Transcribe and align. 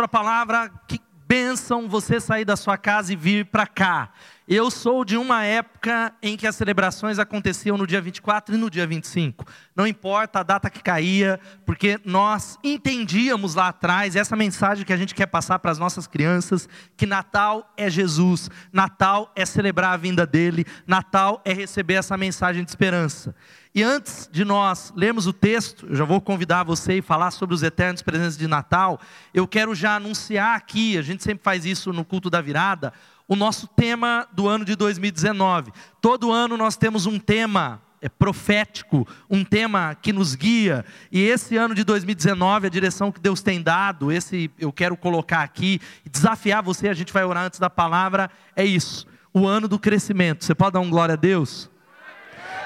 Para 0.00 0.06
a 0.06 0.08
palavra. 0.08 0.70
Que 0.88 0.98
bênção 1.28 1.86
você 1.86 2.18
sair 2.18 2.46
da 2.46 2.56
sua 2.56 2.78
casa 2.78 3.12
e 3.12 3.16
vir 3.16 3.44
para 3.44 3.66
cá. 3.66 4.10
Eu 4.52 4.68
sou 4.68 5.04
de 5.04 5.16
uma 5.16 5.44
época 5.44 6.12
em 6.20 6.36
que 6.36 6.44
as 6.44 6.56
celebrações 6.56 7.20
aconteciam 7.20 7.78
no 7.78 7.86
dia 7.86 8.00
24 8.00 8.56
e 8.56 8.58
no 8.58 8.68
dia 8.68 8.84
25. 8.84 9.44
Não 9.76 9.86
importa 9.86 10.40
a 10.40 10.42
data 10.42 10.68
que 10.68 10.82
caía, 10.82 11.38
porque 11.64 12.00
nós 12.04 12.58
entendíamos 12.64 13.54
lá 13.54 13.68
atrás 13.68 14.16
essa 14.16 14.34
mensagem 14.34 14.84
que 14.84 14.92
a 14.92 14.96
gente 14.96 15.14
quer 15.14 15.26
passar 15.26 15.60
para 15.60 15.70
as 15.70 15.78
nossas 15.78 16.08
crianças, 16.08 16.68
que 16.96 17.06
Natal 17.06 17.72
é 17.76 17.88
Jesus, 17.88 18.50
Natal 18.72 19.30
é 19.36 19.46
celebrar 19.46 19.92
a 19.92 19.96
vinda 19.96 20.26
dele, 20.26 20.66
Natal 20.84 21.40
é 21.44 21.52
receber 21.52 21.94
essa 21.94 22.16
mensagem 22.16 22.64
de 22.64 22.70
esperança. 22.70 23.32
E 23.72 23.84
antes 23.84 24.28
de 24.32 24.44
nós 24.44 24.92
lermos 24.96 25.28
o 25.28 25.32
texto, 25.32 25.86
eu 25.88 25.94
já 25.94 26.04
vou 26.04 26.20
convidar 26.20 26.64
você 26.64 26.94
e 26.94 27.02
falar 27.02 27.30
sobre 27.30 27.54
os 27.54 27.62
eternos 27.62 28.02
presentes 28.02 28.36
de 28.36 28.48
Natal. 28.48 28.98
Eu 29.32 29.46
quero 29.46 29.76
já 29.76 29.94
anunciar 29.94 30.56
aqui, 30.56 30.98
a 30.98 31.02
gente 31.02 31.22
sempre 31.22 31.44
faz 31.44 31.64
isso 31.64 31.92
no 31.92 32.04
culto 32.04 32.28
da 32.28 32.40
virada, 32.40 32.92
o 33.30 33.36
nosso 33.36 33.68
tema 33.68 34.26
do 34.32 34.48
ano 34.48 34.64
de 34.64 34.74
2019. 34.74 35.70
Todo 36.00 36.32
ano 36.32 36.56
nós 36.56 36.76
temos 36.76 37.06
um 37.06 37.16
tema 37.16 37.80
é 38.02 38.08
profético, 38.08 39.06
um 39.28 39.44
tema 39.44 39.94
que 39.94 40.12
nos 40.12 40.34
guia. 40.34 40.84
E 41.12 41.20
esse 41.20 41.56
ano 41.56 41.72
de 41.72 41.84
2019, 41.84 42.66
a 42.66 42.70
direção 42.70 43.12
que 43.12 43.20
Deus 43.20 43.40
tem 43.40 43.62
dado, 43.62 44.10
esse 44.10 44.50
eu 44.58 44.72
quero 44.72 44.96
colocar 44.96 45.42
aqui, 45.42 45.78
desafiar 46.10 46.60
você, 46.60 46.88
a 46.88 46.94
gente 46.94 47.12
vai 47.12 47.24
orar 47.24 47.44
antes 47.44 47.60
da 47.60 47.70
palavra, 47.70 48.28
é 48.56 48.64
isso. 48.64 49.06
O 49.32 49.46
ano 49.46 49.68
do 49.68 49.78
crescimento. 49.78 50.44
Você 50.44 50.54
pode 50.54 50.72
dar 50.72 50.80
um 50.80 50.90
glória 50.90 51.12
a 51.12 51.16
Deus? 51.16 51.70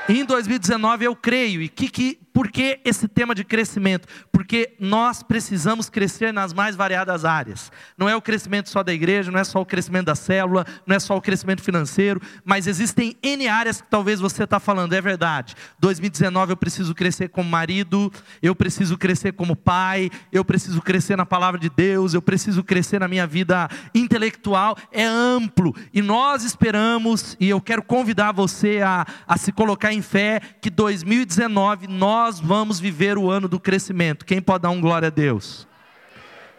Em 0.08 0.24
2019 0.24 1.04
eu 1.04 1.14
creio, 1.14 1.60
e 1.60 1.68
que, 1.68 1.90
que, 1.90 2.20
por 2.34 2.50
que 2.50 2.80
esse 2.84 3.06
tema 3.06 3.32
de 3.32 3.44
crescimento? 3.44 4.08
Porque 4.32 4.74
nós 4.80 5.22
precisamos 5.22 5.88
crescer 5.88 6.32
nas 6.32 6.52
mais 6.52 6.74
variadas 6.74 7.24
áreas. 7.24 7.70
Não 7.96 8.08
é 8.08 8.16
o 8.16 8.20
crescimento 8.20 8.68
só 8.68 8.82
da 8.82 8.92
igreja, 8.92 9.30
não 9.30 9.38
é 9.38 9.44
só 9.44 9.60
o 9.60 9.64
crescimento 9.64 10.06
da 10.06 10.16
célula, 10.16 10.66
não 10.84 10.96
é 10.96 10.98
só 10.98 11.16
o 11.16 11.22
crescimento 11.22 11.62
financeiro, 11.62 12.20
mas 12.44 12.66
existem 12.66 13.16
N 13.22 13.46
áreas 13.46 13.80
que 13.80 13.88
talvez 13.88 14.18
você 14.18 14.42
está 14.42 14.58
falando, 14.58 14.94
é 14.94 15.00
verdade. 15.00 15.54
2019 15.78 16.54
eu 16.54 16.56
preciso 16.56 16.92
crescer 16.92 17.28
como 17.28 17.48
marido, 17.48 18.12
eu 18.42 18.52
preciso 18.52 18.98
crescer 18.98 19.32
como 19.32 19.54
pai, 19.54 20.10
eu 20.32 20.44
preciso 20.44 20.82
crescer 20.82 21.16
na 21.16 21.24
palavra 21.24 21.60
de 21.60 21.70
Deus, 21.70 22.14
eu 22.14 22.22
preciso 22.22 22.64
crescer 22.64 22.98
na 22.98 23.06
minha 23.06 23.28
vida 23.28 23.68
intelectual, 23.94 24.76
é 24.90 25.04
amplo. 25.04 25.72
E 25.92 26.02
nós 26.02 26.42
esperamos, 26.42 27.36
e 27.38 27.48
eu 27.48 27.60
quero 27.60 27.84
convidar 27.84 28.32
você 28.32 28.80
a, 28.82 29.06
a 29.24 29.36
se 29.36 29.52
colocar 29.52 29.92
em 29.92 30.02
fé 30.02 30.40
que 30.60 30.68
2019 30.68 31.86
nós 31.86 32.23
vamos 32.32 32.80
viver 32.80 33.18
o 33.18 33.30
ano 33.30 33.48
do 33.48 33.60
crescimento. 33.60 34.24
Quem 34.24 34.40
pode 34.40 34.62
dar 34.62 34.70
um 34.70 34.80
glória 34.80 35.08
a 35.08 35.10
Deus? 35.10 35.66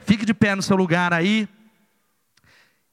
Fique 0.05 0.25
de 0.25 0.33
pé 0.33 0.55
no 0.55 0.61
seu 0.61 0.75
lugar 0.75 1.13
aí. 1.13 1.47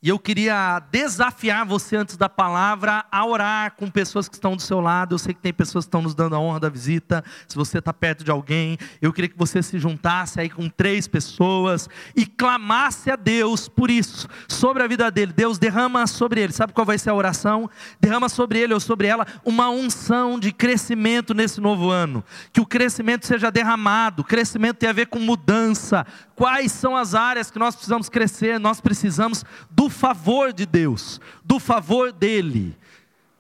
E 0.05 0.09
eu 0.09 0.19
queria 0.19 0.81
desafiar 0.91 1.65
você 1.65 1.95
antes 1.95 2.17
da 2.17 2.29
palavra 2.29 3.05
a 3.09 3.25
orar 3.25 3.77
com 3.77 3.89
pessoas 3.89 4.29
que 4.29 4.35
estão 4.35 4.57
do 4.57 4.61
seu 4.61 4.81
lado. 4.81 5.15
Eu 5.15 5.19
sei 5.19 5.33
que 5.33 5.41
tem 5.41 5.53
pessoas 5.53 5.85
que 5.85 5.91
estão 5.91 6.03
nos 6.03 6.13
dando 6.13 6.35
a 6.35 6.41
honra 6.41 6.59
da 6.59 6.69
visita. 6.69 7.23
Se 7.47 7.55
você 7.55 7.79
está 7.79 7.93
perto 7.93 8.25
de 8.25 8.31
alguém, 8.33 8.77
eu 9.01 9.13
queria 9.13 9.29
que 9.29 9.39
você 9.39 9.63
se 9.63 9.79
juntasse 9.79 10.41
aí 10.41 10.51
com 10.51 10.69
três 10.69 11.07
pessoas 11.07 11.89
e 12.17 12.27
clamasse 12.27 13.13
a 13.13 13.17
Deus 13.17 13.69
por 13.69 13.93
isso, 13.93 14.27
sobre 14.49 14.83
a 14.83 14.89
vida 14.89 15.09
dele. 15.09 15.33
Deus 15.33 15.57
derrama 15.57 16.05
sobre 16.09 16.41
ele. 16.41 16.53
Sabe 16.53 16.73
qual 16.73 16.85
vai 16.85 16.99
ser 16.99 17.11
a 17.11 17.15
oração? 17.15 17.71
Derrama 18.01 18.29
sobre 18.29 18.59
ele 18.59 18.75
ou 18.75 18.81
sobre 18.81 19.07
ela 19.07 19.25
uma 19.45 19.71
unção 19.71 20.37
de 20.37 20.51
crescimento 20.51 21.33
nesse 21.33 21.61
novo 21.61 21.91
ano. 21.91 22.25
Que 22.53 22.61
o 22.61 22.67
crescimento 22.67 23.25
seja 23.25 23.53
derramado. 23.53 24.25
crescimento 24.25 24.79
tem 24.79 24.89
a 24.89 24.93
ver 24.93 25.07
com 25.07 25.21
mudança. 25.21 26.05
Quais 26.35 26.73
são 26.73 26.97
as 26.97 27.15
áreas 27.15 27.53
que 27.53 27.59
nós 27.61 27.77
precisamos 27.77 28.09
crescer? 28.09 28.59
Nós 28.59 28.81
precisamos 28.81 29.45
do 29.71 29.92
favor 29.93 30.53
de 30.53 30.67
Deus, 30.67 31.21
do 31.45 31.61
favor 31.61 32.11
dEle. 32.11 32.77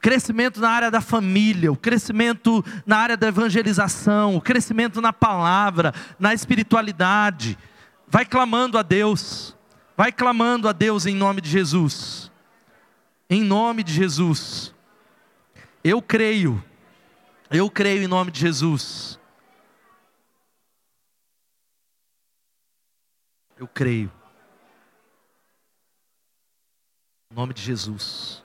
Crescimento 0.00 0.60
na 0.60 0.70
área 0.70 0.90
da 0.90 1.00
família, 1.00 1.70
o 1.70 1.76
crescimento 1.76 2.64
na 2.84 2.98
área 2.98 3.16
da 3.16 3.28
evangelização, 3.28 4.36
o 4.36 4.40
crescimento 4.40 5.00
na 5.00 5.12
palavra, 5.12 5.94
na 6.18 6.34
espiritualidade. 6.34 7.58
Vai 8.08 8.24
clamando 8.24 8.76
a 8.76 8.82
Deus, 8.82 9.56
vai 9.96 10.12
clamando 10.12 10.68
a 10.68 10.72
Deus 10.72 11.06
em 11.06 11.14
nome 11.14 11.40
de 11.40 11.48
Jesus. 11.48 12.30
Em 13.30 13.42
nome 13.42 13.82
de 13.82 13.92
Jesus. 13.92 14.74
Eu 15.82 16.02
creio, 16.02 16.62
eu 17.50 17.70
creio 17.70 18.02
em 18.02 18.08
nome 18.08 18.30
de 18.30 18.40
Jesus. 18.40 19.18
Eu 23.56 23.68
creio. 23.68 24.21
Em 27.32 27.34
nome 27.34 27.54
de 27.54 27.62
Jesus. 27.62 28.44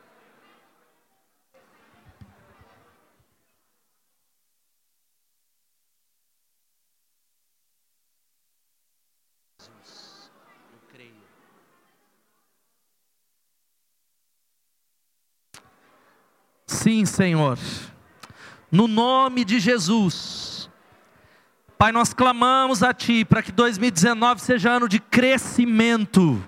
Jesus, 9.60 10.32
eu 10.72 10.80
creio. 10.90 11.12
Sim, 16.66 17.06
Senhor. 17.06 17.60
No 18.72 18.88
nome 18.88 19.44
de 19.44 19.60
Jesus. 19.60 20.70
Pai, 21.78 21.92
nós 21.92 22.14
clamamos 22.14 22.82
a 22.82 22.94
Ti 22.94 23.26
para 23.26 23.44
que 23.44 23.52
2019 23.52 24.40
seja 24.40 24.72
ano 24.72 24.88
de 24.88 25.02
crescimento 25.02 26.42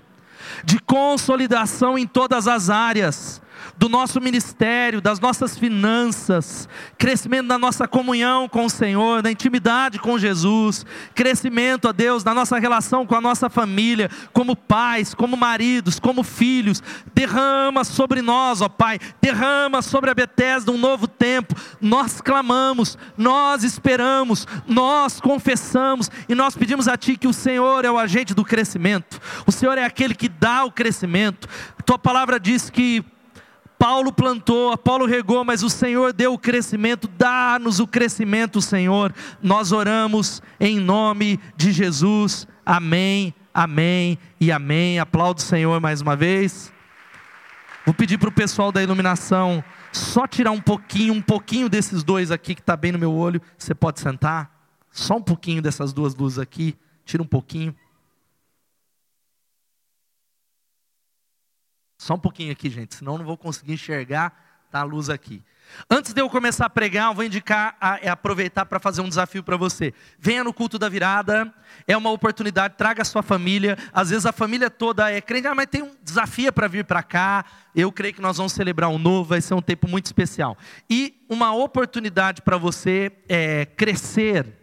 de 0.63 0.79
consolidação 0.79 1.97
em 1.97 2.07
todas 2.07 2.47
as 2.47 2.69
áreas 2.69 3.41
do 3.79 3.87
nosso 3.87 4.19
ministério, 4.19 4.99
das 4.99 5.21
nossas 5.21 5.57
finanças, 5.57 6.67
crescimento 6.97 7.47
da 7.47 7.57
nossa 7.57 7.87
comunhão 7.87 8.49
com 8.49 8.65
o 8.65 8.69
Senhor, 8.69 9.21
da 9.21 9.31
intimidade 9.31 9.97
com 9.99 10.19
Jesus, 10.19 10.85
crescimento, 11.15 11.87
a 11.87 11.93
Deus, 11.93 12.21
na 12.25 12.33
nossa 12.33 12.59
relação 12.59 13.07
com 13.07 13.15
a 13.15 13.21
nossa 13.21 13.49
família, 13.49 14.11
como 14.33 14.53
pais, 14.53 15.13
como 15.13 15.37
maridos, 15.37 15.97
como 15.97 16.23
filhos. 16.23 16.83
Derrama 17.15 17.85
sobre 17.85 18.21
nós, 18.21 18.59
ó 18.59 18.67
Pai, 18.67 18.99
derrama 19.21 19.81
sobre 19.81 20.09
a 20.09 20.13
Bethesda 20.13 20.73
um 20.73 20.77
novo 20.77 21.07
tempo. 21.07 21.55
Nós 21.79 22.19
clamamos, 22.19 22.97
nós 23.17 23.63
esperamos, 23.63 24.45
nós 24.67 25.21
confessamos 25.21 26.11
e 26.27 26.35
nós 26.35 26.53
pedimos 26.53 26.89
a 26.89 26.97
Ti 26.97 27.15
que 27.15 27.29
o 27.29 27.33
Senhor 27.33 27.85
é 27.85 27.89
o 27.89 27.97
agente 27.97 28.33
do 28.33 28.43
crescimento, 28.43 29.21
o 29.47 29.53
Senhor 29.53 29.77
é 29.77 29.85
aquele 29.85 30.13
que 30.13 30.27
dá 30.27 30.65
o 30.65 30.71
crescimento. 30.71 31.47
Tua 31.85 31.97
palavra 31.97 32.37
diz 32.37 32.69
que 32.69 33.05
Paulo 33.79 34.11
plantou, 34.11 34.73
Apolo 34.73 35.05
regou, 35.05 35.45
mas 35.45 35.63
o 35.63 35.69
Senhor 35.69 36.11
deu 36.11 36.33
o 36.33 36.37
crescimento, 36.37 37.07
dá-nos 37.07 37.79
o 37.79 37.87
crescimento, 37.87 38.61
Senhor. 38.61 39.15
Nós 39.41 39.71
oramos 39.71 40.41
em 40.59 40.77
nome 40.77 41.39
de 41.55 41.71
Jesus. 41.71 42.45
Amém, 42.65 43.33
amém 43.53 44.19
e 44.37 44.51
amém. 44.51 44.99
Aplaudo 44.99 45.39
o 45.39 45.43
Senhor 45.43 45.79
mais 45.79 46.01
uma 46.01 46.13
vez. 46.13 46.73
Vou 47.85 47.93
pedir 47.93 48.17
para 48.17 48.27
o 48.27 48.33
pessoal 48.33 48.69
da 48.69 48.83
iluminação 48.83 49.63
só 49.93 50.27
tirar 50.27 50.51
um 50.51 50.59
pouquinho, 50.59 51.13
um 51.13 51.21
pouquinho 51.21 51.69
desses 51.69 52.03
dois 52.03 52.31
aqui 52.31 52.53
que 52.53 52.61
está 52.61 52.75
bem 52.75 52.91
no 52.91 52.99
meu 52.99 53.13
olho. 53.13 53.41
Você 53.57 53.73
pode 53.73 54.01
sentar? 54.01 54.51
Só 54.91 55.15
um 55.15 55.21
pouquinho 55.21 55.61
dessas 55.61 55.93
duas 55.93 56.13
luzes 56.13 56.37
aqui. 56.37 56.75
Tira 57.05 57.23
um 57.23 57.27
pouquinho. 57.27 57.73
Só 61.99 62.13
um 62.13 62.19
pouquinho 62.19 62.51
aqui, 62.51 62.69
gente, 62.69 62.95
senão 62.95 63.17
não 63.17 63.25
vou 63.25 63.37
conseguir 63.37 63.73
enxergar 63.73 64.33
tá 64.71 64.79
a 64.79 64.83
luz 64.83 65.09
aqui. 65.09 65.43
Antes 65.89 66.13
de 66.13 66.21
eu 66.21 66.29
começar 66.29 66.65
a 66.65 66.69
pregar, 66.69 67.09
eu 67.09 67.13
vou 67.13 67.23
indicar, 67.23 67.75
a, 67.79 67.99
é 68.01 68.07
aproveitar 68.07 68.65
para 68.65 68.79
fazer 68.79 69.01
um 69.01 69.09
desafio 69.09 69.43
para 69.43 69.57
você. 69.57 69.93
Venha 70.17 70.43
no 70.43 70.53
culto 70.53 70.79
da 70.79 70.87
virada, 70.87 71.53
é 71.85 71.97
uma 71.97 72.09
oportunidade, 72.09 72.75
traga 72.77 73.01
a 73.01 73.05
sua 73.05 73.21
família. 73.21 73.77
Às 73.91 74.11
vezes 74.11 74.25
a 74.25 74.31
família 74.31 74.69
toda 74.69 75.11
é 75.11 75.19
crente, 75.19 75.47
ah, 75.47 75.53
mas 75.53 75.67
tem 75.67 75.83
um 75.83 75.91
desafio 76.01 76.53
para 76.53 76.67
vir 76.67 76.85
para 76.85 77.03
cá. 77.03 77.43
Eu 77.75 77.91
creio 77.91 78.13
que 78.13 78.21
nós 78.21 78.37
vamos 78.37 78.53
celebrar 78.53 78.89
um 78.89 78.97
novo, 78.97 79.29
vai 79.29 79.41
ser 79.41 79.53
um 79.53 79.61
tempo 79.61 79.87
muito 79.87 80.05
especial. 80.05 80.57
E 80.89 81.21
uma 81.27 81.53
oportunidade 81.53 82.41
para 82.41 82.57
você 82.57 83.11
é, 83.27 83.65
crescer 83.65 84.58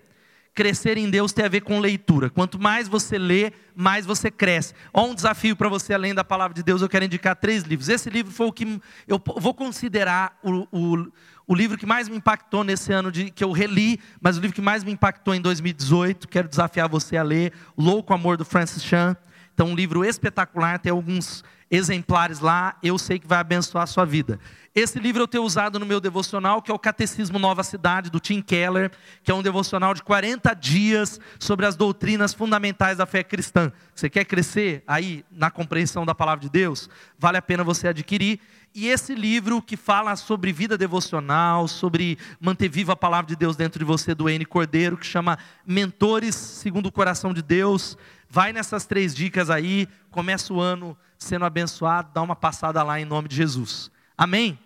crescer 0.57 0.97
em 0.97 1.11
Deus 1.11 1.35
tem 1.35 1.45
a 1.45 1.49
ver 1.49 1.61
com 1.61 1.79
leitura. 1.79 2.31
Quanto 2.31 2.59
mais 2.59 2.89
você 2.89 3.19
lê, 3.19 3.53
mais 3.75 4.07
você 4.07 4.31
cresce. 4.31 4.73
Ó, 4.93 5.07
um 5.07 5.15
desafio 5.15 5.55
para 5.55 5.69
você, 5.69 5.93
além 5.93 6.15
da 6.15 6.25
palavra 6.25 6.55
de 6.55 6.63
Deus, 6.63 6.81
eu 6.81 6.89
quero 6.89 7.05
indicar 7.05 7.37
três 7.37 7.63
livros. 7.63 7.91
Esse 7.91 8.09
livro 8.09 8.33
foi 8.33 8.47
o 8.47 8.53
que 8.53 8.81
eu 9.07 9.23
vou 9.37 9.53
considerar 9.53 10.39
o, 10.43 10.67
o, 10.73 11.13
o 11.47 11.55
livro 11.55 11.77
que 11.77 11.85
mais 11.85 12.09
me 12.09 12.17
impactou 12.17 12.65
nesse 12.65 12.91
ano 12.91 13.13
de, 13.13 13.31
que 13.31 13.45
eu 13.45 13.53
reli, 13.53 14.01
mas 14.19 14.39
o 14.39 14.41
livro 14.41 14.55
que 14.55 14.63
mais 14.63 14.83
me 14.83 14.91
impactou 14.91 15.35
em 15.35 15.43
2018. 15.43 16.27
Quero 16.27 16.49
desafiar 16.49 16.89
você 16.89 17.19
a 17.19 17.23
ler 17.23 17.53
Louco 17.77 18.15
Amor 18.15 18.39
do 18.39 18.45
Francis 18.45 18.83
Chan. 18.83 19.15
Então, 19.53 19.69
um 19.69 19.75
livro 19.75 20.05
espetacular, 20.07 20.79
tem 20.79 20.91
alguns 20.91 21.45
exemplares 21.71 22.41
lá, 22.41 22.77
eu 22.83 22.99
sei 22.99 23.19
que 23.19 23.27
vai 23.27 23.39
abençoar 23.39 23.85
a 23.85 23.87
sua 23.87 24.05
vida. 24.05 24.39
Esse 24.75 24.99
livro 24.99 25.23
eu 25.23 25.27
tenho 25.27 25.43
usado 25.43 25.79
no 25.79 25.87
meu 25.87 25.99
devocional, 26.01 26.61
que 26.61 26.71
é 26.71 26.75
o 26.75 26.79
Catecismo 26.79 27.39
Nova 27.39 27.65
Cidade, 27.65 28.11
do 28.11 28.21
Tim 28.21 28.43
Keller, 28.43 28.91
que 29.25 29.31
é 29.31 29.35
um 29.35 29.43
devocional 29.43 29.95
de 29.95 30.03
40 30.03 30.53
dias 30.53 31.19
sobre 31.39 31.65
as 31.65 31.77
doutrinas 31.77 32.35
fundamentais 32.35 32.99
da 32.99 33.07
fé 33.07 33.25
cristã. 33.25 33.73
Você 33.95 34.11
quer 34.11 34.27
crescer 34.27 34.85
aí 34.87 35.25
na 35.31 35.51
compreensão 35.51 36.05
da 36.05 36.15
palavra 36.15 36.43
de 36.43 36.51
Deus? 36.51 36.91
Vale 37.19 37.39
a 37.39 37.43
pena 37.43 37.65
você 37.65 37.89
adquirir. 37.89 38.39
E 38.75 38.89
esse 38.89 39.15
livro 39.15 39.63
que 39.63 39.79
fala 39.79 40.15
sobre 40.15 40.53
vida 40.53 40.77
devocional, 40.77 41.67
sobre 41.67 42.19
manter 42.39 42.69
viva 42.69 42.93
a 42.93 42.97
palavra 42.97 43.29
de 43.29 43.35
Deus 43.35 43.57
dentro 43.57 43.79
de 43.79 43.85
você, 43.87 44.15
do 44.15 44.29
N 44.29 44.45
Cordeiro, 44.45 44.99
que 44.99 45.07
chama 45.07 45.39
Mentores 45.67 46.35
segundo 46.35 46.85
o 46.85 46.93
Coração 46.93 47.33
de 47.33 47.41
Deus. 47.41 47.97
Vai 48.29 48.53
nessas 48.53 48.85
três 48.85 49.15
dicas 49.15 49.49
aí, 49.49 49.89
começa 50.11 50.53
o 50.53 50.61
ano 50.61 50.95
sendo 51.19 51.45
abençoado, 51.45 52.11
dá 52.13 52.23
uma 52.23 52.37
passada 52.37 52.83
lá 52.83 53.01
em 53.01 53.05
nome 53.05 53.29
de 53.29 53.37
Jesus. 53.37 53.91
Amém? 54.17 54.59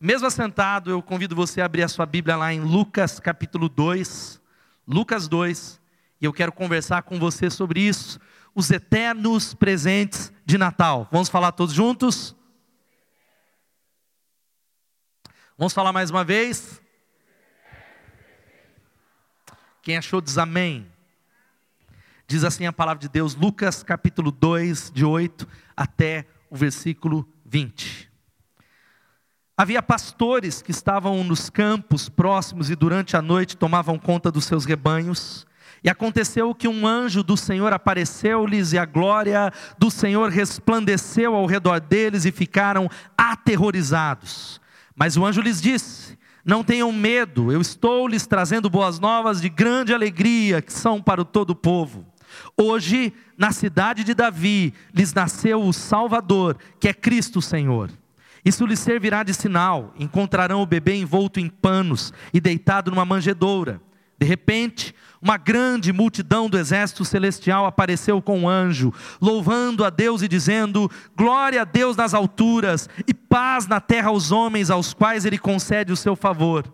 Mesmo 0.00 0.26
assentado, 0.26 0.90
eu 0.90 1.02
convido 1.02 1.34
você 1.34 1.60
a 1.60 1.64
abrir 1.64 1.82
a 1.82 1.88
sua 1.88 2.06
Bíblia 2.06 2.36
lá 2.36 2.52
em 2.52 2.60
Lucas 2.60 3.18
capítulo 3.18 3.68
2. 3.68 4.40
Lucas 4.86 5.26
2. 5.26 5.80
E 6.20 6.24
eu 6.24 6.32
quero 6.32 6.52
conversar 6.52 7.02
com 7.02 7.18
você 7.18 7.50
sobre 7.50 7.80
isso. 7.80 8.20
Os 8.54 8.70
eternos 8.70 9.54
presentes 9.54 10.32
de 10.44 10.56
Natal. 10.56 11.08
Vamos 11.10 11.28
falar 11.28 11.52
todos 11.52 11.74
juntos? 11.74 12.34
Vamos 15.56 15.72
falar 15.72 15.92
mais 15.92 16.10
uma 16.10 16.24
vez? 16.24 16.80
Quem 19.82 19.96
achou 19.96 20.20
diz 20.20 20.38
amém. 20.38 20.88
Diz 22.30 22.44
assim 22.44 22.66
a 22.66 22.72
palavra 22.74 23.00
de 23.00 23.08
Deus, 23.08 23.34
Lucas 23.34 23.82
capítulo 23.82 24.30
2, 24.30 24.92
de 24.94 25.02
8 25.02 25.48
até 25.74 26.26
o 26.50 26.56
versículo 26.56 27.26
20. 27.46 28.06
Havia 29.56 29.82
pastores 29.82 30.60
que 30.60 30.70
estavam 30.70 31.24
nos 31.24 31.48
campos 31.48 32.10
próximos 32.10 32.68
e 32.68 32.76
durante 32.76 33.16
a 33.16 33.22
noite 33.22 33.56
tomavam 33.56 33.98
conta 33.98 34.30
dos 34.30 34.44
seus 34.44 34.66
rebanhos. 34.66 35.46
E 35.82 35.88
aconteceu 35.88 36.54
que 36.54 36.68
um 36.68 36.86
anjo 36.86 37.22
do 37.22 37.34
Senhor 37.34 37.72
apareceu-lhes 37.72 38.74
e 38.74 38.78
a 38.78 38.84
glória 38.84 39.50
do 39.78 39.90
Senhor 39.90 40.28
resplandeceu 40.28 41.34
ao 41.34 41.46
redor 41.46 41.80
deles 41.80 42.26
e 42.26 42.30
ficaram 42.30 42.90
aterrorizados. 43.16 44.60
Mas 44.94 45.16
o 45.16 45.24
anjo 45.24 45.40
lhes 45.40 45.62
disse: 45.62 46.18
Não 46.44 46.62
tenham 46.62 46.92
medo, 46.92 47.50
eu 47.50 47.62
estou 47.62 48.06
lhes 48.06 48.26
trazendo 48.26 48.68
boas 48.68 48.98
novas 48.98 49.40
de 49.40 49.48
grande 49.48 49.94
alegria 49.94 50.60
que 50.60 50.74
são 50.74 51.00
para 51.00 51.22
o 51.22 51.24
todo 51.24 51.50
o 51.50 51.56
povo. 51.56 52.06
Hoje, 52.56 53.12
na 53.36 53.52
cidade 53.52 54.04
de 54.04 54.14
Davi, 54.14 54.74
lhes 54.94 55.12
nasceu 55.12 55.62
o 55.62 55.72
Salvador, 55.72 56.56
que 56.80 56.88
é 56.88 56.94
Cristo 56.94 57.40
Senhor. 57.40 57.90
Isso 58.44 58.64
lhes 58.66 58.78
servirá 58.78 59.22
de 59.22 59.34
sinal: 59.34 59.92
encontrarão 59.98 60.62
o 60.62 60.66
bebê 60.66 60.94
envolto 60.94 61.38
em 61.40 61.48
panos 61.48 62.12
e 62.32 62.40
deitado 62.40 62.90
numa 62.90 63.04
manjedoura. 63.04 63.80
De 64.18 64.26
repente, 64.26 64.94
uma 65.22 65.36
grande 65.36 65.92
multidão 65.92 66.48
do 66.50 66.58
exército 66.58 67.04
celestial 67.04 67.66
apareceu 67.66 68.20
com 68.20 68.40
um 68.40 68.48
anjo, 68.48 68.92
louvando 69.20 69.84
a 69.84 69.90
Deus 69.90 70.22
e 70.22 70.28
dizendo: 70.28 70.90
Glória 71.16 71.62
a 71.62 71.64
Deus 71.64 71.96
nas 71.96 72.14
alturas 72.14 72.88
e 73.06 73.14
paz 73.14 73.66
na 73.66 73.80
terra 73.80 74.08
aos 74.08 74.32
homens 74.32 74.70
aos 74.70 74.92
quais 74.92 75.24
Ele 75.24 75.38
concede 75.38 75.92
o 75.92 75.96
seu 75.96 76.16
favor. 76.16 76.64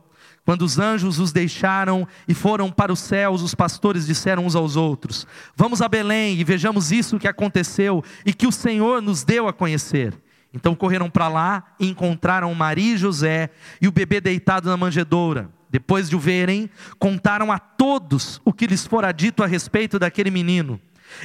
Quando 0.44 0.62
os 0.62 0.78
anjos 0.78 1.18
os 1.18 1.32
deixaram 1.32 2.06
e 2.28 2.34
foram 2.34 2.70
para 2.70 2.92
os 2.92 3.00
céus, 3.00 3.40
os 3.40 3.54
pastores 3.54 4.06
disseram 4.06 4.44
uns 4.44 4.54
aos 4.54 4.76
outros: 4.76 5.26
Vamos 5.56 5.80
a 5.80 5.88
Belém 5.88 6.38
e 6.38 6.44
vejamos 6.44 6.92
isso 6.92 7.18
que 7.18 7.26
aconteceu 7.26 8.04
e 8.26 8.34
que 8.34 8.46
o 8.46 8.52
Senhor 8.52 9.00
nos 9.00 9.24
deu 9.24 9.48
a 9.48 9.52
conhecer. 9.52 10.14
Então 10.52 10.74
correram 10.74 11.10
para 11.10 11.28
lá 11.28 11.64
e 11.80 11.88
encontraram 11.88 12.54
Maria 12.54 12.94
e 12.94 12.98
José 12.98 13.50
e 13.80 13.88
o 13.88 13.92
bebê 13.92 14.20
deitado 14.20 14.68
na 14.68 14.76
manjedoura. 14.76 15.50
Depois 15.68 16.08
de 16.08 16.14
o 16.14 16.20
verem, 16.20 16.70
contaram 17.00 17.50
a 17.50 17.58
todos 17.58 18.40
o 18.44 18.52
que 18.52 18.66
lhes 18.66 18.86
fora 18.86 19.10
dito 19.10 19.42
a 19.42 19.46
respeito 19.46 19.98
daquele 19.98 20.30
menino. 20.30 20.80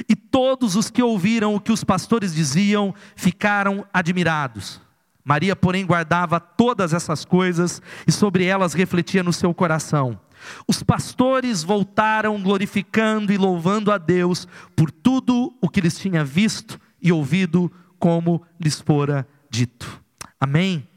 E 0.08 0.16
todos 0.16 0.74
os 0.74 0.90
que 0.90 1.02
ouviram 1.02 1.54
o 1.54 1.60
que 1.60 1.70
os 1.70 1.84
pastores 1.84 2.34
diziam 2.34 2.92
ficaram 3.14 3.86
admirados. 3.92 4.80
Maria, 5.30 5.54
porém, 5.54 5.86
guardava 5.86 6.40
todas 6.40 6.92
essas 6.92 7.24
coisas 7.24 7.80
e 8.04 8.10
sobre 8.10 8.46
elas 8.46 8.74
refletia 8.74 9.22
no 9.22 9.32
seu 9.32 9.54
coração. 9.54 10.18
Os 10.66 10.82
pastores 10.82 11.62
voltaram 11.62 12.42
glorificando 12.42 13.32
e 13.32 13.38
louvando 13.38 13.92
a 13.92 13.96
Deus 13.96 14.48
por 14.74 14.90
tudo 14.90 15.54
o 15.60 15.68
que 15.68 15.80
lhes 15.80 15.96
tinha 15.96 16.24
visto 16.24 16.80
e 17.00 17.12
ouvido 17.12 17.70
como 17.96 18.42
lhes 18.58 18.80
fora 18.80 19.24
dito. 19.48 20.02
Amém? 20.40 20.88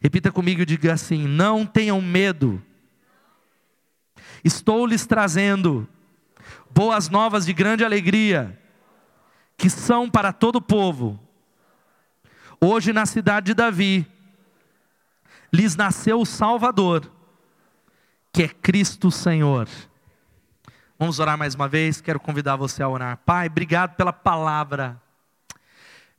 Repita 0.00 0.32
comigo 0.32 0.62
e 0.62 0.64
diga 0.64 0.94
assim: 0.94 1.28
Não 1.28 1.66
tenham 1.66 2.00
medo, 2.00 2.62
estou 4.42 4.86
lhes 4.86 5.04
trazendo 5.04 5.86
boas 6.70 7.10
novas 7.10 7.44
de 7.44 7.52
grande 7.52 7.84
alegria, 7.84 8.58
que 9.54 9.68
são 9.68 10.08
para 10.08 10.32
todo 10.32 10.56
o 10.56 10.62
povo. 10.62 11.25
Hoje, 12.60 12.92
na 12.92 13.06
cidade 13.06 13.46
de 13.46 13.54
Davi, 13.54 14.06
lhes 15.52 15.76
nasceu 15.76 16.20
o 16.20 16.26
Salvador, 16.26 17.10
que 18.32 18.44
é 18.44 18.48
Cristo 18.48 19.10
Senhor. 19.10 19.68
Vamos 20.98 21.18
orar 21.18 21.36
mais 21.36 21.54
uma 21.54 21.68
vez. 21.68 22.00
Quero 22.00 22.18
convidar 22.18 22.56
você 22.56 22.82
a 22.82 22.88
orar. 22.88 23.18
Pai, 23.24 23.46
obrigado 23.48 23.94
pela 23.96 24.12
palavra 24.12 25.00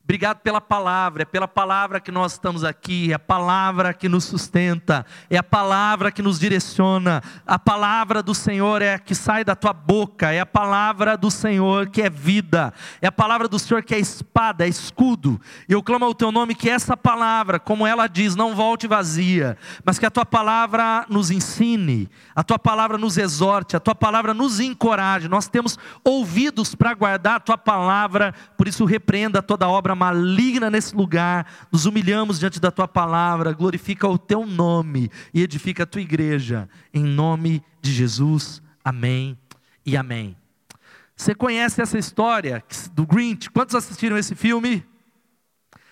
Obrigado 0.08 0.38
pela 0.38 0.62
palavra, 0.62 1.24
é 1.24 1.26
pela 1.26 1.50
palavra 1.50 2.00
que 2.00 2.14
nós 2.14 2.32
estamos 2.32 2.64
aqui, 2.64 3.12
é 3.12 3.16
a 3.16 3.20
palavra 3.20 3.94
que 3.94 4.08
nos 4.08 4.24
sustenta, 4.24 5.06
é 5.30 5.36
a 5.36 5.44
palavra 5.44 6.14
que 6.14 6.22
nos 6.22 6.40
direciona, 6.40 7.22
a 7.46 7.60
palavra 7.60 8.24
do 8.24 8.34
Senhor 8.34 8.82
é 8.82 8.94
a 8.94 9.00
que 9.00 9.14
sai 9.14 9.44
da 9.44 9.54
tua 9.54 9.74
boca, 9.74 10.32
é 10.32 10.40
a 10.40 10.46
palavra 10.46 11.18
do 11.18 11.30
Senhor 11.30 11.90
que 11.90 12.02
é 12.02 12.10
vida, 12.10 12.74
é 13.02 13.08
a 13.08 13.12
palavra 13.12 13.50
do 13.50 13.60
Senhor 13.60 13.84
que 13.84 13.94
é 13.94 14.00
espada, 14.00 14.66
é 14.66 14.70
escudo. 14.70 15.42
E 15.68 15.74
eu 15.74 15.84
clamo 15.84 16.06
ao 16.06 16.16
teu 16.16 16.32
nome 16.32 16.56
que 16.56 16.70
essa 16.70 16.96
palavra, 16.96 17.60
como 17.60 17.86
ela 17.86 18.08
diz, 18.08 18.34
não 18.34 18.56
volte 18.56 18.88
vazia, 18.88 19.58
mas 19.84 20.00
que 20.00 20.06
a 20.06 20.10
tua 20.10 20.26
palavra 20.26 21.06
nos 21.10 21.32
ensine, 21.32 22.10
a 22.34 22.46
tua 22.46 22.58
palavra 22.58 22.98
nos 22.98 23.18
exorte, 23.18 23.76
a 23.76 23.80
tua 23.82 23.94
palavra 23.94 24.34
nos 24.34 24.62
encoraje. 24.62 25.28
Nós 25.28 25.50
temos 25.50 25.78
ouvidos 26.02 26.74
para 26.76 26.94
guardar 26.94 27.36
a 27.36 27.40
tua 27.42 27.58
palavra, 27.58 28.34
por 28.56 28.70
isso 28.70 28.86
repreenda 28.86 29.42
toda 29.42 29.68
obra 29.68 29.97
maligna 29.98 30.70
nesse 30.70 30.96
lugar, 30.96 31.46
nos 31.72 31.86
humilhamos 31.86 32.40
diante 32.40 32.60
da 32.60 32.72
tua 32.72 32.88
palavra, 32.88 33.52
glorifica 33.52 34.08
o 34.08 34.18
teu 34.18 34.46
nome 34.46 35.12
e 35.34 35.42
edifica 35.42 35.84
a 35.84 35.86
tua 35.86 36.02
igreja, 36.02 36.70
em 36.94 37.04
nome 37.04 37.62
de 37.82 37.92
Jesus, 37.92 38.62
amém 38.84 39.38
e 39.86 39.98
amém. 39.98 40.38
Você 41.16 41.34
conhece 41.34 41.82
essa 41.82 41.98
história 41.98 42.64
do 42.94 43.06
Grinch? 43.06 43.50
Quantos 43.50 43.74
assistiram 43.74 44.18
esse 44.18 44.36
filme? 44.36 44.86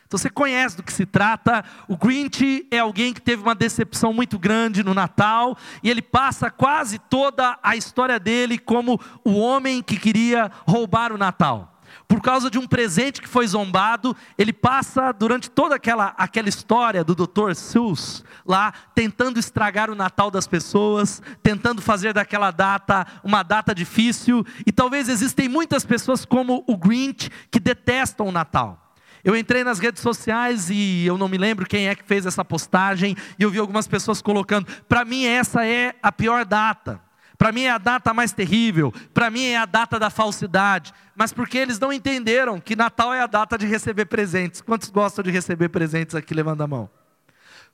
Então 0.06 0.20
você 0.20 0.30
conhece 0.30 0.78
do 0.78 0.84
que 0.84 0.94
se 0.94 1.06
trata. 1.06 1.66
O 1.88 1.98
Grinch 1.98 2.68
é 2.70 2.80
alguém 2.80 3.12
que 3.12 3.22
teve 3.22 3.42
uma 3.42 3.56
decepção 3.56 4.14
muito 4.14 4.38
grande 4.38 4.84
no 4.84 4.94
Natal 4.94 5.58
e 5.82 5.90
ele 5.90 6.02
passa 6.02 6.52
quase 6.52 7.00
toda 7.00 7.58
a 7.64 7.76
história 7.76 8.20
dele 8.20 8.60
como 8.60 9.00
o 9.24 9.34
homem 9.34 9.82
que 9.82 9.98
queria 9.98 10.52
roubar 10.68 11.12
o 11.12 11.18
Natal 11.18 11.75
por 12.08 12.22
causa 12.22 12.50
de 12.50 12.58
um 12.58 12.68
presente 12.68 13.22
que 13.22 13.28
foi 13.28 13.48
zombado, 13.48 14.16
ele 14.38 14.54
passa 14.54 15.12
durante 15.12 15.50
toda 15.50 15.76
aquela, 15.76 16.14
aquela 16.18 16.50
história 16.50 17.04
do 17.04 17.16
Dr. 17.16 17.54
Seuss 17.56 18.24
lá, 18.46 18.74
tentando 18.94 19.40
estragar 19.40 19.90
o 19.90 19.96
Natal 19.96 20.30
das 20.30 20.48
pessoas, 20.48 21.22
tentando 21.42 21.82
fazer 21.82 22.14
daquela 22.14 22.52
data 22.52 23.06
uma 23.24 23.44
data 23.44 23.74
difícil, 23.74 24.46
e 24.66 24.72
talvez 24.72 25.10
existem 25.10 25.50
muitas 25.50 25.86
pessoas 25.86 26.26
como 26.26 26.64
o 26.68 26.78
Grinch 26.78 27.30
que 27.50 27.60
detestam 27.60 28.28
o 28.28 28.32
Natal. 28.32 28.82
Eu 29.24 29.36
entrei 29.36 29.64
nas 29.64 29.80
redes 29.80 30.04
sociais 30.04 30.70
e 30.70 31.04
eu 31.04 31.18
não 31.18 31.28
me 31.28 31.40
lembro 31.40 31.66
quem 31.66 31.88
é 31.88 31.96
que 31.96 32.04
fez 32.04 32.28
essa 32.28 32.46
postagem, 32.46 33.18
e 33.40 33.44
eu 33.44 33.50
vi 33.50 33.58
algumas 33.58 33.88
pessoas 33.88 34.22
colocando: 34.22 34.68
para 34.88 35.04
mim, 35.04 35.26
essa 35.26 35.66
é 35.66 35.96
a 36.04 36.12
pior 36.12 36.46
data. 36.46 37.02
Para 37.38 37.52
mim 37.52 37.64
é 37.64 37.72
a 37.72 37.78
data 37.78 38.14
mais 38.14 38.32
terrível, 38.32 38.94
para 39.14 39.30
mim 39.30 39.46
é 39.46 39.58
a 39.58 39.66
data 39.66 40.00
da 40.00 40.10
falsidade, 40.10 40.94
mas 41.16 41.34
porque 41.34 41.58
eles 41.58 41.80
não 41.80 41.92
entenderam 41.92 42.60
que 42.60 42.76
Natal 42.76 43.14
é 43.14 43.22
a 43.22 43.28
data 43.28 43.58
de 43.58 43.66
receber 43.66 44.06
presentes. 44.06 44.62
Quantos 44.62 44.90
gostam 44.90 45.24
de 45.24 45.32
receber 45.32 45.70
presentes 45.70 46.16
aqui? 46.16 46.34
Levanta 46.34 46.64
a 46.64 46.68
mão. 46.68 46.90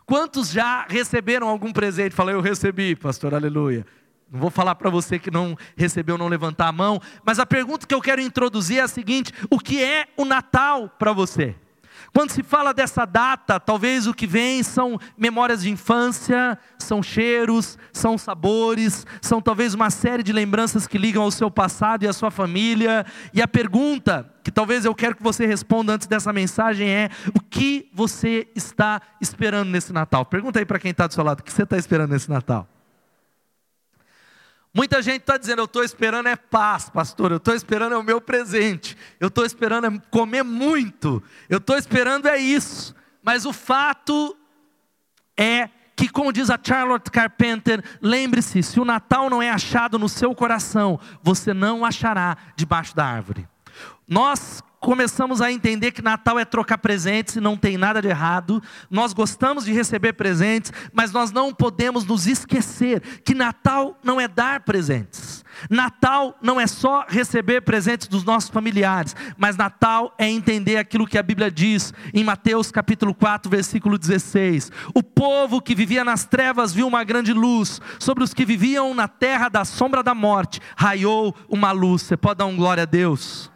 Quantos 0.05 0.49
já 0.49 0.85
receberam 0.89 1.47
algum 1.47 1.71
presente? 1.71 2.15
Fala, 2.15 2.31
eu 2.31 2.41
recebi, 2.41 2.95
pastor, 2.95 3.33
aleluia. 3.33 3.85
Não 4.31 4.39
vou 4.39 4.49
falar 4.49 4.75
para 4.75 4.89
você 4.89 5.19
que 5.19 5.29
não 5.29 5.57
recebeu 5.75 6.17
não 6.17 6.27
levantar 6.27 6.67
a 6.67 6.71
mão, 6.71 7.01
mas 7.25 7.37
a 7.37 7.45
pergunta 7.45 7.85
que 7.85 7.93
eu 7.93 8.01
quero 8.01 8.21
introduzir 8.21 8.79
é 8.79 8.81
a 8.81 8.87
seguinte: 8.87 9.33
o 9.49 9.59
que 9.59 9.83
é 9.83 10.07
o 10.15 10.23
Natal 10.23 10.89
para 10.89 11.11
você? 11.11 11.55
Quando 12.13 12.31
se 12.31 12.43
fala 12.43 12.73
dessa 12.73 13.05
data, 13.05 13.57
talvez 13.57 14.05
o 14.05 14.13
que 14.13 14.27
vem 14.27 14.61
são 14.63 14.99
memórias 15.17 15.61
de 15.61 15.69
infância, 15.69 16.57
são 16.77 17.01
cheiros, 17.01 17.77
são 17.93 18.17
sabores, 18.17 19.05
são 19.21 19.41
talvez 19.41 19.73
uma 19.73 19.89
série 19.89 20.21
de 20.21 20.33
lembranças 20.33 20.87
que 20.87 20.97
ligam 20.97 21.23
ao 21.23 21.31
seu 21.31 21.49
passado 21.49 22.03
e 22.03 22.07
à 22.07 22.13
sua 22.13 22.29
família. 22.29 23.05
E 23.33 23.41
a 23.41 23.47
pergunta 23.47 24.29
que 24.43 24.51
talvez 24.51 24.83
eu 24.83 24.93
quero 24.93 25.15
que 25.15 25.23
você 25.23 25.45
responda 25.45 25.93
antes 25.93 26.05
dessa 26.05 26.33
mensagem 26.33 26.89
é: 26.89 27.09
o 27.33 27.39
que 27.39 27.89
você 27.93 28.47
está 28.53 29.01
esperando 29.21 29.69
nesse 29.69 29.93
Natal? 29.93 30.25
Pergunta 30.25 30.59
aí 30.59 30.65
para 30.65 30.79
quem 30.79 30.91
está 30.91 31.07
do 31.07 31.13
seu 31.13 31.23
lado: 31.23 31.39
o 31.39 31.43
que 31.43 31.53
você 31.53 31.63
está 31.63 31.77
esperando 31.77 32.11
nesse 32.11 32.29
Natal? 32.29 32.67
Muita 34.73 35.01
gente 35.01 35.21
está 35.21 35.35
dizendo, 35.37 35.59
eu 35.59 35.65
estou 35.65 35.83
esperando 35.83 36.27
é 36.29 36.35
paz, 36.35 36.89
pastor, 36.89 37.31
eu 37.31 37.37
estou 37.37 37.53
esperando 37.53 37.93
é 37.93 37.97
o 37.97 38.03
meu 38.03 38.21
presente, 38.21 38.97
eu 39.19 39.27
estou 39.27 39.45
esperando 39.45 39.87
é 39.87 39.99
comer 40.09 40.43
muito, 40.43 41.21
eu 41.49 41.57
estou 41.57 41.77
esperando 41.77 42.27
é 42.27 42.37
isso. 42.37 42.95
Mas 43.21 43.45
o 43.45 43.51
fato 43.51 44.35
é 45.37 45.69
que, 45.95 46.07
como 46.07 46.31
diz 46.31 46.49
a 46.49 46.57
Charlotte 46.61 47.11
Carpenter, 47.11 47.83
lembre-se: 48.01 48.63
se 48.63 48.79
o 48.79 48.85
Natal 48.85 49.29
não 49.29 49.41
é 49.41 49.49
achado 49.49 49.99
no 49.99 50.07
seu 50.07 50.33
coração, 50.33 50.99
você 51.21 51.53
não 51.53 51.83
achará 51.83 52.37
debaixo 52.55 52.95
da 52.95 53.05
árvore. 53.05 53.47
Nós 54.07 54.63
começamos 54.81 55.41
a 55.41 55.51
entender 55.51 55.91
que 55.91 56.01
Natal 56.01 56.39
é 56.39 56.43
trocar 56.43 56.79
presentes 56.79 57.35
e 57.35 57.39
não 57.39 57.55
tem 57.55 57.77
nada 57.77 58.01
de 58.01 58.07
errado. 58.07 58.61
Nós 58.89 59.13
gostamos 59.13 59.63
de 59.63 59.71
receber 59.71 60.13
presentes, 60.13 60.73
mas 60.91 61.11
nós 61.11 61.31
não 61.31 61.53
podemos 61.53 62.03
nos 62.03 62.25
esquecer 62.25 62.99
que 63.23 63.35
Natal 63.35 63.97
não 64.03 64.19
é 64.19 64.27
dar 64.27 64.61
presentes. 64.61 65.45
Natal 65.69 66.35
não 66.41 66.59
é 66.59 66.65
só 66.65 67.05
receber 67.07 67.61
presentes 67.61 68.07
dos 68.07 68.23
nossos 68.23 68.49
familiares, 68.49 69.15
mas 69.37 69.55
Natal 69.55 70.15
é 70.17 70.27
entender 70.27 70.77
aquilo 70.77 71.05
que 71.05 71.17
a 71.17 71.23
Bíblia 71.23 71.51
diz 71.51 71.93
em 72.11 72.23
Mateus 72.23 72.71
capítulo 72.71 73.13
4, 73.13 73.51
versículo 73.51 73.99
16. 73.99 74.71
O 74.95 75.03
povo 75.03 75.61
que 75.61 75.75
vivia 75.75 76.03
nas 76.03 76.25
trevas 76.25 76.73
viu 76.73 76.87
uma 76.87 77.03
grande 77.03 77.33
luz, 77.33 77.79
sobre 77.99 78.23
os 78.23 78.33
que 78.33 78.45
viviam 78.45 78.95
na 78.95 79.07
terra 79.07 79.47
da 79.47 79.63
sombra 79.63 80.01
da 80.01 80.15
morte, 80.15 80.59
raiou 80.75 81.35
uma 81.47 81.71
luz. 81.71 82.01
Você 82.01 82.17
pode 82.17 82.39
dar 82.39 82.47
um 82.47 82.55
glória 82.55 82.81
a 82.81 82.87
Deus? 82.87 83.51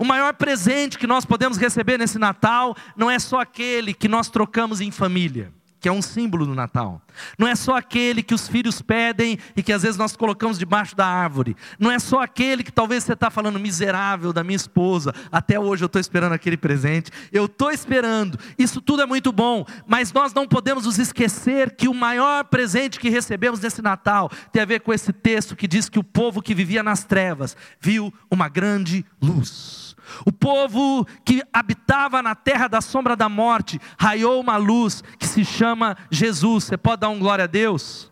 O 0.00 0.04
maior 0.04 0.32
presente 0.32 0.96
que 0.98 1.06
nós 1.06 1.26
podemos 1.26 1.58
receber 1.58 1.98
nesse 1.98 2.18
Natal 2.18 2.74
não 2.96 3.10
é 3.10 3.18
só 3.18 3.38
aquele 3.38 3.92
que 3.92 4.08
nós 4.08 4.30
trocamos 4.30 4.80
em 4.80 4.90
família, 4.90 5.52
que 5.78 5.86
é 5.90 5.92
um 5.92 6.00
símbolo 6.00 6.46
do 6.46 6.54
Natal. 6.54 7.02
Não 7.38 7.46
é 7.46 7.54
só 7.54 7.76
aquele 7.76 8.22
que 8.22 8.32
os 8.32 8.48
filhos 8.48 8.80
pedem 8.80 9.38
e 9.54 9.62
que 9.62 9.70
às 9.70 9.82
vezes 9.82 9.98
nós 9.98 10.16
colocamos 10.16 10.58
debaixo 10.58 10.96
da 10.96 11.06
árvore. 11.06 11.54
Não 11.78 11.90
é 11.90 11.98
só 11.98 12.22
aquele 12.22 12.62
que 12.62 12.72
talvez 12.72 13.04
você 13.04 13.12
está 13.12 13.28
falando 13.28 13.60
miserável 13.60 14.32
da 14.32 14.42
minha 14.42 14.56
esposa. 14.56 15.14
Até 15.30 15.60
hoje 15.60 15.84
eu 15.84 15.86
estou 15.86 16.00
esperando 16.00 16.32
aquele 16.32 16.56
presente. 16.56 17.10
Eu 17.30 17.44
estou 17.44 17.70
esperando. 17.70 18.38
Isso 18.58 18.80
tudo 18.80 19.02
é 19.02 19.06
muito 19.06 19.30
bom, 19.30 19.66
mas 19.86 20.10
nós 20.14 20.32
não 20.32 20.48
podemos 20.48 20.86
nos 20.86 20.98
esquecer 20.98 21.76
que 21.76 21.88
o 21.88 21.92
maior 21.92 22.44
presente 22.44 22.98
que 22.98 23.10
recebemos 23.10 23.60
nesse 23.60 23.82
Natal 23.82 24.30
tem 24.50 24.62
a 24.62 24.64
ver 24.64 24.80
com 24.80 24.94
esse 24.94 25.12
texto 25.12 25.54
que 25.54 25.68
diz 25.68 25.90
que 25.90 25.98
o 25.98 26.04
povo 26.04 26.40
que 26.40 26.54
vivia 26.54 26.82
nas 26.82 27.04
trevas 27.04 27.54
viu 27.78 28.10
uma 28.30 28.48
grande 28.48 29.04
luz. 29.20 29.89
O 30.24 30.32
povo 30.32 31.06
que 31.24 31.42
habitava 31.52 32.22
na 32.22 32.34
terra 32.34 32.68
da 32.68 32.80
sombra 32.80 33.16
da 33.16 33.28
morte 33.28 33.80
raiou 33.98 34.40
uma 34.40 34.56
luz 34.56 35.02
que 35.18 35.26
se 35.26 35.44
chama 35.44 35.96
Jesus. 36.10 36.64
Você 36.64 36.76
pode 36.76 37.00
dar 37.00 37.08
um 37.08 37.18
glória 37.18 37.44
a 37.44 37.48
Deus? 37.48 38.10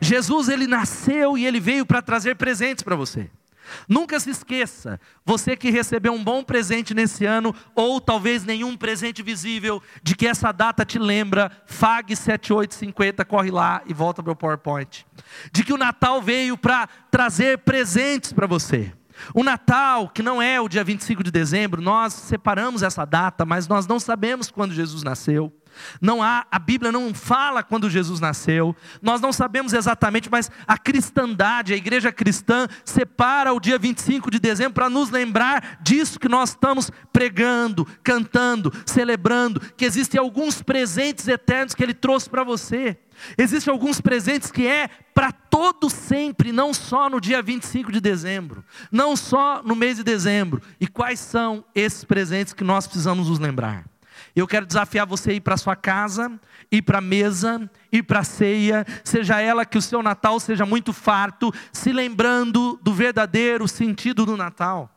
Jesus 0.00 0.48
ele 0.48 0.66
nasceu 0.66 1.36
e 1.36 1.46
ele 1.46 1.60
veio 1.60 1.84
para 1.84 2.02
trazer 2.02 2.36
presentes 2.36 2.82
para 2.82 2.96
você. 2.96 3.30
Nunca 3.88 4.18
se 4.20 4.30
esqueça, 4.30 5.00
você 5.24 5.56
que 5.56 5.70
recebeu 5.70 6.12
um 6.12 6.22
bom 6.22 6.42
presente 6.42 6.94
nesse 6.94 7.24
ano, 7.24 7.54
ou 7.74 8.00
talvez 8.00 8.44
nenhum 8.44 8.76
presente 8.76 9.22
visível, 9.22 9.82
de 10.02 10.14
que 10.14 10.26
essa 10.26 10.52
data 10.52 10.84
te 10.84 10.98
lembra, 10.98 11.50
FAG 11.66 12.14
7850, 12.14 13.24
corre 13.24 13.50
lá 13.50 13.82
e 13.86 13.94
volta 13.94 14.22
para 14.22 14.32
o 14.32 14.36
PowerPoint. 14.36 15.06
De 15.52 15.64
que 15.64 15.72
o 15.72 15.78
Natal 15.78 16.20
veio 16.20 16.56
para 16.56 16.88
trazer 17.10 17.58
presentes 17.58 18.32
para 18.32 18.46
você. 18.46 18.92
O 19.34 19.42
Natal, 19.42 20.08
que 20.08 20.22
não 20.22 20.40
é 20.40 20.60
o 20.60 20.68
dia 20.68 20.84
25 20.84 21.22
de 21.22 21.30
dezembro, 21.30 21.80
nós 21.80 22.12
separamos 22.12 22.82
essa 22.82 23.04
data, 23.04 23.44
mas 23.44 23.68
nós 23.68 23.86
não 23.86 24.00
sabemos 24.00 24.50
quando 24.50 24.74
Jesus 24.74 25.02
nasceu. 25.02 25.52
Não 26.00 26.22
há, 26.22 26.46
a 26.50 26.58
Bíblia 26.58 26.92
não 26.92 27.12
fala 27.14 27.62
quando 27.62 27.90
Jesus 27.90 28.20
nasceu. 28.20 28.74
Nós 29.00 29.20
não 29.20 29.32
sabemos 29.32 29.72
exatamente, 29.72 30.30
mas 30.30 30.50
a 30.66 30.76
cristandade, 30.76 31.72
a 31.72 31.76
igreja 31.76 32.12
cristã 32.12 32.66
separa 32.84 33.52
o 33.52 33.60
dia 33.60 33.78
25 33.78 34.30
de 34.30 34.38
dezembro 34.38 34.74
para 34.74 34.90
nos 34.90 35.10
lembrar 35.10 35.78
disso 35.82 36.18
que 36.18 36.28
nós 36.28 36.50
estamos 36.50 36.90
pregando, 37.12 37.86
cantando, 38.02 38.72
celebrando, 38.86 39.60
que 39.76 39.84
existem 39.84 40.18
alguns 40.18 40.62
presentes 40.62 41.28
eternos 41.28 41.74
que 41.74 41.82
ele 41.82 41.94
trouxe 41.94 42.28
para 42.28 42.44
você. 42.44 42.98
Existem 43.36 43.72
alguns 43.72 44.00
presentes 44.00 44.50
que 44.50 44.66
é 44.66 44.88
para 45.14 45.30
todo 45.32 45.90
sempre, 45.90 46.52
não 46.52 46.72
só 46.72 47.08
no 47.08 47.20
dia 47.20 47.42
25 47.42 47.92
de 47.92 48.00
dezembro, 48.00 48.64
não 48.90 49.14
só 49.14 49.62
no 49.62 49.76
mês 49.76 49.96
de 49.96 50.04
dezembro. 50.04 50.62
E 50.80 50.86
quais 50.86 51.20
são 51.20 51.64
esses 51.74 52.04
presentes 52.04 52.52
que 52.52 52.64
nós 52.64 52.86
precisamos 52.86 53.28
nos 53.28 53.38
lembrar? 53.38 53.91
Eu 54.34 54.46
quero 54.46 54.64
desafiar 54.64 55.06
você 55.06 55.32
a 55.32 55.34
ir 55.34 55.40
para 55.40 55.56
sua 55.56 55.76
casa, 55.76 56.40
ir 56.70 56.82
para 56.82 56.98
a 56.98 57.02
mesa, 57.02 57.70
ir 57.92 58.02
para 58.02 58.20
a 58.20 58.24
ceia, 58.24 58.86
seja 59.04 59.40
ela 59.40 59.66
que 59.66 59.76
o 59.76 59.82
seu 59.82 60.02
Natal 60.02 60.40
seja 60.40 60.64
muito 60.64 60.92
farto, 60.92 61.52
se 61.70 61.92
lembrando 61.92 62.78
do 62.82 62.94
verdadeiro 62.94 63.68
sentido 63.68 64.24
do 64.24 64.36
Natal. 64.36 64.90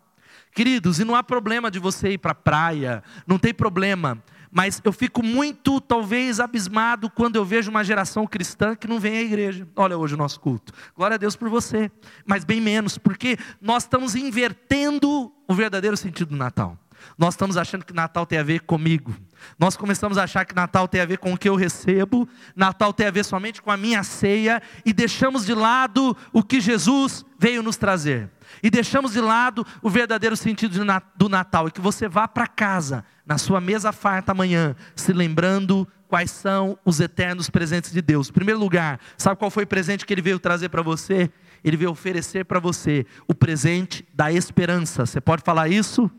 Queridos, 0.53 0.99
e 0.99 1.03
não 1.03 1.15
há 1.15 1.21
problema 1.21 1.69
de 1.69 1.79
você 1.79 2.11
ir 2.11 2.17
para 2.17 2.31
a 2.31 2.35
praia, 2.35 3.03
não 3.27 3.37
tem 3.37 3.53
problema, 3.53 4.23
mas 4.49 4.81
eu 4.85 4.93
fico 4.93 5.21
muito, 5.21 5.81
talvez, 5.81 6.39
abismado 6.39 7.09
quando 7.09 7.35
eu 7.35 7.43
vejo 7.43 7.69
uma 7.69 7.83
geração 7.83 8.25
cristã 8.25 8.73
que 8.73 8.87
não 8.87 9.01
vem 9.01 9.17
à 9.17 9.21
igreja. 9.21 9.67
Olha 9.75 9.97
hoje 9.97 10.13
o 10.13 10.17
nosso 10.17 10.39
culto. 10.39 10.71
Glória 10.95 11.15
a 11.15 11.17
Deus 11.17 11.35
por 11.35 11.49
você, 11.49 11.91
mas 12.25 12.45
bem 12.45 12.61
menos, 12.61 12.97
porque 12.97 13.37
nós 13.59 13.83
estamos 13.83 14.15
invertendo 14.15 15.29
o 15.45 15.53
verdadeiro 15.53 15.97
sentido 15.97 16.29
do 16.29 16.37
Natal. 16.37 16.79
Nós 17.17 17.33
estamos 17.33 17.57
achando 17.57 17.85
que 17.85 17.93
Natal 17.93 18.25
tem 18.25 18.39
a 18.39 18.43
ver 18.43 18.61
comigo. 18.61 19.15
Nós 19.59 19.77
começamos 19.77 20.17
a 20.17 20.23
achar 20.23 20.45
que 20.45 20.55
Natal 20.55 20.87
tem 20.87 21.01
a 21.01 21.05
ver 21.05 21.17
com 21.17 21.33
o 21.33 21.37
que 21.37 21.47
eu 21.47 21.55
recebo, 21.55 22.27
Natal 22.55 22.91
tem 22.91 23.07
a 23.07 23.11
ver 23.11 23.23
somente 23.23 23.61
com 23.61 23.71
a 23.71 23.77
minha 23.77 24.03
ceia, 24.03 24.61
e 24.85 24.91
deixamos 24.91 25.45
de 25.45 25.53
lado 25.53 26.15
o 26.33 26.41
que 26.43 26.59
Jesus 26.59 27.25
veio 27.37 27.61
nos 27.61 27.77
trazer. 27.77 28.29
E 28.63 28.69
deixamos 28.69 29.13
de 29.13 29.21
lado 29.21 29.65
o 29.81 29.89
verdadeiro 29.89 30.35
sentido 30.35 30.79
do 31.15 31.29
Natal, 31.29 31.67
e 31.67 31.71
que 31.71 31.81
você 31.81 32.07
vá 32.07 32.27
para 32.27 32.47
casa, 32.47 33.03
na 33.25 33.37
sua 33.37 33.61
mesa 33.61 33.91
farta 33.91 34.31
amanhã, 34.31 34.75
se 34.95 35.13
lembrando 35.13 35.87
quais 36.07 36.31
são 36.31 36.77
os 36.85 36.99
eternos 36.99 37.49
presentes 37.49 37.91
de 37.91 38.01
Deus. 38.01 38.29
Em 38.29 38.33
primeiro 38.33 38.59
lugar, 38.59 38.99
sabe 39.17 39.37
qual 39.37 39.51
foi 39.51 39.63
o 39.63 39.67
presente 39.67 40.05
que 40.05 40.13
ele 40.13 40.21
veio 40.21 40.39
trazer 40.39 40.69
para 40.69 40.81
você? 40.81 41.29
Ele 41.63 41.75
veio 41.75 41.89
oferecer 41.89 42.45
para 42.45 42.59
você 42.59 43.05
o 43.27 43.33
presente 43.33 44.05
da 44.13 44.31
esperança. 44.31 45.05
Você 45.05 45.19
pode 45.19 45.41
falar 45.43 45.67
isso? 45.67 46.09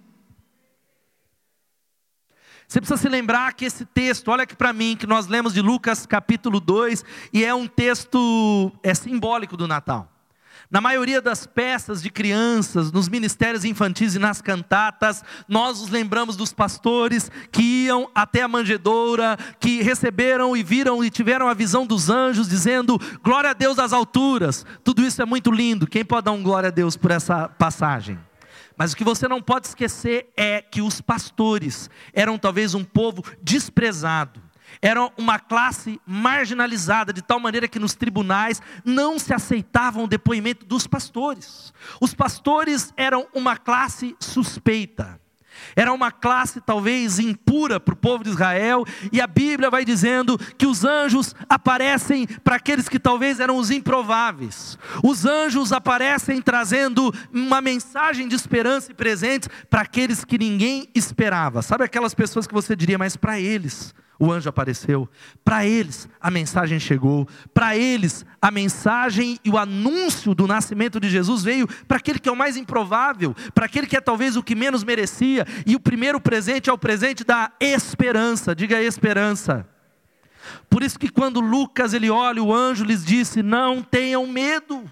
Você 2.69 2.81
precisa 2.81 3.01
se 3.01 3.09
lembrar 3.09 3.55
que 3.55 3.65
esse 3.65 3.85
texto, 3.85 4.29
olha 4.29 4.43
aqui 4.43 4.57
para 4.57 4.73
mim, 4.73 4.97
que 4.97 5.07
nós 5.07 5.29
lemos 5.29 5.55
de 5.55 5.63
Lucas 5.63 6.05
capítulo 6.05 6.59
2, 6.59 7.05
e 7.33 7.45
é 7.45 7.55
um 7.55 7.69
texto 7.69 8.73
é 8.83 8.93
simbólico 8.93 9.57
do 9.57 9.69
Natal. 9.69 10.11
Na 10.69 10.81
maioria 10.81 11.23
das 11.23 11.47
peças 11.47 12.03
de 12.03 12.11
crianças, 12.11 12.91
nos 12.91 13.09
ministérios 13.09 13.65
infantis 13.65 14.17
e 14.17 14.19
nas 14.19 14.43
cantatas, 14.43 15.23
nós 15.47 15.81
nos 15.81 15.91
lembramos 15.91 16.35
dos 16.35 16.53
pastores 16.53 17.31
que 17.53 17.63
iam 17.85 18.11
até 18.13 18.43
a 18.43 18.49
manjedoura, 18.49 19.39
que 19.61 19.81
receberam 19.81 20.57
e 20.57 20.65
viram 20.65 21.05
e 21.05 21.11
tiveram 21.11 21.47
a 21.47 21.55
visão 21.55 21.87
dos 21.87 22.11
anjos, 22.11 22.49
dizendo: 22.49 22.99
Glória 23.23 23.51
a 23.51 23.55
Deus 23.55 23.77
das 23.77 23.93
alturas. 23.93 24.67
Tudo 24.83 25.03
isso 25.03 25.23
é 25.23 25.25
muito 25.25 25.53
lindo. 25.53 25.87
Quem 25.87 26.05
pode 26.05 26.25
dar 26.25 26.33
um 26.33 26.43
glória 26.43 26.67
a 26.67 26.73
Deus 26.73 26.97
por 26.97 27.13
essa 27.13 27.49
passagem? 27.49 28.19
Mas 28.77 28.93
o 28.93 28.97
que 28.97 29.05
você 29.05 29.27
não 29.27 29.41
pode 29.41 29.69
esquecer 29.69 30.33
é 30.37 30.61
que 30.61 30.83
os 30.83 31.01
pastores 31.01 31.89
eram 32.13 32.39
talvez 32.39 32.75
um 32.75 32.85
povo 32.85 33.23
desprezado, 33.43 34.43
eram 34.83 35.13
uma 35.17 35.39
classe 35.39 36.01
marginalizada, 36.07 37.13
de 37.13 37.23
tal 37.23 37.41
maneira 37.41 37.69
que 37.69 37.79
nos 37.79 37.95
tribunais 37.95 38.61
não 38.85 39.19
se 39.19 39.33
aceitavam 39.33 40.05
o 40.05 40.09
depoimento 40.09 40.67
dos 40.67 40.87
pastores. 40.87 41.73
Os 42.01 42.15
pastores 42.15 42.93
eram 42.97 43.27
uma 43.33 43.57
classe 43.57 44.15
suspeita. 44.21 45.21
Era 45.75 45.93
uma 45.93 46.11
classe 46.11 46.61
talvez 46.61 47.19
impura 47.19 47.79
para 47.79 47.95
o 47.95 47.97
povo 47.97 48.25
de 48.25 48.31
Israel, 48.31 48.85
e 49.13 49.21
a 49.21 49.27
Bíblia 49.27 49.71
vai 49.71 49.85
dizendo 49.85 50.39
que 50.57 50.67
os 50.67 50.85
anjos 50.85 51.35
aparecem 51.49 52.27
para 52.27 52.57
aqueles 52.57 52.89
que 52.89 52.99
talvez 52.99 53.41
eram 53.41 53.57
os 53.57 53.71
improváveis. 53.71 54.79
Os 55.03 55.25
anjos 55.25 55.73
aparecem 55.73 56.41
trazendo 56.41 57.13
uma 57.33 57.61
mensagem 57.61 58.29
de 58.29 58.35
esperança 58.35 58.91
e 58.91 58.95
presentes 58.95 59.49
para 59.69 59.83
aqueles 59.83 60.25
que 60.25 60.39
ninguém 60.39 60.89
esperava. 60.95 61.63
Sabe 61.63 61.85
aquelas 61.85 62.15
pessoas 62.15 62.47
que 62.47 62.55
você 62.55 62.75
diria, 62.75 62.99
mas 62.99 63.17
para 63.17 63.39
eles 63.41 63.95
o 64.19 64.33
anjo 64.33 64.49
apareceu. 64.49 65.09
Para 65.45 65.67
eles, 65.67 66.09
a 66.21 66.31
mensagem 66.31 66.81
chegou. 66.81 67.29
Para 67.53 67.77
eles, 67.77 68.25
a 68.41 68.51
mensagem 68.51 69.39
e 69.45 69.51
o 69.51 69.59
anúncio 69.59 70.35
do 70.35 70.47
nascimento 70.47 70.99
de 70.99 71.09
Jesus 71.11 71.43
veio 71.43 71.69
para 71.87 71.99
aquele 71.99 72.19
que 72.19 72.29
é 72.29 72.33
o 72.33 72.37
mais 72.37 72.57
improvável, 72.57 73.35
para 73.55 73.67
aquele 73.67 73.87
que 73.87 73.97
é 73.97 74.01
talvez 74.01 74.37
o 74.37 74.43
que 74.43 74.55
menos 74.55 74.83
merecia. 74.83 75.47
E 75.67 75.77
o 75.77 75.81
primeiro 75.81 76.21
presente 76.21 76.71
é 76.71 76.73
o 76.73 76.79
presente 76.79 77.25
da 77.25 77.53
esperança. 77.61 78.55
Diga 78.55 78.81
esperança. 78.81 79.67
Por 80.71 80.83
isso 80.83 80.99
que 80.99 81.09
quando 81.09 81.41
Lucas 81.41 81.93
ele 81.93 82.09
olha, 82.09 82.43
o 82.43 82.55
anjo 82.55 82.85
lhes 82.85 83.05
disse: 83.05 83.43
Não 83.43 83.83
tenham 83.83 84.27
medo. 84.27 84.85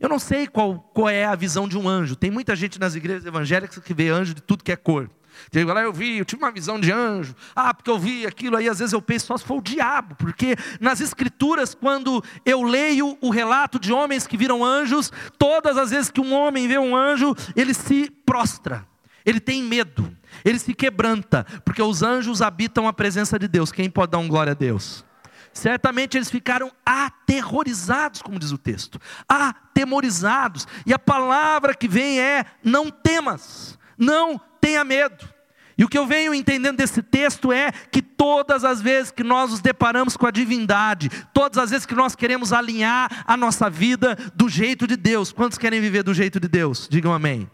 Eu 0.00 0.08
não 0.08 0.18
sei 0.18 0.46
qual, 0.46 0.78
qual 0.94 1.08
é 1.08 1.24
a 1.24 1.34
visão 1.34 1.68
de 1.68 1.78
um 1.78 1.88
anjo. 1.88 2.16
Tem 2.16 2.30
muita 2.30 2.54
gente 2.54 2.78
nas 2.78 2.94
igrejas 2.94 3.24
evangélicas 3.24 3.78
que 3.78 3.94
vê 3.94 4.08
anjo 4.08 4.34
de 4.34 4.42
tudo 4.42 4.64
que 4.64 4.72
é 4.72 4.76
cor. 4.76 5.10
Digo, 5.50 5.72
lá 5.72 5.82
eu 5.82 5.92
vi, 5.92 6.18
eu 6.18 6.24
tive 6.24 6.42
uma 6.42 6.50
visão 6.50 6.78
de 6.78 6.92
anjo. 6.92 7.34
Ah, 7.54 7.72
porque 7.72 7.90
eu 7.90 7.98
vi 7.98 8.26
aquilo 8.26 8.56
aí, 8.56 8.68
às 8.68 8.78
vezes 8.78 8.92
eu 8.92 9.02
penso 9.02 9.26
só 9.26 9.36
se 9.36 9.44
for 9.44 9.58
o 9.58 9.62
diabo, 9.62 10.14
porque 10.16 10.56
nas 10.80 11.00
escrituras, 11.00 11.74
quando 11.74 12.22
eu 12.44 12.62
leio 12.62 13.16
o 13.20 13.30
relato 13.30 13.78
de 13.78 13.92
homens 13.92 14.26
que 14.26 14.36
viram 14.36 14.64
anjos, 14.64 15.12
todas 15.38 15.76
as 15.76 15.90
vezes 15.90 16.10
que 16.10 16.20
um 16.20 16.32
homem 16.32 16.68
vê 16.68 16.78
um 16.78 16.96
anjo, 16.96 17.34
ele 17.56 17.74
se 17.74 18.10
prostra, 18.24 18.86
ele 19.24 19.40
tem 19.40 19.62
medo, 19.62 20.14
ele 20.44 20.58
se 20.58 20.74
quebranta, 20.74 21.44
porque 21.64 21.82
os 21.82 22.02
anjos 22.02 22.42
habitam 22.42 22.86
a 22.86 22.92
presença 22.92 23.38
de 23.38 23.48
Deus. 23.48 23.72
Quem 23.72 23.90
pode 23.90 24.12
dar 24.12 24.18
um 24.18 24.28
glória 24.28 24.52
a 24.52 24.54
Deus? 24.54 25.04
Certamente 25.52 26.16
eles 26.16 26.30
ficaram 26.30 26.70
aterrorizados, 26.84 28.22
como 28.22 28.38
diz 28.38 28.52
o 28.52 28.58
texto, 28.58 29.00
atemorizados, 29.28 30.66
e 30.86 30.92
a 30.92 30.98
palavra 30.98 31.74
que 31.74 31.88
vem 31.88 32.20
é: 32.20 32.44
não 32.62 32.90
temas, 32.90 33.78
não 33.96 34.40
tenha 34.60 34.84
medo. 34.84 35.28
E 35.78 35.84
o 35.84 35.88
que 35.88 35.96
eu 35.96 36.06
venho 36.06 36.34
entendendo 36.34 36.78
desse 36.78 37.00
texto 37.00 37.52
é 37.52 37.70
que 37.70 38.02
todas 38.02 38.64
as 38.64 38.82
vezes 38.82 39.12
que 39.12 39.22
nós 39.22 39.52
nos 39.52 39.60
deparamos 39.60 40.16
com 40.16 40.26
a 40.26 40.30
divindade, 40.32 41.08
todas 41.32 41.56
as 41.56 41.70
vezes 41.70 41.86
que 41.86 41.94
nós 41.94 42.16
queremos 42.16 42.52
alinhar 42.52 43.24
a 43.24 43.36
nossa 43.36 43.70
vida 43.70 44.16
do 44.34 44.48
jeito 44.48 44.88
de 44.88 44.96
Deus, 44.96 45.30
quantos 45.30 45.56
querem 45.56 45.80
viver 45.80 46.02
do 46.02 46.12
jeito 46.12 46.40
de 46.40 46.48
Deus? 46.48 46.88
Digam 46.90 47.12
amém. 47.12 47.48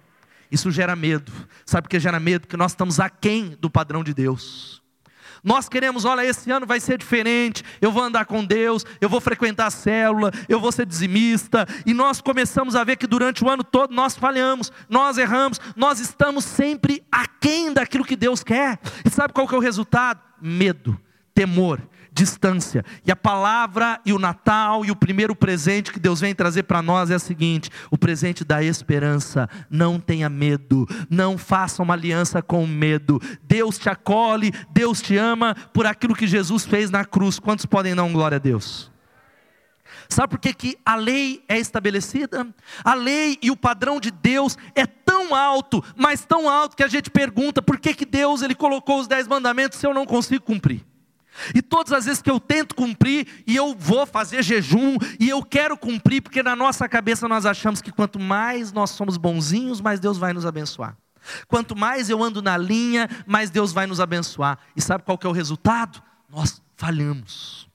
Isso 0.51 0.71
gera 0.71 0.97
medo. 0.97 1.31
Sabe 1.67 1.83
por 1.83 1.91
que 1.91 2.01
gera 2.01 2.19
medo? 2.19 2.43
Porque 2.43 2.57
nós 2.57 2.73
estamos 2.73 2.99
aquém 2.99 3.59
do 3.61 3.69
padrão 3.69 4.03
de 4.03 4.15
Deus. 4.15 4.84
Nós 5.45 5.69
queremos, 5.69 6.07
olha, 6.07 6.25
esse 6.25 6.51
ano 6.51 6.67
vai 6.67 6.81
ser 6.81 6.97
diferente, 6.97 7.63
eu 7.81 7.93
vou 7.93 8.03
andar 8.03 8.25
com 8.25 8.43
Deus, 8.43 8.85
eu 8.99 9.11
vou 9.11 9.21
frequentar 9.21 9.67
a 9.67 9.71
célula, 9.71 10.33
eu 10.49 10.59
vou 10.59 10.73
ser 10.73 10.87
dizimista, 10.87 11.67
e 11.85 11.93
nós 11.93 12.23
começamos 12.23 12.75
a 12.75 12.83
ver 12.83 12.97
que 12.97 13.07
durante 13.07 13.45
o 13.45 13.51
ano 13.51 13.63
todo 13.63 13.95
nós 13.95 14.17
falhamos, 14.17 14.73
nós 14.89 15.19
erramos, 15.19 15.61
nós 15.77 16.01
estamos 16.01 16.45
sempre 16.47 17.05
aquém 17.13 17.75
daquilo 17.75 18.05
que 18.05 18.17
Deus 18.17 18.43
quer. 18.43 18.79
E 19.05 19.11
sabe 19.11 19.35
qual 19.35 19.47
que 19.47 19.55
é 19.55 19.59
o 19.59 19.61
resultado? 19.61 20.21
Medo, 20.41 20.99
temor, 21.35 21.81
distância. 22.15 22.85
E 23.05 23.11
a 23.11 23.17
palavra 23.17 24.01
e 24.07 24.13
o 24.13 24.19
Natal 24.19 24.85
e 24.85 24.91
o 24.91 24.97
primeiro 24.97 25.35
presente 25.35 25.93
que 25.93 25.99
Deus 25.99 26.21
vem 26.21 26.35
trazer 26.35 26.63
para 26.63 26.81
nós 26.81 27.11
é 27.11 27.17
o 27.17 27.21
seguinte: 27.21 27.69
o 27.91 27.99
presente 27.99 28.45
da 28.45 28.63
esperança. 28.63 29.49
Não 29.69 29.99
tenha 29.99 30.29
medo, 30.29 30.87
não 31.11 31.37
faça 31.37 31.83
uma 31.83 31.95
aliança 31.95 32.41
com 32.41 32.67
medo. 32.67 33.21
Deus 33.43 33.79
te 33.79 33.89
acolhe, 33.89 34.53
Deus 34.71 35.03
te 35.03 35.17
ama 35.17 35.55
por 35.73 35.87
aquilo 35.87 36.15
que 36.15 36.27
Jesus 36.27 36.65
fez 36.65 36.91
na 36.91 37.05
cruz. 37.05 37.39
Quantos 37.39 37.67
podem 37.67 37.95
dar 37.95 38.09
glória 38.09 38.37
a 38.37 38.39
Deus? 38.39 38.93
Sabe 40.09 40.29
por 40.29 40.39
que, 40.39 40.53
que 40.53 40.79
a 40.85 40.95
lei 40.95 41.43
é 41.49 41.59
estabelecida? 41.59 42.47
A 42.85 42.95
lei 42.95 43.39
e 43.43 43.51
o 43.51 43.57
padrão 43.57 43.99
de 43.99 44.11
Deus 44.11 44.57
é 44.75 44.87
tão 44.87 45.35
alto, 45.35 45.83
mas 45.97 46.25
tão 46.25 46.49
alto 46.49 46.77
que 46.77 46.83
a 46.83 46.89
gente 46.89 47.11
pergunta 47.11 47.63
por 47.63 47.81
que, 47.81 47.95
que 47.95 48.05
Deus 48.05 48.43
ele 48.43 48.55
colocou 48.55 49.01
os 49.01 49.09
dez 49.09 49.27
mandamentos 49.27 49.79
se 49.79 49.87
eu 49.87 49.95
não 49.95 50.05
consigo 50.05 50.45
cumprir. 50.45 50.85
E 51.55 51.61
todas 51.61 51.93
as 51.93 52.05
vezes 52.05 52.23
que 52.23 52.31
eu 52.31 52.39
tento 52.39 52.75
cumprir, 52.75 53.27
e 53.47 53.57
eu 53.57 53.75
vou 53.75 54.07
fazer 54.07 54.43
jejum, 54.43 54.97
e 55.19 55.29
eu 55.29 55.43
quero 55.43 55.77
cumprir, 55.77 56.21
porque 56.21 56.43
na 56.43 56.55
nossa 56.55 56.89
cabeça 56.89 57.29
nós 57.29 57.45
achamos 57.47 57.81
que 57.81 57.93
quanto 57.93 58.21
mais 58.21 58.73
nós 58.73 58.91
somos 58.91 59.17
bonzinhos, 59.17 59.81
mais 59.81 60.01
Deus 60.01 60.19
vai 60.19 60.33
nos 60.33 60.47
abençoar. 60.47 60.97
Quanto 61.49 61.75
mais 61.75 62.11
eu 62.11 62.23
ando 62.23 62.43
na 62.43 62.57
linha, 62.57 63.09
mais 63.27 63.51
Deus 63.51 63.73
vai 63.73 63.87
nos 63.87 64.01
abençoar. 64.01 64.59
E 64.77 64.83
sabe 64.83 65.05
qual 65.05 65.19
que 65.19 65.27
é 65.27 65.31
o 65.31 65.33
resultado? 65.33 66.03
Nós 66.29 66.63
falhamos. 66.77 67.69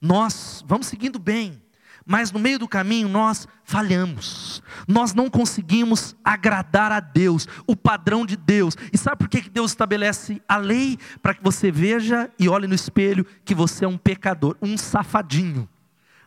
Nós 0.00 0.64
vamos 0.66 0.86
seguindo 0.88 1.18
bem, 1.18 1.62
mas 2.06 2.32
no 2.32 2.38
meio 2.38 2.58
do 2.58 2.68
caminho 2.68 3.08
nós 3.08 3.46
falhamos, 3.64 4.62
nós 4.86 5.14
não 5.14 5.30
conseguimos 5.30 6.16
agradar 6.24 6.92
a 6.92 7.00
Deus, 7.00 7.46
o 7.66 7.76
padrão 7.76 8.26
de 8.26 8.36
Deus. 8.36 8.76
E 8.92 8.98
sabe 8.98 9.18
por 9.18 9.28
que 9.28 9.48
Deus 9.48 9.70
estabelece 9.70 10.42
a 10.48 10.56
lei? 10.56 10.98
Para 11.22 11.34
que 11.34 11.42
você 11.42 11.70
veja 11.70 12.30
e 12.38 12.48
olhe 12.48 12.66
no 12.66 12.74
espelho 12.74 13.26
que 13.44 13.54
você 13.54 13.84
é 13.84 13.88
um 13.88 13.98
pecador, 13.98 14.56
um 14.60 14.76
safadinho. 14.76 15.68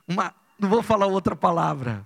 Uma, 0.08 0.34
não 0.60 0.69
vou 0.69 0.82
falar 0.82 1.08
outra 1.08 1.36
palavra. 1.36 2.06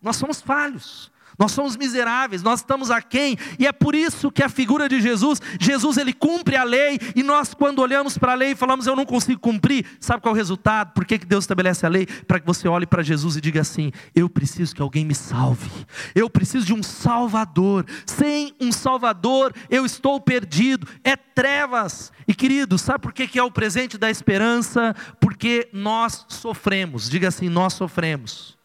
Nós 0.00 0.16
somos 0.16 0.40
falhos. 0.40 1.10
Nós 1.38 1.52
somos 1.52 1.76
miseráveis, 1.76 2.42
nós 2.42 2.60
estamos 2.60 2.90
aquém, 2.90 3.36
e 3.58 3.66
é 3.66 3.72
por 3.72 3.94
isso 3.94 4.30
que 4.30 4.42
a 4.42 4.48
figura 4.48 4.88
de 4.88 5.00
Jesus, 5.00 5.40
Jesus 5.60 5.96
ele 5.96 6.12
cumpre 6.12 6.56
a 6.56 6.64
lei, 6.64 6.98
e 7.14 7.22
nós 7.22 7.54
quando 7.54 7.80
olhamos 7.80 8.16
para 8.16 8.32
a 8.32 8.34
lei 8.34 8.52
e 8.52 8.56
falamos 8.56 8.86
eu 8.86 8.96
não 8.96 9.06
consigo 9.06 9.40
cumprir, 9.40 9.84
sabe 10.00 10.22
qual 10.22 10.34
é 10.34 10.34
o 10.34 10.36
resultado? 10.36 10.92
Por 10.92 11.04
que, 11.04 11.18
que 11.18 11.26
Deus 11.26 11.44
estabelece 11.44 11.86
a 11.86 11.88
lei? 11.88 12.06
Para 12.06 12.40
que 12.40 12.46
você 12.46 12.68
olhe 12.68 12.86
para 12.86 13.02
Jesus 13.02 13.36
e 13.36 13.40
diga 13.40 13.60
assim: 13.60 13.92
eu 14.14 14.28
preciso 14.28 14.74
que 14.74 14.82
alguém 14.82 15.04
me 15.04 15.14
salve, 15.14 15.70
eu 16.14 16.28
preciso 16.28 16.66
de 16.66 16.74
um 16.74 16.82
Salvador, 16.82 17.86
sem 18.06 18.54
um 18.60 18.72
Salvador 18.72 19.52
eu 19.70 19.84
estou 19.84 20.20
perdido, 20.20 20.86
é 21.02 21.16
trevas. 21.16 22.12
E 22.26 22.34
querido, 22.34 22.78
sabe 22.78 23.00
por 23.00 23.12
que, 23.12 23.26
que 23.26 23.38
é 23.38 23.42
o 23.42 23.50
presente 23.50 23.96
da 23.96 24.10
esperança? 24.10 24.94
Porque 25.20 25.68
nós 25.72 26.26
sofremos, 26.28 27.08
diga 27.08 27.28
assim: 27.28 27.48
nós 27.48 27.74
sofremos. 27.74 28.57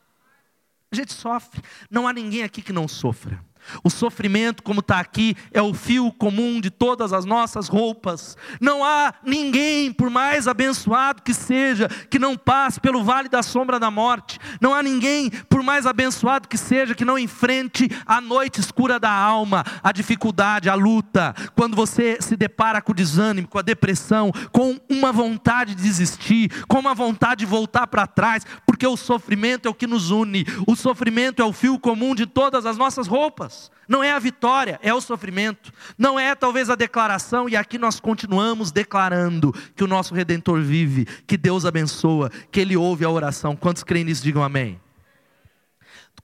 A 0.93 0.95
gente 0.95 1.11
sofre. 1.11 1.59
Não 1.89 2.07
há 2.07 2.13
ninguém 2.13 2.43
aqui 2.43 2.61
que 2.61 2.71
não 2.71 2.87
sofra. 2.87 3.43
O 3.83 3.89
sofrimento, 3.89 4.63
como 4.63 4.79
está 4.79 4.99
aqui, 4.99 5.35
é 5.51 5.61
o 5.61 5.73
fio 5.73 6.11
comum 6.11 6.59
de 6.59 6.69
todas 6.69 7.13
as 7.13 7.25
nossas 7.25 7.67
roupas. 7.67 8.37
Não 8.59 8.83
há 8.83 9.13
ninguém, 9.23 9.91
por 9.91 10.09
mais 10.09 10.47
abençoado 10.47 11.21
que 11.21 11.33
seja, 11.33 11.87
que 12.09 12.19
não 12.19 12.37
passe 12.37 12.79
pelo 12.79 13.03
vale 13.03 13.29
da 13.29 13.43
sombra 13.43 13.79
da 13.79 13.89
morte. 13.89 14.39
Não 14.59 14.73
há 14.73 14.83
ninguém, 14.83 15.29
por 15.29 15.63
mais 15.63 15.85
abençoado 15.85 16.47
que 16.47 16.57
seja, 16.57 16.95
que 16.95 17.05
não 17.05 17.17
enfrente 17.17 17.89
a 18.05 18.19
noite 18.19 18.59
escura 18.59 18.99
da 18.99 19.11
alma, 19.11 19.63
a 19.81 19.91
dificuldade, 19.91 20.69
a 20.69 20.75
luta. 20.75 21.33
Quando 21.55 21.75
você 21.75 22.17
se 22.19 22.35
depara 22.35 22.81
com 22.81 22.91
o 22.91 22.95
desânimo, 22.95 23.47
com 23.47 23.59
a 23.59 23.63
depressão, 23.63 24.31
com 24.51 24.79
uma 24.89 25.11
vontade 25.11 25.75
de 25.75 25.83
desistir, 25.83 26.65
com 26.67 26.79
uma 26.79 26.93
vontade 26.93 27.39
de 27.39 27.45
voltar 27.45 27.87
para 27.87 28.07
trás, 28.07 28.45
porque 28.65 28.85
o 28.87 28.97
sofrimento 28.97 29.67
é 29.67 29.71
o 29.71 29.73
que 29.73 29.87
nos 29.87 30.11
une. 30.11 30.45
O 30.67 30.75
sofrimento 30.75 31.41
é 31.41 31.45
o 31.45 31.53
fio 31.53 31.79
comum 31.79 32.15
de 32.15 32.25
todas 32.25 32.65
as 32.65 32.77
nossas 32.77 33.07
roupas. 33.07 33.52
Não 33.87 34.03
é 34.03 34.11
a 34.11 34.19
vitória, 34.19 34.79
é 34.81 34.93
o 34.93 35.01
sofrimento. 35.01 35.71
Não 35.97 36.19
é 36.19 36.33
talvez 36.35 36.69
a 36.69 36.75
declaração, 36.75 37.49
e 37.49 37.55
aqui 37.55 37.77
nós 37.77 37.99
continuamos 37.99 38.71
declarando 38.71 39.53
que 39.75 39.83
o 39.83 39.87
nosso 39.87 40.13
Redentor 40.13 40.61
vive, 40.61 41.05
que 41.27 41.37
Deus 41.37 41.65
abençoa, 41.65 42.29
que 42.51 42.59
Ele 42.59 42.77
ouve 42.77 43.03
a 43.03 43.09
oração. 43.09 43.55
Quantos 43.55 43.83
creem 43.83 44.05
nisso? 44.05 44.23
Digam 44.23 44.43
amém. 44.43 44.79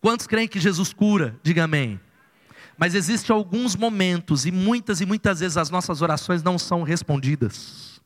Quantos 0.02 0.28
creem 0.28 0.48
que 0.48 0.60
Jesus 0.60 0.94
cura? 0.94 1.38
Diga 1.44 1.66
amém. 1.66 2.00
Mas 2.78 2.96
existem 2.96 3.36
alguns 3.36 3.76
momentos, 3.76 4.46
e 4.46 4.52
muitas 4.52 5.02
e 5.02 5.06
muitas 5.06 5.42
vezes 5.42 5.58
as 5.58 5.70
nossas 5.70 6.02
orações 6.02 6.42
não 6.42 6.58
são 6.58 6.84
respondidas. 6.84 7.99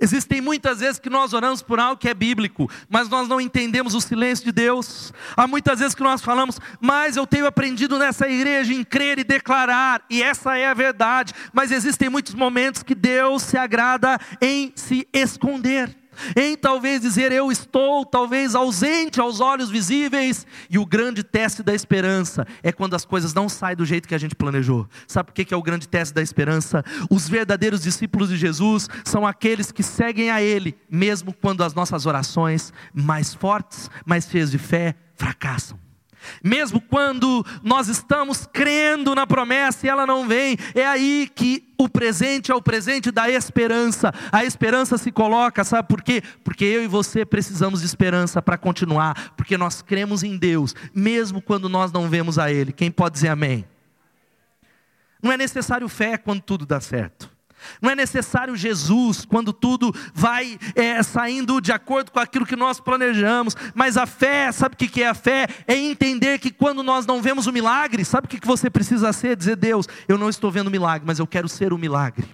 Existem 0.00 0.40
muitas 0.40 0.80
vezes 0.80 0.98
que 0.98 1.10
nós 1.10 1.32
oramos 1.32 1.62
por 1.62 1.78
algo 1.78 2.00
que 2.00 2.08
é 2.08 2.14
bíblico, 2.14 2.70
mas 2.88 3.08
nós 3.08 3.28
não 3.28 3.40
entendemos 3.40 3.94
o 3.94 4.00
silêncio 4.00 4.44
de 4.44 4.52
Deus. 4.52 5.12
Há 5.36 5.46
muitas 5.46 5.78
vezes 5.78 5.94
que 5.94 6.02
nós 6.02 6.22
falamos, 6.22 6.58
mas 6.80 7.16
eu 7.16 7.26
tenho 7.26 7.46
aprendido 7.46 7.98
nessa 7.98 8.28
igreja 8.28 8.72
em 8.72 8.84
crer 8.84 9.18
e 9.18 9.24
declarar, 9.24 10.02
e 10.08 10.22
essa 10.22 10.56
é 10.56 10.66
a 10.66 10.74
verdade. 10.74 11.34
Mas 11.52 11.70
existem 11.70 12.08
muitos 12.08 12.34
momentos 12.34 12.82
que 12.82 12.94
Deus 12.94 13.42
se 13.42 13.56
agrada 13.56 14.18
em 14.40 14.72
se 14.74 15.06
esconder 15.12 15.99
em 16.36 16.56
talvez 16.56 17.00
dizer 17.00 17.32
eu 17.32 17.50
estou 17.50 18.04
talvez 18.04 18.54
ausente 18.54 19.20
aos 19.20 19.40
olhos 19.40 19.70
visíveis, 19.70 20.46
e 20.68 20.78
o 20.78 20.86
grande 20.86 21.22
teste 21.22 21.62
da 21.62 21.74
esperança 21.74 22.46
é 22.62 22.72
quando 22.72 22.94
as 22.94 23.04
coisas 23.04 23.34
não 23.34 23.48
saem 23.48 23.76
do 23.76 23.84
jeito 23.84 24.08
que 24.08 24.14
a 24.14 24.18
gente 24.18 24.34
planejou. 24.34 24.88
Sabe 25.06 25.26
por 25.26 25.34
que 25.34 25.52
é 25.52 25.56
o 25.56 25.62
grande 25.62 25.88
teste 25.88 26.14
da 26.14 26.22
esperança? 26.22 26.84
Os 27.10 27.28
verdadeiros 27.28 27.82
discípulos 27.82 28.28
de 28.28 28.36
Jesus 28.36 28.88
são 29.04 29.26
aqueles 29.26 29.72
que 29.72 29.82
seguem 29.82 30.30
a 30.30 30.42
Ele, 30.42 30.76
mesmo 30.90 31.32
quando 31.32 31.62
as 31.62 31.74
nossas 31.74 32.06
orações 32.06 32.72
mais 32.92 33.34
fortes, 33.34 33.90
mais 34.04 34.28
cheias 34.28 34.50
de 34.50 34.58
fé, 34.58 34.94
fracassam. 35.14 35.89
Mesmo 36.42 36.80
quando 36.80 37.44
nós 37.62 37.88
estamos 37.88 38.46
crendo 38.46 39.14
na 39.14 39.26
promessa 39.26 39.86
e 39.86 39.88
ela 39.88 40.06
não 40.06 40.26
vem, 40.26 40.56
é 40.74 40.86
aí 40.86 41.30
que 41.34 41.68
o 41.78 41.88
presente 41.88 42.52
é 42.52 42.54
o 42.54 42.62
presente 42.62 43.10
da 43.10 43.30
esperança. 43.30 44.12
A 44.30 44.44
esperança 44.44 44.98
se 44.98 45.10
coloca, 45.10 45.64
sabe 45.64 45.88
por 45.88 46.02
quê? 46.02 46.22
Porque 46.44 46.64
eu 46.64 46.82
e 46.82 46.86
você 46.86 47.24
precisamos 47.24 47.80
de 47.80 47.86
esperança 47.86 48.42
para 48.42 48.58
continuar, 48.58 49.32
porque 49.36 49.56
nós 49.56 49.82
cremos 49.82 50.22
em 50.22 50.36
Deus, 50.36 50.74
mesmo 50.94 51.40
quando 51.40 51.68
nós 51.68 51.90
não 51.92 52.08
vemos 52.08 52.38
a 52.38 52.52
Ele. 52.52 52.72
Quem 52.72 52.90
pode 52.90 53.14
dizer 53.14 53.28
amém? 53.28 53.64
Não 55.22 55.32
é 55.32 55.36
necessário 55.36 55.88
fé 55.88 56.16
quando 56.16 56.40
tudo 56.40 56.66
dá 56.66 56.80
certo. 56.80 57.30
Não 57.80 57.90
é 57.90 57.94
necessário 57.94 58.56
Jesus 58.56 59.24
quando 59.24 59.52
tudo 59.52 59.94
vai 60.14 60.58
é, 60.74 61.02
saindo 61.02 61.60
de 61.60 61.72
acordo 61.72 62.10
com 62.10 62.20
aquilo 62.20 62.46
que 62.46 62.56
nós 62.56 62.80
planejamos. 62.80 63.56
Mas 63.74 63.96
a 63.96 64.06
fé, 64.06 64.50
sabe 64.52 64.74
o 64.74 64.78
que 64.78 65.02
é 65.02 65.08
a 65.08 65.14
fé? 65.14 65.46
É 65.66 65.76
entender 65.76 66.38
que 66.38 66.50
quando 66.50 66.82
nós 66.82 67.06
não 67.06 67.22
vemos 67.22 67.46
o 67.46 67.52
milagre, 67.52 68.04
sabe 68.04 68.26
o 68.26 68.28
que 68.28 68.46
você 68.46 68.70
precisa 68.70 69.12
ser? 69.12 69.36
Dizer, 69.36 69.56
Deus, 69.56 69.86
eu 70.08 70.18
não 70.18 70.28
estou 70.28 70.50
vendo 70.50 70.68
o 70.68 70.70
milagre, 70.70 71.06
mas 71.06 71.18
eu 71.18 71.26
quero 71.26 71.48
ser 71.48 71.72
o 71.72 71.78
milagre. 71.78 72.28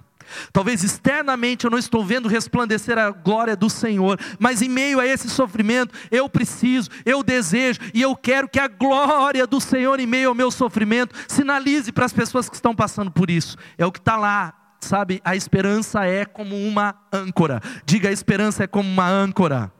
Talvez 0.52 0.82
externamente 0.82 1.64
eu 1.64 1.70
não 1.70 1.78
estou 1.78 2.04
vendo 2.04 2.28
resplandecer 2.28 2.98
a 2.98 3.10
glória 3.10 3.56
do 3.56 3.70
Senhor, 3.70 4.18
mas 4.38 4.62
em 4.62 4.68
meio 4.68 5.00
a 5.00 5.06
esse 5.06 5.28
sofrimento, 5.30 5.94
eu 6.10 6.28
preciso, 6.28 6.90
eu 7.04 7.22
desejo 7.22 7.80
e 7.94 8.02
eu 8.02 8.14
quero 8.16 8.48
que 8.48 8.58
a 8.58 8.68
glória 8.68 9.46
do 9.46 9.60
Senhor, 9.60 10.00
em 10.00 10.06
meio 10.06 10.30
ao 10.30 10.34
meu 10.34 10.50
sofrimento, 10.50 11.14
sinalize 11.28 11.92
para 11.92 12.04
as 12.04 12.12
pessoas 12.12 12.48
que 12.48 12.56
estão 12.56 12.74
passando 12.74 13.10
por 13.10 13.30
isso. 13.30 13.56
É 13.78 13.86
o 13.86 13.92
que 13.92 13.98
está 13.98 14.16
lá 14.16 14.65
sabe, 14.86 15.20
a 15.24 15.36
esperança 15.36 16.04
é 16.04 16.24
como 16.24 16.56
uma 16.56 16.94
âncora. 17.12 17.60
Diga, 17.84 18.08
a 18.08 18.12
esperança 18.12 18.64
é 18.64 18.66
como 18.66 18.88
uma 18.88 19.08
âncora. 19.08 19.72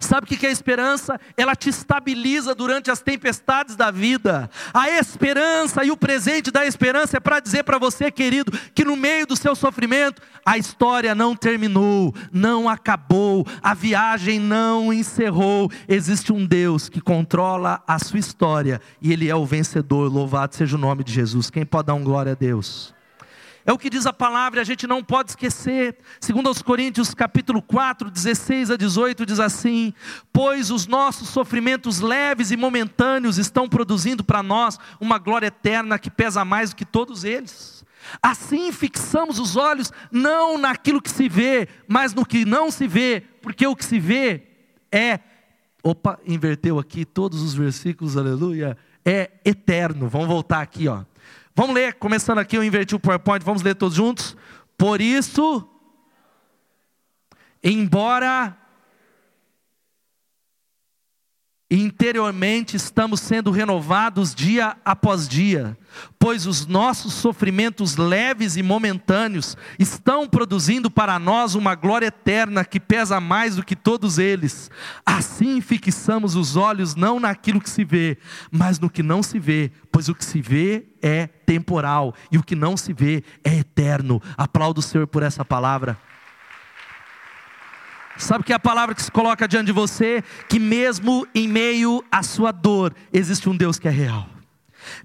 Sabe 0.00 0.24
o 0.24 0.28
que 0.28 0.46
é 0.46 0.48
a 0.48 0.52
esperança? 0.52 1.18
Ela 1.36 1.56
te 1.56 1.68
estabiliza 1.68 2.54
durante 2.54 2.90
as 2.90 3.00
tempestades 3.00 3.74
da 3.74 3.90
vida. 3.90 4.48
A 4.72 4.90
esperança 4.90 5.84
e 5.84 5.90
o 5.90 5.96
presente 5.96 6.50
da 6.50 6.64
esperança 6.64 7.16
é 7.16 7.20
para 7.20 7.40
dizer 7.40 7.64
para 7.64 7.78
você, 7.78 8.10
querido, 8.10 8.52
que 8.74 8.84
no 8.84 8.96
meio 8.96 9.26
do 9.26 9.36
seu 9.36 9.56
sofrimento, 9.56 10.22
a 10.46 10.56
história 10.56 11.14
não 11.14 11.34
terminou, 11.34 12.14
não 12.32 12.68
acabou, 12.68 13.44
a 13.60 13.74
viagem 13.74 14.38
não 14.38 14.92
encerrou. 14.92 15.70
Existe 15.88 16.32
um 16.32 16.46
Deus 16.46 16.88
que 16.88 17.00
controla 17.00 17.82
a 17.86 17.98
sua 17.98 18.20
história 18.20 18.80
e 19.02 19.12
Ele 19.12 19.28
é 19.28 19.34
o 19.34 19.44
vencedor. 19.44 20.12
Louvado 20.12 20.54
seja 20.54 20.76
o 20.76 20.80
nome 20.80 21.02
de 21.02 21.12
Jesus. 21.12 21.50
Quem 21.50 21.66
pode 21.66 21.86
dar 21.86 21.94
um 21.94 22.04
glória 22.04 22.32
a 22.32 22.36
Deus? 22.36 22.94
É 23.68 23.72
o 23.72 23.76
que 23.76 23.90
diz 23.90 24.06
a 24.06 24.14
palavra, 24.14 24.62
a 24.62 24.64
gente 24.64 24.86
não 24.86 25.04
pode 25.04 25.32
esquecer. 25.32 25.98
Segundo 26.18 26.46
aos 26.46 26.62
Coríntios, 26.62 27.12
capítulo 27.12 27.60
4, 27.60 28.10
16 28.10 28.70
a 28.70 28.78
18 28.78 29.26
diz 29.26 29.38
assim: 29.38 29.92
"Pois 30.32 30.70
os 30.70 30.86
nossos 30.86 31.28
sofrimentos 31.28 32.00
leves 32.00 32.50
e 32.50 32.56
momentâneos 32.56 33.36
estão 33.36 33.68
produzindo 33.68 34.24
para 34.24 34.42
nós 34.42 34.78
uma 34.98 35.18
glória 35.18 35.48
eterna 35.48 35.98
que 35.98 36.10
pesa 36.10 36.46
mais 36.46 36.70
do 36.70 36.76
que 36.76 36.84
todos 36.86 37.24
eles." 37.24 37.84
Assim 38.22 38.72
fixamos 38.72 39.38
os 39.38 39.54
olhos 39.54 39.92
não 40.10 40.56
naquilo 40.56 41.02
que 41.02 41.10
se 41.10 41.28
vê, 41.28 41.68
mas 41.86 42.14
no 42.14 42.24
que 42.24 42.46
não 42.46 42.70
se 42.70 42.88
vê, 42.88 43.22
porque 43.42 43.66
o 43.66 43.76
que 43.76 43.84
se 43.84 44.00
vê 44.00 44.44
é 44.90 45.20
Opa, 45.82 46.18
inverteu 46.26 46.78
aqui 46.78 47.04
todos 47.04 47.42
os 47.42 47.52
versículos, 47.52 48.16
aleluia. 48.16 48.78
É 49.04 49.30
eterno. 49.44 50.08
Vamos 50.08 50.26
voltar 50.26 50.60
aqui, 50.62 50.88
ó. 50.88 51.04
Vamos 51.58 51.74
ler, 51.74 51.94
começando 51.94 52.38
aqui, 52.38 52.56
eu 52.56 52.62
inverti 52.62 52.94
o 52.94 53.00
PowerPoint, 53.00 53.44
vamos 53.44 53.62
ler 53.62 53.74
todos 53.74 53.96
juntos. 53.96 54.36
Por 54.76 55.00
isso, 55.00 55.68
embora 57.64 58.56
interiormente 61.70 62.76
estamos 62.76 63.20
sendo 63.20 63.50
renovados 63.50 64.34
dia 64.34 64.76
após 64.82 65.28
dia, 65.28 65.76
pois 66.18 66.46
os 66.46 66.66
nossos 66.66 67.12
sofrimentos 67.12 67.96
leves 67.96 68.56
e 68.56 68.62
momentâneos 68.62 69.54
estão 69.78 70.26
produzindo 70.26 70.90
para 70.90 71.18
nós 71.18 71.54
uma 71.54 71.74
glória 71.74 72.06
eterna 72.06 72.64
que 72.64 72.80
pesa 72.80 73.20
mais 73.20 73.56
do 73.56 73.64
que 73.64 73.76
todos 73.76 74.18
eles. 74.18 74.70
Assim 75.04 75.60
fixamos 75.60 76.34
os 76.34 76.56
olhos 76.56 76.94
não 76.94 77.20
naquilo 77.20 77.60
que 77.60 77.68
se 77.68 77.84
vê, 77.84 78.16
mas 78.50 78.80
no 78.80 78.88
que 78.88 79.02
não 79.02 79.22
se 79.22 79.38
vê, 79.38 79.70
pois 79.92 80.08
o 80.08 80.14
que 80.14 80.24
se 80.24 80.40
vê 80.40 80.86
é 81.02 81.26
temporal 81.26 82.14
e 82.32 82.38
o 82.38 82.42
que 82.42 82.54
não 82.54 82.78
se 82.78 82.94
vê 82.94 83.22
é 83.44 83.58
eterno. 83.58 84.22
Aplaudo 84.38 84.80
o 84.80 84.82
Senhor 84.82 85.06
por 85.06 85.22
essa 85.22 85.44
palavra. 85.44 85.98
Sabe 88.18 88.44
que 88.44 88.52
é 88.52 88.56
a 88.56 88.60
palavra 88.60 88.94
que 88.94 89.02
se 89.02 89.10
coloca 89.10 89.46
diante 89.46 89.66
de 89.66 89.72
você? 89.72 90.22
Que 90.48 90.58
mesmo 90.58 91.26
em 91.34 91.46
meio 91.46 92.04
à 92.10 92.22
sua 92.22 92.50
dor, 92.50 92.94
existe 93.12 93.48
um 93.48 93.56
Deus 93.56 93.78
que 93.78 93.86
é 93.86 93.90
real. 93.90 94.26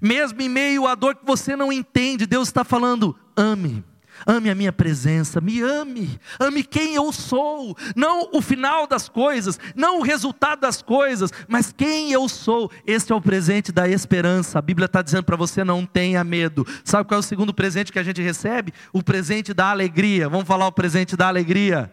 Mesmo 0.00 0.40
em 0.42 0.48
meio 0.48 0.86
à 0.86 0.94
dor 0.94 1.14
que 1.14 1.24
você 1.24 1.54
não 1.54 1.72
entende, 1.72 2.26
Deus 2.26 2.48
está 2.48 2.64
falando: 2.64 3.16
ame. 3.36 3.84
Ame 4.26 4.48
a 4.48 4.54
minha 4.54 4.72
presença, 4.72 5.40
me 5.40 5.60
ame, 5.60 6.18
ame 6.38 6.62
quem 6.62 6.94
eu 6.94 7.12
sou, 7.12 7.76
não 7.96 8.30
o 8.32 8.40
final 8.40 8.86
das 8.86 9.08
coisas, 9.08 9.58
não 9.74 9.98
o 9.98 10.02
resultado 10.02 10.60
das 10.60 10.80
coisas, 10.80 11.32
mas 11.48 11.74
quem 11.76 12.12
eu 12.12 12.28
sou. 12.28 12.70
Esse 12.86 13.12
é 13.12 13.14
o 13.14 13.20
presente 13.20 13.72
da 13.72 13.88
esperança. 13.88 14.58
A 14.58 14.62
Bíblia 14.62 14.86
está 14.86 15.02
dizendo 15.02 15.24
para 15.24 15.36
você: 15.36 15.64
não 15.64 15.84
tenha 15.84 16.22
medo. 16.22 16.64
Sabe 16.84 17.08
qual 17.08 17.16
é 17.16 17.20
o 17.20 17.22
segundo 17.22 17.52
presente 17.52 17.92
que 17.92 17.98
a 17.98 18.04
gente 18.04 18.22
recebe? 18.22 18.72
O 18.92 19.02
presente 19.02 19.52
da 19.52 19.70
alegria. 19.70 20.28
Vamos 20.28 20.46
falar 20.46 20.68
o 20.68 20.72
presente 20.72 21.16
da 21.16 21.26
alegria. 21.26 21.90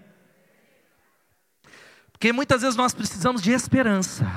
Porque 2.21 2.31
muitas 2.31 2.61
vezes 2.61 2.75
nós 2.75 2.93
precisamos 2.93 3.41
de 3.41 3.51
esperança, 3.51 4.31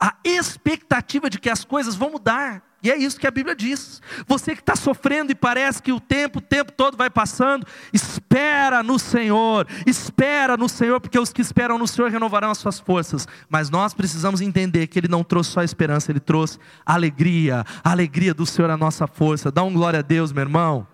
a 0.00 0.16
expectativa 0.24 1.30
de 1.30 1.38
que 1.38 1.48
as 1.48 1.64
coisas 1.64 1.94
vão 1.94 2.10
mudar. 2.10 2.60
E 2.82 2.90
é 2.90 2.96
isso 2.96 3.20
que 3.20 3.26
a 3.28 3.30
Bíblia 3.30 3.54
diz. 3.54 4.02
Você 4.26 4.52
que 4.52 4.60
está 4.60 4.74
sofrendo 4.74 5.30
e 5.30 5.34
parece 5.36 5.80
que 5.80 5.92
o 5.92 6.00
tempo, 6.00 6.40
o 6.40 6.42
tempo 6.42 6.72
todo 6.72 6.96
vai 6.96 7.08
passando, 7.08 7.64
espera 7.92 8.82
no 8.82 8.98
Senhor, 8.98 9.64
espera 9.86 10.56
no 10.56 10.68
Senhor, 10.68 11.00
porque 11.00 11.16
os 11.16 11.32
que 11.32 11.40
esperam 11.40 11.78
no 11.78 11.86
Senhor 11.86 12.10
renovarão 12.10 12.50
as 12.50 12.58
suas 12.58 12.80
forças. 12.80 13.28
Mas 13.48 13.70
nós 13.70 13.94
precisamos 13.94 14.40
entender 14.40 14.88
que 14.88 14.98
Ele 14.98 15.06
não 15.06 15.22
trouxe 15.22 15.52
só 15.52 15.62
esperança, 15.62 16.10
Ele 16.10 16.18
trouxe 16.18 16.58
alegria, 16.84 17.64
a 17.84 17.92
alegria 17.92 18.34
do 18.34 18.44
Senhor 18.44 18.68
é 18.70 18.72
a 18.72 18.76
nossa 18.76 19.06
força. 19.06 19.52
Dá 19.52 19.62
um 19.62 19.72
glória 19.72 20.00
a 20.00 20.02
Deus, 20.02 20.32
meu 20.32 20.42
irmão. 20.42 20.84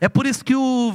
É 0.00 0.08
por 0.08 0.26
isso 0.26 0.44
que 0.44 0.54
o 0.54 0.92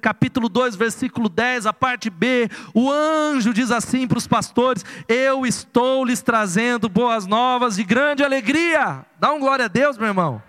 capítulo 0.00 0.48
2, 0.48 0.76
versículo 0.76 1.28
10, 1.28 1.66
a 1.66 1.72
parte 1.72 2.10
B, 2.10 2.48
o 2.74 2.90
anjo 2.90 3.52
diz 3.52 3.70
assim 3.70 4.06
para 4.06 4.18
os 4.18 4.26
pastores: 4.26 4.84
Eu 5.06 5.46
estou 5.46 6.04
lhes 6.04 6.22
trazendo 6.22 6.88
boas 6.88 7.26
novas 7.26 7.76
de 7.76 7.84
grande 7.84 8.24
alegria. 8.24 9.04
Dá 9.18 9.32
um 9.32 9.40
glória 9.40 9.66
a 9.66 9.68
Deus, 9.68 9.98
meu 9.98 10.08
irmão. 10.08 10.42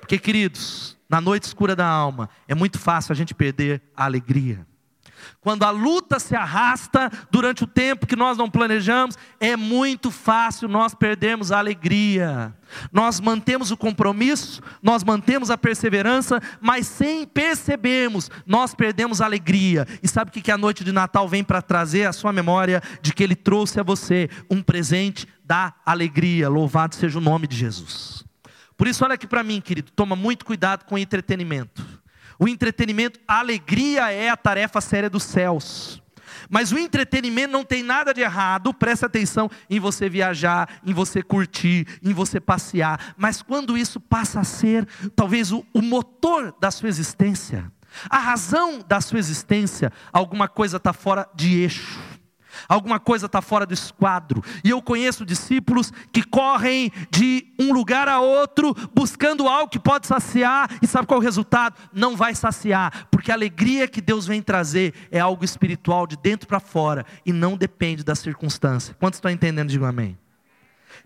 Porque, 0.00 0.18
queridos, 0.18 0.96
na 1.08 1.20
noite 1.20 1.44
escura 1.44 1.74
da 1.74 1.86
alma, 1.86 2.28
é 2.46 2.54
muito 2.54 2.78
fácil 2.78 3.12
a 3.12 3.16
gente 3.16 3.34
perder 3.34 3.82
a 3.96 4.04
alegria. 4.04 4.66
Quando 5.40 5.64
a 5.64 5.70
luta 5.70 6.18
se 6.18 6.34
arrasta 6.34 7.10
durante 7.30 7.64
o 7.64 7.66
tempo 7.66 8.06
que 8.06 8.16
nós 8.16 8.36
não 8.36 8.50
planejamos, 8.50 9.16
é 9.38 9.56
muito 9.56 10.10
fácil 10.10 10.68
nós 10.68 10.94
perdermos 10.94 11.52
a 11.52 11.58
alegria. 11.58 12.54
Nós 12.92 13.20
mantemos 13.20 13.70
o 13.70 13.76
compromisso, 13.76 14.60
nós 14.82 15.04
mantemos 15.04 15.50
a 15.50 15.58
perseverança, 15.58 16.40
mas 16.60 16.86
sem 16.86 17.26
percebermos, 17.26 18.30
nós 18.44 18.74
perdemos 18.74 19.20
a 19.20 19.24
alegria. 19.24 19.86
E 20.02 20.08
sabe 20.08 20.30
o 20.30 20.32
que 20.32 20.50
a 20.50 20.58
noite 20.58 20.82
de 20.82 20.92
Natal 20.92 21.28
vem 21.28 21.44
para 21.44 21.62
trazer 21.62 22.06
a 22.06 22.12
sua 22.12 22.32
memória 22.32 22.82
de 23.00 23.12
que 23.12 23.22
Ele 23.22 23.36
trouxe 23.36 23.78
a 23.80 23.82
você 23.82 24.28
um 24.50 24.62
presente 24.62 25.26
da 25.44 25.74
alegria. 25.84 26.48
Louvado 26.48 26.94
seja 26.94 27.18
o 27.18 27.22
nome 27.22 27.46
de 27.46 27.56
Jesus. 27.56 28.24
Por 28.76 28.86
isso, 28.86 29.04
olha 29.04 29.14
aqui 29.14 29.26
para 29.26 29.42
mim, 29.42 29.60
querido, 29.60 29.90
toma 29.92 30.14
muito 30.14 30.44
cuidado 30.44 30.84
com 30.84 30.98
entretenimento. 30.98 31.82
O 32.38 32.48
entretenimento, 32.48 33.20
a 33.26 33.38
alegria 33.38 34.10
é 34.12 34.28
a 34.28 34.36
tarefa 34.36 34.80
séria 34.80 35.08
dos 35.10 35.22
céus. 35.22 36.02
Mas 36.48 36.70
o 36.70 36.78
entretenimento 36.78 37.52
não 37.52 37.64
tem 37.64 37.82
nada 37.82 38.12
de 38.12 38.20
errado, 38.20 38.72
presta 38.72 39.06
atenção 39.06 39.50
em 39.68 39.80
você 39.80 40.08
viajar, 40.08 40.80
em 40.84 40.92
você 40.92 41.22
curtir, 41.22 41.86
em 42.02 42.12
você 42.12 42.38
passear. 42.38 43.14
Mas 43.16 43.42
quando 43.42 43.76
isso 43.76 43.98
passa 43.98 44.40
a 44.40 44.44
ser 44.44 44.86
talvez 45.14 45.50
o, 45.50 45.64
o 45.72 45.82
motor 45.82 46.54
da 46.60 46.70
sua 46.70 46.88
existência, 46.88 47.70
a 48.10 48.18
razão 48.18 48.84
da 48.86 49.00
sua 49.00 49.18
existência, 49.18 49.90
alguma 50.12 50.48
coisa 50.48 50.76
está 50.76 50.92
fora 50.92 51.28
de 51.34 51.62
eixo 51.62 52.15
alguma 52.68 52.98
coisa 52.98 53.26
está 53.26 53.40
fora 53.40 53.66
do 53.66 53.74
esquadro. 53.74 54.42
E 54.64 54.70
eu 54.70 54.80
conheço 54.82 55.24
discípulos 55.24 55.92
que 56.12 56.22
correm 56.22 56.92
de 57.10 57.46
um 57.58 57.72
lugar 57.72 58.08
a 58.08 58.20
outro 58.20 58.74
buscando 58.94 59.48
algo 59.48 59.70
que 59.70 59.78
pode 59.78 60.06
saciar, 60.06 60.70
e 60.82 60.86
sabe 60.86 61.06
qual 61.06 61.18
é 61.18 61.22
o 61.22 61.24
resultado? 61.24 61.76
Não 61.92 62.16
vai 62.16 62.34
saciar, 62.34 63.06
porque 63.10 63.30
a 63.30 63.34
alegria 63.34 63.88
que 63.88 64.00
Deus 64.00 64.26
vem 64.26 64.42
trazer 64.42 64.94
é 65.10 65.18
algo 65.18 65.44
espiritual 65.44 66.06
de 66.06 66.16
dentro 66.16 66.46
para 66.46 66.60
fora 66.60 67.04
e 67.24 67.32
não 67.32 67.56
depende 67.56 68.04
da 68.04 68.14
circunstância. 68.14 68.94
Quantos 68.98 69.18
estão 69.18 69.30
entendendo? 69.30 69.68
Digam 69.68 69.88
amém. 69.88 70.18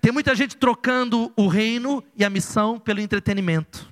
Tem 0.00 0.12
muita 0.12 0.34
gente 0.34 0.56
trocando 0.56 1.32
o 1.36 1.46
reino 1.46 2.02
e 2.16 2.24
a 2.24 2.30
missão 2.30 2.78
pelo 2.78 3.00
entretenimento. 3.00 3.90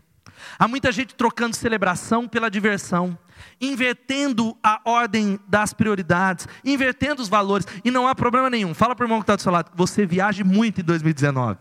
Há 0.58 0.68
muita 0.68 0.92
gente 0.92 1.14
trocando 1.14 1.56
celebração 1.56 2.28
pela 2.28 2.48
diversão 2.48 3.18
invertendo 3.60 4.56
a 4.62 4.80
ordem 4.84 5.38
das 5.46 5.72
prioridades, 5.72 6.46
invertendo 6.64 7.22
os 7.22 7.28
valores, 7.28 7.66
e 7.84 7.90
não 7.90 8.06
há 8.06 8.14
problema 8.14 8.48
nenhum. 8.48 8.74
Fala 8.74 8.94
para 8.94 9.04
o 9.04 9.06
irmão 9.06 9.18
que 9.20 9.24
está 9.24 9.36
do 9.36 9.42
seu 9.42 9.52
lado, 9.52 9.70
você 9.74 10.06
viaje 10.06 10.44
muito 10.44 10.80
em 10.80 10.84
2019. 10.84 11.58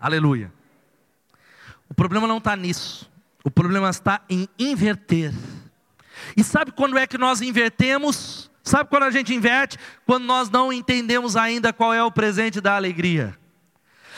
Aleluia. 0.00 0.52
O 1.88 1.94
problema 1.94 2.26
não 2.26 2.38
está 2.38 2.56
nisso, 2.56 3.10
o 3.44 3.50
problema 3.50 3.90
está 3.90 4.22
em 4.28 4.48
inverter. 4.58 5.32
E 6.36 6.42
sabe 6.42 6.72
quando 6.72 6.96
é 6.96 7.06
que 7.06 7.18
nós 7.18 7.40
invertemos? 7.40 8.50
Sabe 8.62 8.88
quando 8.88 9.02
a 9.04 9.10
gente 9.10 9.34
inverte? 9.34 9.76
Quando 10.06 10.24
nós 10.24 10.48
não 10.48 10.72
entendemos 10.72 11.36
ainda 11.36 11.72
qual 11.72 11.92
é 11.92 12.02
o 12.02 12.10
presente 12.10 12.60
da 12.60 12.76
alegria. 12.76 13.36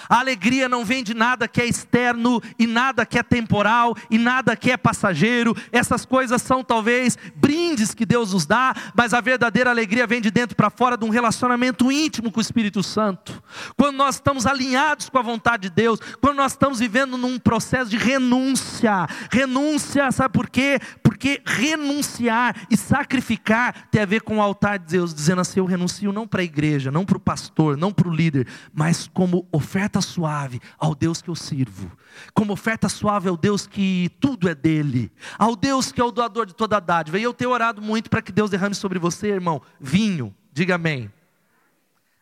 A 0.08 0.18
alegria 0.18 0.68
não 0.68 0.84
vem 0.84 1.02
de 1.02 1.14
nada 1.14 1.48
que 1.48 1.60
é 1.60 1.66
externo 1.66 2.42
e 2.58 2.66
nada 2.66 3.06
que 3.06 3.18
é 3.18 3.22
temporal 3.22 3.96
e 4.10 4.18
nada 4.18 4.56
que 4.56 4.70
é 4.70 4.76
passageiro. 4.76 5.56
Essas 5.72 6.04
coisas 6.04 6.42
são 6.42 6.62
talvez 6.62 7.16
brindes 7.34 7.94
que 7.94 8.06
Deus 8.06 8.32
nos 8.32 8.46
dá, 8.46 8.74
mas 8.94 9.14
a 9.14 9.20
verdadeira 9.20 9.70
alegria 9.70 10.06
vem 10.06 10.20
de 10.20 10.30
dentro 10.30 10.56
para 10.56 10.70
fora 10.70 10.96
de 10.96 11.04
um 11.04 11.10
relacionamento 11.10 11.90
íntimo 11.90 12.30
com 12.30 12.38
o 12.38 12.42
Espírito 12.42 12.82
Santo. 12.82 13.42
Quando 13.76 13.96
nós 13.96 14.16
estamos 14.16 14.46
alinhados 14.46 15.08
com 15.08 15.18
a 15.18 15.22
vontade 15.22 15.68
de 15.68 15.70
Deus, 15.70 16.00
quando 16.20 16.36
nós 16.36 16.52
estamos 16.52 16.78
vivendo 16.78 17.16
num 17.16 17.38
processo 17.38 17.90
de 17.90 17.96
renúncia. 17.96 19.06
Renúncia, 19.30 20.10
sabe 20.12 20.32
por 20.32 20.48
quê? 20.48 20.78
Porque 21.24 21.40
renunciar 21.46 22.66
e 22.70 22.76
sacrificar 22.76 23.88
tem 23.90 24.02
a 24.02 24.04
ver 24.04 24.20
com 24.20 24.36
o 24.36 24.42
altar 24.42 24.78
de 24.78 24.88
Deus, 24.88 25.14
dizendo 25.14 25.40
assim: 25.40 25.58
eu 25.58 25.64
renuncio 25.64 26.12
não 26.12 26.28
para 26.28 26.42
a 26.42 26.44
igreja, 26.44 26.90
não 26.90 27.02
para 27.06 27.16
o 27.16 27.20
pastor, 27.20 27.78
não 27.78 27.90
para 27.90 28.06
o 28.06 28.14
líder, 28.14 28.46
mas 28.74 29.08
como 29.08 29.48
oferta 29.50 30.02
suave 30.02 30.60
ao 30.78 30.94
Deus 30.94 31.22
que 31.22 31.30
eu 31.30 31.34
sirvo, 31.34 31.90
como 32.34 32.52
oferta 32.52 32.90
suave 32.90 33.26
ao 33.26 33.38
Deus 33.38 33.66
que 33.66 34.10
tudo 34.20 34.50
é 34.50 34.54
dele, 34.54 35.10
ao 35.38 35.56
Deus 35.56 35.90
que 35.90 35.98
é 35.98 36.04
o 36.04 36.12
doador 36.12 36.44
de 36.44 36.54
toda 36.54 36.76
a 36.76 36.80
dádiva. 36.80 37.18
E 37.18 37.22
eu 37.22 37.32
tenho 37.32 37.52
orado 37.52 37.80
muito 37.80 38.10
para 38.10 38.20
que 38.20 38.30
Deus 38.30 38.50
derrame 38.50 38.74
sobre 38.74 38.98
você, 38.98 39.28
irmão, 39.28 39.62
vinho, 39.80 40.34
diga 40.52 40.74
amém. 40.74 41.10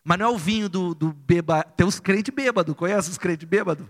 Mas 0.05 0.17
não 0.17 0.27
é 0.27 0.29
o 0.29 0.39
vinho 0.39 0.69
do, 0.69 0.95
do 0.95 1.13
beba, 1.13 1.65
tem 1.65 1.85
os 1.85 1.99
crentes 1.99 2.33
bêbados, 2.33 2.77
conhece 2.77 3.11
os 3.11 3.19
crentes 3.19 3.49
bêbados? 3.49 3.85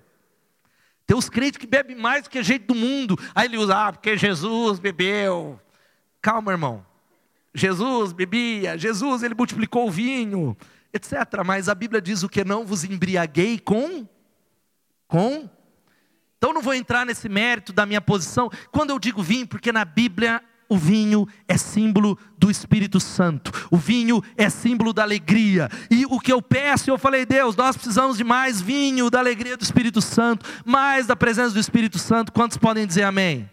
Tem 1.06 1.16
os 1.16 1.28
crentes 1.28 1.58
que 1.58 1.66
bebem 1.66 1.96
mais 1.96 2.24
do 2.24 2.30
que 2.30 2.42
jeito 2.42 2.72
do 2.72 2.74
mundo. 2.74 3.18
Aí 3.34 3.46
ele 3.46 3.58
usa, 3.58 3.88
ah, 3.88 3.92
porque 3.92 4.16
Jesus 4.16 4.78
bebeu. 4.78 5.60
Calma, 6.20 6.52
irmão. 6.52 6.84
Jesus 7.54 8.12
bebia, 8.12 8.78
Jesus 8.78 9.22
ele 9.22 9.34
multiplicou 9.34 9.86
o 9.86 9.90
vinho, 9.90 10.56
etc. 10.92 11.12
Mas 11.44 11.68
a 11.68 11.74
Bíblia 11.74 12.00
diz 12.00 12.22
o 12.22 12.28
que 12.28 12.44
não 12.44 12.64
vos 12.64 12.82
embriaguei 12.84 13.58
com 13.58 14.06
com 15.06 15.50
Então 16.38 16.54
não 16.54 16.62
vou 16.62 16.72
entrar 16.72 17.04
nesse 17.04 17.28
mérito 17.28 17.70
da 17.70 17.84
minha 17.84 18.00
posição. 18.00 18.50
Quando 18.70 18.90
eu 18.90 18.98
digo 18.98 19.22
vinho, 19.22 19.46
porque 19.46 19.70
na 19.70 19.84
Bíblia 19.84 20.42
o 20.72 20.76
vinho 20.78 21.28
é 21.46 21.58
símbolo 21.58 22.18
do 22.38 22.50
Espírito 22.50 22.98
Santo, 22.98 23.52
o 23.70 23.76
vinho 23.76 24.22
é 24.38 24.48
símbolo 24.48 24.94
da 24.94 25.02
alegria. 25.02 25.68
E 25.90 26.06
o 26.06 26.18
que 26.18 26.32
eu 26.32 26.40
peço, 26.40 26.88
eu 26.88 26.96
falei, 26.96 27.26
Deus, 27.26 27.54
nós 27.54 27.76
precisamos 27.76 28.16
de 28.16 28.24
mais 28.24 28.58
vinho 28.58 29.10
da 29.10 29.18
alegria 29.18 29.54
do 29.54 29.62
Espírito 29.62 30.00
Santo, 30.00 30.48
mais 30.64 31.06
da 31.06 31.14
presença 31.14 31.50
do 31.50 31.60
Espírito 31.60 31.98
Santo. 31.98 32.32
Quantos 32.32 32.56
podem 32.56 32.86
dizer 32.86 33.02
amém? 33.02 33.50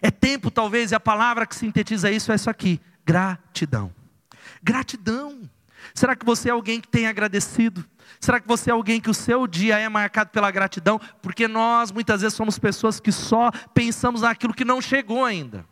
É 0.00 0.12
tempo, 0.12 0.48
talvez, 0.48 0.92
e 0.92 0.94
a 0.94 1.00
palavra 1.00 1.44
que 1.44 1.56
sintetiza 1.56 2.08
isso 2.08 2.30
é 2.30 2.36
isso 2.36 2.48
aqui: 2.48 2.80
gratidão. 3.04 3.92
Gratidão. 4.62 5.40
Será 5.92 6.14
que 6.14 6.24
você 6.24 6.50
é 6.50 6.52
alguém 6.52 6.80
que 6.80 6.86
tem 6.86 7.08
agradecido? 7.08 7.84
Será 8.20 8.38
que 8.38 8.46
você 8.46 8.70
é 8.70 8.72
alguém 8.72 9.00
que 9.00 9.10
o 9.10 9.14
seu 9.14 9.48
dia 9.48 9.76
é 9.76 9.88
marcado 9.88 10.30
pela 10.30 10.52
gratidão? 10.52 11.00
Porque 11.20 11.48
nós 11.48 11.90
muitas 11.90 12.20
vezes 12.20 12.36
somos 12.36 12.60
pessoas 12.60 13.00
que 13.00 13.10
só 13.10 13.50
pensamos 13.74 14.20
naquilo 14.20 14.54
que 14.54 14.64
não 14.64 14.80
chegou 14.80 15.24
ainda. 15.24 15.66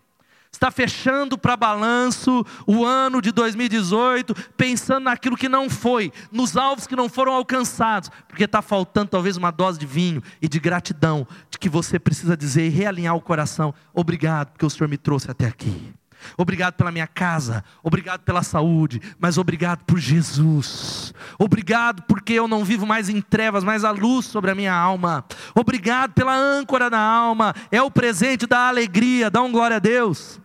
Está 0.53 0.71
fechando 0.71 1.39
para 1.39 1.57
balanço 1.57 2.45
o 2.67 2.85
ano 2.85 3.23
de 3.23 3.33
2018, 3.33 4.35
pensando 4.57 5.05
naquilo 5.05 5.37
que 5.37 5.49
não 5.49 5.71
foi, 5.71 6.13
nos 6.31 6.57
alvos 6.57 6.87
que 6.87 6.97
não 6.97 7.09
foram 7.09 7.33
alcançados, 7.33 8.11
porque 8.29 8.45
está 8.45 8.61
faltando 8.61 9.11
talvez 9.11 9.37
uma 9.37 9.51
dose 9.51 9.79
de 9.79 9.87
vinho 9.87 10.23
e 10.43 10.49
de 10.49 10.59
gratidão, 10.59 11.27
de 11.51 11.59
que 11.59 11.69
você 11.69 11.99
precisa 11.99 12.37
dizer 12.37 12.67
e 12.67 12.69
realinhar 12.69 13.15
o 13.15 13.21
coração: 13.21 13.73
obrigado, 13.95 14.51
porque 14.51 14.67
o 14.67 14.71
Senhor 14.71 14.89
me 14.89 14.99
trouxe 14.99 15.31
até 15.31 15.47
aqui. 15.47 15.95
Obrigado 16.37 16.75
pela 16.75 16.93
minha 16.93 17.07
casa, 17.07 17.65
obrigado 17.83 18.21
pela 18.21 18.43
saúde, 18.43 19.01
mas 19.19 19.39
obrigado 19.39 19.85
por 19.85 19.99
Jesus. 19.99 21.13
Obrigado 21.39 22.03
porque 22.03 22.33
eu 22.33 22.49
não 22.49 22.65
vivo 22.65 22.87
mais 22.87 23.09
em 23.09 23.21
trevas, 23.21 23.65
mas 23.65 23.85
a 23.85 23.91
luz 23.91 24.27
sobre 24.27 24.51
a 24.51 24.55
minha 24.55 24.75
alma. 24.75 25.25
Obrigado 25.55 26.13
pela 26.13 26.35
âncora 26.35 26.91
da 26.91 27.01
alma, 27.01 27.55
é 27.71 27.83
o 27.83 27.91
presente 27.91 28.47
da 28.47 28.69
alegria. 28.69 29.31
Dá 29.31 29.43
um 29.43 29.53
glória 29.53 29.77
a 29.77 29.81
Deus. 29.81 30.41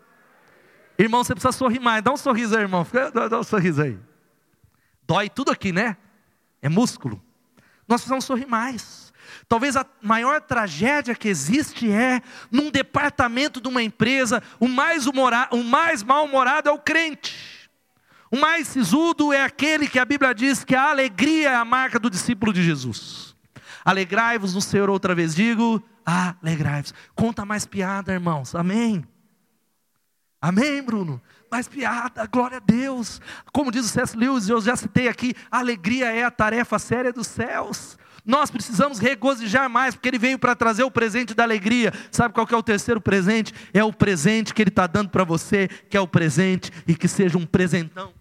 Irmão, 0.97 1.23
você 1.23 1.33
precisa 1.33 1.51
sorrir 1.51 1.79
mais. 1.79 2.03
Dá 2.03 2.11
um 2.11 2.17
sorriso 2.17 2.55
aí, 2.55 2.61
irmão. 2.61 2.87
Dá 3.29 3.39
um 3.39 3.43
sorriso 3.43 3.81
aí. 3.81 3.99
Dói 5.05 5.29
tudo 5.29 5.51
aqui, 5.51 5.71
né? 5.71 5.97
É 6.61 6.69
músculo. 6.69 7.21
Nós 7.87 8.01
precisamos 8.01 8.25
sorrir 8.25 8.47
mais. 8.47 9.04
Talvez 9.47 9.75
a 9.75 9.85
maior 10.01 10.41
tragédia 10.41 11.13
que 11.13 11.27
existe 11.27 11.91
é 11.91 12.21
num 12.51 12.71
departamento 12.71 13.61
de 13.61 13.67
uma 13.67 13.83
empresa, 13.83 14.41
o 14.59 14.67
mais, 14.67 15.05
o 15.05 15.63
mais 15.63 16.03
mal-humorado 16.03 16.69
é 16.69 16.71
o 16.71 16.79
crente. 16.79 17.69
O 18.31 18.37
mais 18.37 18.67
sisudo 18.67 19.31
é 19.31 19.43
aquele 19.43 19.87
que 19.87 19.99
a 19.99 20.05
Bíblia 20.05 20.33
diz 20.33 20.63
que 20.63 20.75
a 20.75 20.89
alegria 20.89 21.51
é 21.51 21.55
a 21.55 21.63
marca 21.63 21.99
do 21.99 22.09
discípulo 22.09 22.51
de 22.51 22.63
Jesus. 22.63 23.35
Alegrai-vos 23.83 24.55
no 24.55 24.61
Senhor, 24.61 24.89
outra 24.89 25.13
vez 25.13 25.35
digo, 25.35 25.81
alegrai-vos. 26.03 26.93
Conta 27.13 27.45
mais 27.45 27.67
piada, 27.67 28.11
irmãos. 28.11 28.55
Amém. 28.55 29.05
Amém, 30.41 30.81
Bruno? 30.81 31.21
Mais 31.51 31.67
piada, 31.67 32.25
glória 32.25 32.57
a 32.57 32.59
Deus. 32.59 33.21
Como 33.53 33.71
diz 33.71 33.85
o 33.85 33.89
C.S. 33.89 34.17
Lewis, 34.17 34.49
eu 34.49 34.59
já 34.59 34.75
citei 34.75 35.07
aqui, 35.07 35.33
a 35.49 35.59
alegria 35.59 36.11
é 36.11 36.23
a 36.23 36.31
tarefa 36.31 36.77
séria 36.79 37.13
dos 37.13 37.27
céus. 37.27 37.97
Nós 38.25 38.49
precisamos 38.49 38.97
regozijar 38.97 39.69
mais, 39.69 39.93
porque 39.93 40.09
Ele 40.09 40.17
veio 40.17 40.39
para 40.39 40.55
trazer 40.55 40.83
o 40.83 40.91
presente 40.91 41.33
da 41.33 41.43
alegria. 41.43 41.93
Sabe 42.11 42.33
qual 42.33 42.47
é 42.49 42.55
o 42.55 42.63
terceiro 42.63 42.99
presente? 42.99 43.53
É 43.73 43.83
o 43.83 43.93
presente 43.93 44.53
que 44.53 44.61
Ele 44.61 44.69
está 44.69 44.87
dando 44.87 45.09
para 45.09 45.23
você, 45.23 45.67
que 45.89 45.95
é 45.95 46.01
o 46.01 46.07
presente, 46.07 46.71
e 46.87 46.95
que 46.95 47.07
seja 47.07 47.37
um 47.37 47.45
presentão 47.45 48.11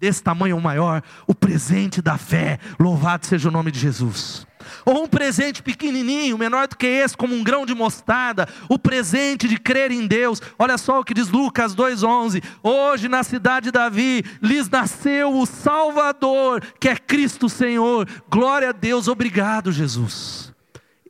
desse 0.00 0.22
tamanho 0.22 0.56
ou 0.56 0.62
maior, 0.62 1.02
o 1.26 1.34
presente 1.34 2.02
da 2.02 2.18
fé. 2.18 2.58
Louvado 2.78 3.24
seja 3.26 3.48
o 3.48 3.52
nome 3.52 3.70
de 3.70 3.78
Jesus. 3.78 4.46
Ou 4.84 5.04
um 5.04 5.06
presente 5.06 5.62
pequenininho, 5.62 6.38
menor 6.38 6.68
do 6.68 6.76
que 6.76 6.86
esse, 6.86 7.16
como 7.16 7.34
um 7.34 7.44
grão 7.44 7.64
de 7.64 7.74
mostarda, 7.74 8.48
o 8.68 8.78
presente 8.78 9.48
de 9.48 9.58
crer 9.58 9.90
em 9.90 10.06
Deus. 10.06 10.40
Olha 10.58 10.76
só 10.76 11.00
o 11.00 11.04
que 11.04 11.14
diz 11.14 11.28
Lucas 11.28 11.74
2:11. 11.74 12.42
Hoje 12.62 13.08
na 13.08 13.22
cidade 13.22 13.64
de 13.64 13.70
Davi 13.70 14.24
lhes 14.42 14.68
nasceu 14.68 15.36
o 15.36 15.46
Salvador, 15.46 16.62
que 16.80 16.88
é 16.88 16.96
Cristo 16.96 17.48
Senhor. 17.48 18.08
Glória 18.28 18.70
a 18.70 18.72
Deus, 18.72 19.08
obrigado, 19.08 19.72
Jesus. 19.72 20.52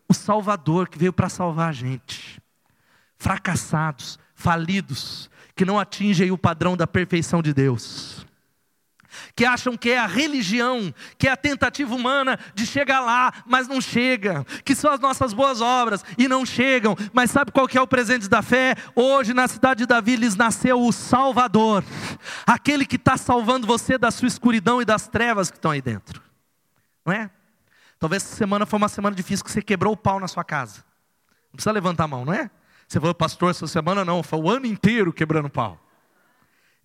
O 0.09 0.15
Salvador 0.15 0.89
que 0.89 0.99
veio 0.99 1.13
para 1.13 1.29
salvar 1.29 1.71
a 1.71 1.73
gente. 1.73 2.41
Fracassados, 3.17 4.19
falidos, 4.35 5.31
que 5.57 5.65
não 5.65 5.79
atingem 5.79 6.31
o 6.31 6.39
padrão 6.39 6.77
da 6.77 6.87
perfeição 6.87 7.41
de 7.41 7.55
Deus 7.55 8.14
que 9.37 9.45
acham 9.45 9.77
que 9.77 9.91
é 9.91 9.99
a 9.99 10.07
religião, 10.07 10.95
que 11.19 11.27
é 11.27 11.33
a 11.33 11.37
tentativa 11.37 11.95
humana 11.95 12.39
de 12.55 12.67
chegar 12.67 13.01
lá, 13.01 13.33
mas 13.47 13.67
não 13.67 13.81
chega, 13.81 14.45
que 14.65 14.75
são 14.75 14.93
as 14.93 15.01
nossas 15.01 15.33
boas 15.33 15.61
obras 15.61 16.05
e 16.17 16.29
não 16.29 16.47
chegam. 16.47 16.97
Mas 17.13 17.31
sabe 17.31 17.51
qual 17.51 17.67
que 17.67 17.77
é 17.77 17.83
o 17.83 17.87
presente 17.87 18.29
da 18.29 18.43
fé? 18.43 18.77
Hoje 18.95 19.35
na 19.35 19.49
cidade 19.49 19.79
de 19.79 19.87
Davi 19.87 20.17
lhes 20.17 20.37
nasceu 20.37 20.81
o 20.81 20.93
Salvador, 20.93 21.85
aquele 22.47 22.87
que 22.87 22.97
está 22.97 23.17
salvando 23.17 23.67
você 23.67 23.99
da 23.99 24.11
sua 24.11 24.29
escuridão 24.29 24.81
e 24.81 24.85
das 24.85 25.09
trevas 25.09 25.51
que 25.51 25.57
estão 25.57 25.71
aí 25.71 25.83
dentro, 25.83 26.23
não 27.05 27.13
é? 27.13 27.31
Talvez 27.99 28.23
essa 28.23 28.37
semana 28.37 28.67
foi 28.67 28.77
uma 28.77 28.89
semana 28.89 29.17
difícil 29.17 29.45
que 29.45 29.51
você 29.51 29.63
quebrou 29.63 29.95
o 29.95 29.97
pau 29.97 30.21
na 30.21 30.29
sua 30.29 30.45
casa. 30.45 30.85
Não 31.47 31.57
precisa 31.57 31.73
levantar 31.73 32.05
a 32.05 32.09
mão, 32.09 32.25
não 32.25 32.33
é? 32.33 32.51
Você 32.87 33.01
falou, 33.01 33.15
pastor, 33.15 33.51
essa 33.51 33.67
semana 33.67 34.05
não, 34.05 34.23
foi 34.23 34.39
o 34.39 34.51
ano 34.51 34.67
inteiro 34.67 35.13
quebrando 35.13 35.49
pau. 35.49 35.84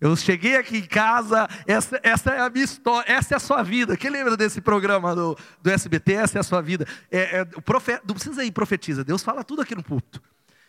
Eu 0.00 0.16
cheguei 0.16 0.56
aqui 0.56 0.78
em 0.78 0.86
casa, 0.86 1.46
essa, 1.66 2.00
essa 2.02 2.30
é 2.30 2.40
a 2.40 2.48
minha 2.48 2.64
história, 2.64 3.12
essa 3.12 3.34
é 3.34 3.36
a 3.36 3.40
sua 3.40 3.62
vida. 3.62 3.98
Quem 3.98 4.08
lembra 4.08 4.34
desse 4.34 4.58
programa 4.58 5.14
do, 5.14 5.36
do 5.62 5.70
SBT? 5.70 6.14
Essa 6.14 6.38
é 6.38 6.40
a 6.40 6.42
sua 6.42 6.62
vida. 6.62 6.86
É, 7.10 7.40
é, 7.40 7.42
o 7.54 7.60
profeta, 7.60 8.02
não 8.08 8.14
precisa 8.14 8.42
ir 8.42 8.50
profetiza, 8.50 9.04
Deus 9.04 9.22
fala 9.22 9.44
tudo 9.44 9.60
aqui 9.60 9.74
no 9.74 9.82
púlpito. 9.82 10.22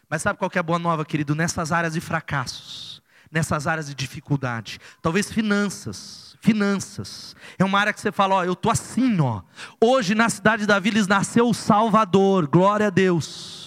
Mas 0.09 0.21
sabe 0.21 0.37
qual 0.37 0.51
é 0.53 0.59
a 0.59 0.63
boa 0.63 0.77
nova, 0.77 1.05
querido? 1.05 1.33
Nessas 1.33 1.71
áreas 1.71 1.93
de 1.93 2.01
fracassos, 2.01 3.01
nessas 3.31 3.67
áreas 3.67 3.87
de 3.87 3.95
dificuldade, 3.95 4.79
talvez 5.01 5.31
finanças, 5.31 6.35
finanças. 6.41 7.33
É 7.57 7.63
uma 7.63 7.79
área 7.79 7.93
que 7.93 8.01
você 8.01 8.11
fala, 8.11 8.35
ó, 8.35 8.43
eu 8.43 8.53
tô 8.53 8.69
assim, 8.69 9.17
ó. 9.21 9.43
Hoje 9.79 10.13
na 10.13 10.27
cidade 10.27 10.63
de 10.63 10.67
Davi 10.67 10.89
lhes 10.89 11.07
nasceu 11.07 11.47
o 11.47 11.53
Salvador, 11.53 12.47
glória 12.47 12.87
a 12.87 12.89
Deus 12.89 13.60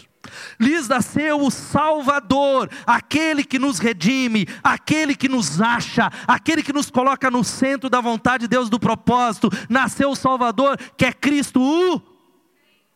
lhes 0.58 0.88
nasceu 0.88 1.40
o 1.40 1.50
Salvador, 1.50 2.70
aquele 2.86 3.44
que 3.44 3.58
nos 3.58 3.78
redime, 3.78 4.46
aquele 4.62 5.14
que 5.14 5.28
nos 5.28 5.60
acha, 5.60 6.10
aquele 6.26 6.62
que 6.62 6.72
nos 6.72 6.90
coloca 6.90 7.30
no 7.30 7.44
centro 7.44 7.88
da 7.90 8.00
vontade 8.00 8.42
de 8.42 8.48
Deus, 8.48 8.68
do 8.70 8.78
propósito. 8.78 9.50
Nasceu 9.68 10.10
o 10.10 10.16
Salvador, 10.16 10.78
que 10.96 11.04
é 11.04 11.12
Cristo, 11.12 11.60
o. 11.60 12.00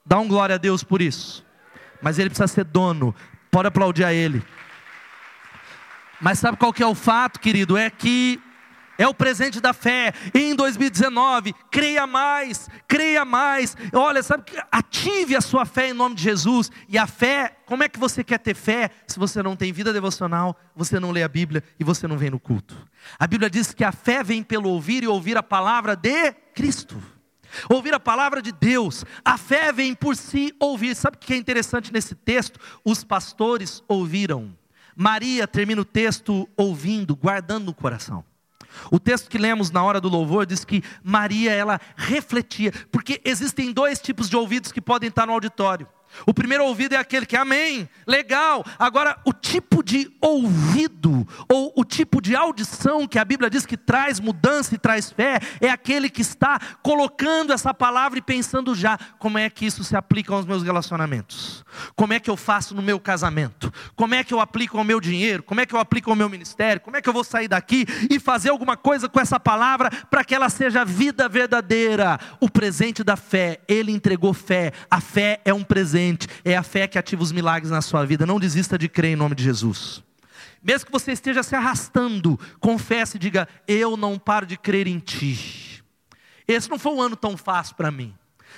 Dá 0.04 0.18
um 0.18 0.28
glória 0.28 0.54
a 0.54 0.58
Deus 0.58 0.82
por 0.82 1.02
isso. 1.02 1.44
Mas 2.00 2.18
ele 2.18 2.30
precisa 2.30 2.46
ser 2.46 2.64
dono, 2.64 3.14
pode 3.50 3.68
aplaudir 3.68 4.04
a 4.04 4.12
ele. 4.12 4.42
Mas 6.20 6.38
sabe 6.38 6.56
qual 6.56 6.72
que 6.72 6.82
é 6.82 6.86
o 6.86 6.94
fato, 6.94 7.38
querido? 7.38 7.76
É 7.76 7.90
que 7.90 8.40
é 8.98 9.06
o 9.06 9.14
presente 9.14 9.60
da 9.60 9.72
fé. 9.72 10.12
Em 10.34 10.56
2019, 10.56 11.54
creia 11.70 12.04
mais, 12.06 12.68
creia 12.88 13.24
mais. 13.24 13.76
Olha, 13.92 14.22
sabe, 14.22 14.44
ative 14.70 15.36
a 15.36 15.40
sua 15.40 15.64
fé 15.64 15.88
em 15.88 15.92
nome 15.92 16.16
de 16.16 16.24
Jesus. 16.24 16.70
E 16.88 16.98
a 16.98 17.06
fé, 17.06 17.56
como 17.64 17.84
é 17.84 17.88
que 17.88 17.98
você 17.98 18.24
quer 18.24 18.38
ter 18.38 18.54
fé 18.54 18.90
se 19.06 19.18
você 19.18 19.40
não 19.40 19.54
tem 19.54 19.72
vida 19.72 19.92
devocional, 19.92 20.58
você 20.74 20.98
não 20.98 21.12
lê 21.12 21.22
a 21.22 21.28
Bíblia 21.28 21.62
e 21.78 21.84
você 21.84 22.08
não 22.08 22.18
vem 22.18 22.30
no 22.30 22.40
culto? 22.40 22.76
A 23.16 23.26
Bíblia 23.26 23.48
diz 23.48 23.72
que 23.72 23.84
a 23.84 23.92
fé 23.92 24.24
vem 24.24 24.42
pelo 24.42 24.68
ouvir 24.68 25.04
e 25.04 25.06
ouvir 25.08 25.38
a 25.38 25.42
palavra 25.42 25.94
de 25.94 26.32
Cristo. 26.52 27.00
Ouvir 27.70 27.94
a 27.94 28.00
palavra 28.00 28.42
de 28.42 28.52
Deus. 28.52 29.04
A 29.24 29.38
fé 29.38 29.72
vem 29.72 29.94
por 29.94 30.16
si 30.16 30.52
ouvir. 30.58 30.94
Sabe 30.96 31.16
o 31.16 31.20
que 31.20 31.32
é 31.32 31.36
interessante 31.36 31.92
nesse 31.92 32.14
texto? 32.14 32.60
Os 32.84 33.04
pastores 33.04 33.82
ouviram. 33.86 34.54
Maria 34.94 35.46
termina 35.46 35.80
o 35.80 35.84
texto 35.84 36.48
ouvindo, 36.56 37.14
guardando 37.14 37.66
no 37.66 37.72
coração. 37.74 38.24
O 38.90 38.98
texto 38.98 39.28
que 39.28 39.38
lemos 39.38 39.70
na 39.70 39.82
hora 39.82 40.00
do 40.00 40.08
louvor 40.08 40.46
diz 40.46 40.64
que 40.64 40.82
Maria 41.02 41.52
ela 41.52 41.80
refletia, 41.96 42.72
porque 42.90 43.20
existem 43.24 43.72
dois 43.72 44.00
tipos 44.00 44.28
de 44.28 44.36
ouvidos 44.36 44.72
que 44.72 44.80
podem 44.80 45.08
estar 45.08 45.26
no 45.26 45.32
auditório. 45.32 45.88
O 46.26 46.34
primeiro 46.34 46.64
ouvido 46.64 46.94
é 46.94 46.98
aquele 46.98 47.26
que, 47.26 47.36
amém, 47.36 47.88
legal. 48.06 48.64
Agora, 48.78 49.18
o 49.24 49.32
tipo 49.32 49.82
de 49.82 50.10
ouvido, 50.20 51.26
ou 51.48 51.72
o 51.76 51.84
tipo 51.84 52.20
de 52.20 52.34
audição 52.34 53.06
que 53.06 53.18
a 53.18 53.24
Bíblia 53.24 53.50
diz 53.50 53.64
que 53.64 53.76
traz 53.76 54.20
mudança 54.20 54.74
e 54.74 54.78
traz 54.78 55.10
fé, 55.10 55.40
é 55.60 55.70
aquele 55.70 56.08
que 56.08 56.22
está 56.22 56.58
colocando 56.82 57.52
essa 57.52 57.72
palavra 57.72 58.18
e 58.18 58.22
pensando 58.22 58.74
já 58.74 58.98
como 59.18 59.38
é 59.38 59.48
que 59.48 59.66
isso 59.66 59.84
se 59.84 59.96
aplica 59.96 60.34
aos 60.34 60.46
meus 60.46 60.62
relacionamentos, 60.62 61.64
como 61.94 62.12
é 62.12 62.20
que 62.20 62.30
eu 62.30 62.36
faço 62.36 62.74
no 62.74 62.82
meu 62.82 62.98
casamento, 62.98 63.72
como 63.94 64.14
é 64.14 64.24
que 64.24 64.34
eu 64.34 64.40
aplico 64.40 64.78
ao 64.78 64.84
meu 64.84 65.00
dinheiro, 65.00 65.42
como 65.42 65.60
é 65.60 65.66
que 65.66 65.74
eu 65.74 65.80
aplico 65.80 66.10
ao 66.10 66.16
meu 66.16 66.28
ministério, 66.28 66.80
como 66.80 66.96
é 66.96 67.02
que 67.02 67.08
eu 67.08 67.12
vou 67.12 67.24
sair 67.24 67.48
daqui 67.48 67.86
e 68.10 68.18
fazer 68.18 68.50
alguma 68.50 68.76
coisa 68.76 69.08
com 69.08 69.20
essa 69.20 69.38
palavra 69.38 69.90
para 70.10 70.24
que 70.24 70.34
ela 70.34 70.48
seja 70.48 70.84
vida 70.84 71.28
verdadeira. 71.28 72.18
O 72.40 72.50
presente 72.50 73.04
da 73.04 73.16
fé, 73.16 73.60
ele 73.68 73.92
entregou 73.92 74.32
fé, 74.34 74.72
a 74.90 75.00
fé 75.00 75.40
é 75.44 75.52
um 75.52 75.62
presente 75.62 75.97
presente, 75.98 76.28
é 76.44 76.56
a 76.56 76.62
fé 76.62 76.86
que 76.86 76.98
ativa 76.98 77.22
os 77.22 77.32
milagres 77.32 77.70
na 77.70 77.82
sua 77.82 78.04
vida. 78.04 78.24
Não 78.24 78.38
desista 78.38 78.78
de 78.78 78.88
crer 78.88 79.12
em 79.12 79.16
nome 79.16 79.34
de 79.34 79.42
Jesus. 79.42 80.02
Mesmo 80.62 80.86
que 80.86 80.92
você 80.92 81.12
esteja 81.12 81.42
se 81.42 81.54
arrastando, 81.54 82.38
confesse 82.60 83.16
e 83.16 83.20
diga: 83.20 83.48
Eu 83.66 83.96
não 83.96 84.18
paro 84.18 84.46
de 84.46 84.56
crer 84.56 84.86
em 84.86 84.98
Ti. 84.98 85.82
Esse 86.46 86.70
não 86.70 86.78
foi 86.78 86.92
um 86.92 87.02
ano 87.02 87.16
tão 87.16 87.36
fácil 87.36 87.74
para 87.74 87.90
mim. 87.90 88.14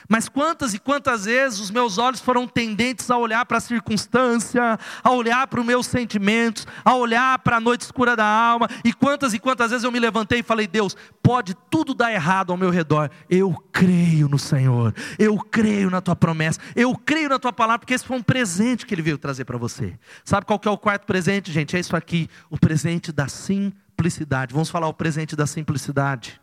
Mas 0.09 0.29
quantas 0.29 0.75
e 0.75 0.79
quantas 0.79 1.25
vezes 1.25 1.61
os 1.61 1.71
meus 1.71 1.99
olhos 1.99 2.21
foram 2.21 2.47
tendentes 2.47 3.11
a 3.11 3.17
olhar 3.17 3.45
para 3.47 3.59
a 3.59 3.61
circunstância, 3.61 4.79
a 5.03 5.11
olhar 5.11 5.47
para 5.47 5.61
os 5.61 5.67
meus 5.67 5.87
sentimentos, 5.87 6.67
a 6.85 6.95
olhar 6.95 7.39
para 7.41 7.57
a 7.57 7.61
noite 7.61 7.83
escura 7.83 8.17
da 8.17 8.25
alma, 8.25 8.69
e 8.85 8.93
quantas 8.93 9.35
e 9.35 9.39
quantas 9.39 9.71
vezes 9.71 9.85
eu 9.85 9.93
me 9.93 9.99
levantei 9.99 10.41
e 10.41 10.43
falei: 10.43 10.67
Deus, 10.67 10.97
pode 11.23 11.55
tudo 11.71 11.95
dar 11.95 12.13
errado 12.13 12.51
ao 12.51 12.57
meu 12.57 12.71
redor, 12.71 13.11
eu 13.29 13.55
creio 13.73 14.29
no 14.29 14.39
Senhor, 14.39 14.95
eu 15.19 15.37
creio 15.39 15.91
na 15.91 16.01
tua 16.01 16.17
promessa, 16.17 16.61
eu 16.75 16.97
creio 16.97 17.29
na 17.29 17.39
tua 17.39 17.53
palavra, 17.53 17.81
porque 17.81 17.95
esse 17.95 18.05
foi 18.05 18.17
um 18.17 18.23
presente 18.23 18.87
que 18.87 18.95
Ele 18.95 19.03
veio 19.03 19.19
trazer 19.19 19.45
para 19.45 19.59
você. 19.59 19.99
Sabe 20.25 20.47
qual 20.47 20.59
que 20.59 20.69
é 20.69 20.71
o 20.71 20.79
quarto 20.79 21.07
presente, 21.07 21.53
gente? 21.53 21.77
É 21.77 21.81
isso 21.81 21.97
aqui, 21.97 22.29
o 22.49 22.59
presente 22.59 23.13
da 23.13 23.29
simplicidade. 23.29 24.53
Vamos 24.53 24.71
falar 24.71 24.89
o 24.89 24.95
presente 24.95 25.37
da 25.37 25.47
simplicidade. 25.47 26.41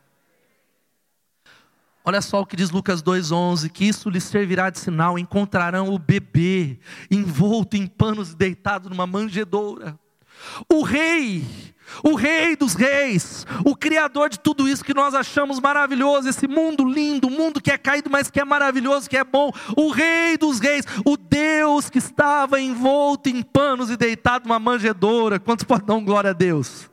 Olha 2.07 2.21
só 2.21 2.39
o 2.39 2.45
que 2.45 2.55
diz 2.55 2.69
Lucas 2.71 3.03
2,11: 3.03 3.69
que 3.69 3.83
isso 3.83 4.09
lhes 4.09 4.23
servirá 4.23 4.69
de 4.69 4.79
sinal, 4.79 5.19
encontrarão 5.19 5.93
o 5.93 5.99
bebê 5.99 6.79
envolto 7.11 7.75
em 7.75 7.85
panos 7.85 8.31
e 8.31 8.35
deitado 8.37 8.89
numa 8.89 9.05
manjedoura. 9.05 9.99
O 10.71 10.83
rei, 10.83 11.43
o 12.01 12.15
rei 12.15 12.55
dos 12.55 12.75
reis, 12.75 13.45
o 13.65 13.75
criador 13.75 14.29
de 14.29 14.39
tudo 14.39 14.69
isso 14.69 14.85
que 14.85 14.93
nós 14.93 15.13
achamos 15.13 15.59
maravilhoso, 15.59 16.29
esse 16.29 16.47
mundo 16.47 16.85
lindo, 16.85 17.29
mundo 17.29 17.59
que 17.59 17.71
é 17.71 17.77
caído, 17.77 18.09
mas 18.09 18.31
que 18.31 18.39
é 18.39 18.45
maravilhoso, 18.45 19.09
que 19.09 19.17
é 19.17 19.23
bom, 19.25 19.51
o 19.75 19.89
rei 19.89 20.37
dos 20.37 20.61
reis, 20.61 20.85
o 21.03 21.17
Deus 21.17 21.89
que 21.89 21.97
estava 21.97 22.57
envolto 22.57 23.27
em 23.27 23.43
panos 23.43 23.89
e 23.89 23.97
deitado 23.97 24.47
numa 24.47 24.59
manjedoura. 24.59 25.41
Quantos 25.41 25.65
podem 25.65 25.85
dar 25.85 25.99
glória 26.05 26.29
a 26.29 26.33
Deus? 26.33 26.89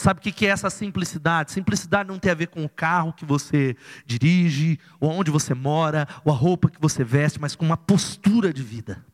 Sabe 0.00 0.20
o 0.20 0.22
que 0.22 0.46
é 0.46 0.48
essa 0.48 0.70
simplicidade? 0.70 1.52
Simplicidade 1.52 2.08
não 2.08 2.18
tem 2.18 2.32
a 2.32 2.34
ver 2.34 2.46
com 2.46 2.64
o 2.64 2.68
carro 2.70 3.12
que 3.12 3.26
você 3.26 3.76
dirige, 4.06 4.78
ou 4.98 5.10
onde 5.10 5.30
você 5.30 5.52
mora, 5.52 6.08
ou 6.24 6.32
a 6.32 6.34
roupa 6.34 6.70
que 6.70 6.80
você 6.80 7.04
veste, 7.04 7.38
mas 7.38 7.54
com 7.54 7.66
uma 7.66 7.76
postura 7.76 8.50
de 8.50 8.62
vida 8.62 9.04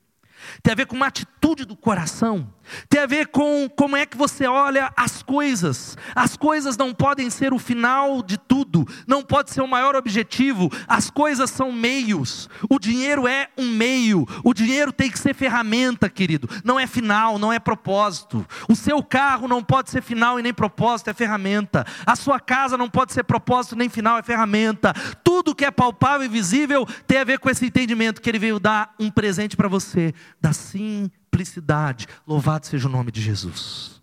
tem 0.63 0.73
a 0.73 0.77
ver 0.77 0.87
com 0.87 0.97
uma 0.97 1.07
atitude 1.07 1.65
do 1.65 1.77
coração, 1.77 2.53
tem 2.89 3.01
a 3.01 3.07
ver 3.07 3.29
com 3.29 3.69
como 3.69 3.97
é 3.97 4.05
que 4.05 4.17
você 4.17 4.47
olha 4.47 4.93
as 4.97 5.23
coisas. 5.23 5.97
As 6.15 6.37
coisas 6.37 6.77
não 6.77 6.93
podem 6.93 7.31
ser 7.31 7.53
o 7.53 7.59
final 7.59 8.23
de 8.23 8.37
tudo, 8.37 8.87
não 9.07 9.23
pode 9.23 9.51
ser 9.51 9.61
o 9.61 9.69
maior 9.69 9.95
objetivo, 9.95 10.71
as 10.87 11.11
coisas 11.11 11.51
são 11.51 11.71
meios, 11.71 12.49
o 12.69 12.79
dinheiro 12.79 13.27
é 13.27 13.49
um 13.57 13.69
meio, 13.69 14.27
o 14.45 14.53
dinheiro 14.53 14.93
tem 14.93 15.11
que 15.11 15.19
ser 15.19 15.35
ferramenta, 15.35 16.09
querido, 16.09 16.49
não 16.65 16.79
é 16.79 16.87
final, 16.87 17.39
não 17.39 17.53
é 17.53 17.59
propósito. 17.59 18.47
O 18.69 18.75
seu 18.75 19.03
carro 19.03 19.49
não 19.49 19.63
pode 19.63 19.91
ser 19.91 20.03
final 20.03 20.39
e 20.39 20.43
nem 20.43 20.53
propósito, 20.53 21.11
é 21.11 21.15
ferramenta. 21.15 21.87
A 22.05 22.17
sua 22.17 22.41
casa 22.41 22.77
não 22.77 22.89
pode 22.89 23.13
ser 23.13 23.25
propósito 23.25 23.77
nem 23.77 23.89
final, 23.89 24.19
é 24.19 24.23
ferramenta. 24.23 24.93
Tudo 25.23 25.55
que 25.55 25.65
é 25.65 25.71
palpável 25.71 26.27
e 26.27 26.29
visível 26.29 26.87
tem 27.07 27.19
a 27.19 27.25
ver 27.25 27.39
com 27.39 27.49
esse 27.49 27.67
entendimento 27.67 28.21
que 28.21 28.29
ele 28.29 28.39
veio 28.39 28.59
dar 28.59 28.95
um 28.99 29.11
presente 29.11 29.57
para 29.57 29.69
você 29.69 30.15
da 30.41 30.53
simplicidade. 30.53 32.07
Louvado 32.27 32.67
seja 32.67 32.89
o 32.89 32.91
nome 32.91 33.11
de 33.11 33.21
Jesus. 33.21 34.03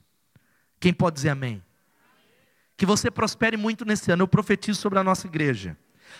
Quem 0.79 0.93
pode 0.93 1.15
dizer 1.15 1.29
amém? 1.29 1.63
Que 2.75 2.85
você 2.85 3.09
prospere 3.09 3.55
muito 3.55 3.85
nesse 3.85 4.11
ano. 4.11 4.23
Eu 4.23 4.27
profetizo 4.27 4.79
sobre 4.79 4.99
a 4.99 5.03
nossa 5.03 5.27
igreja. 5.27 5.77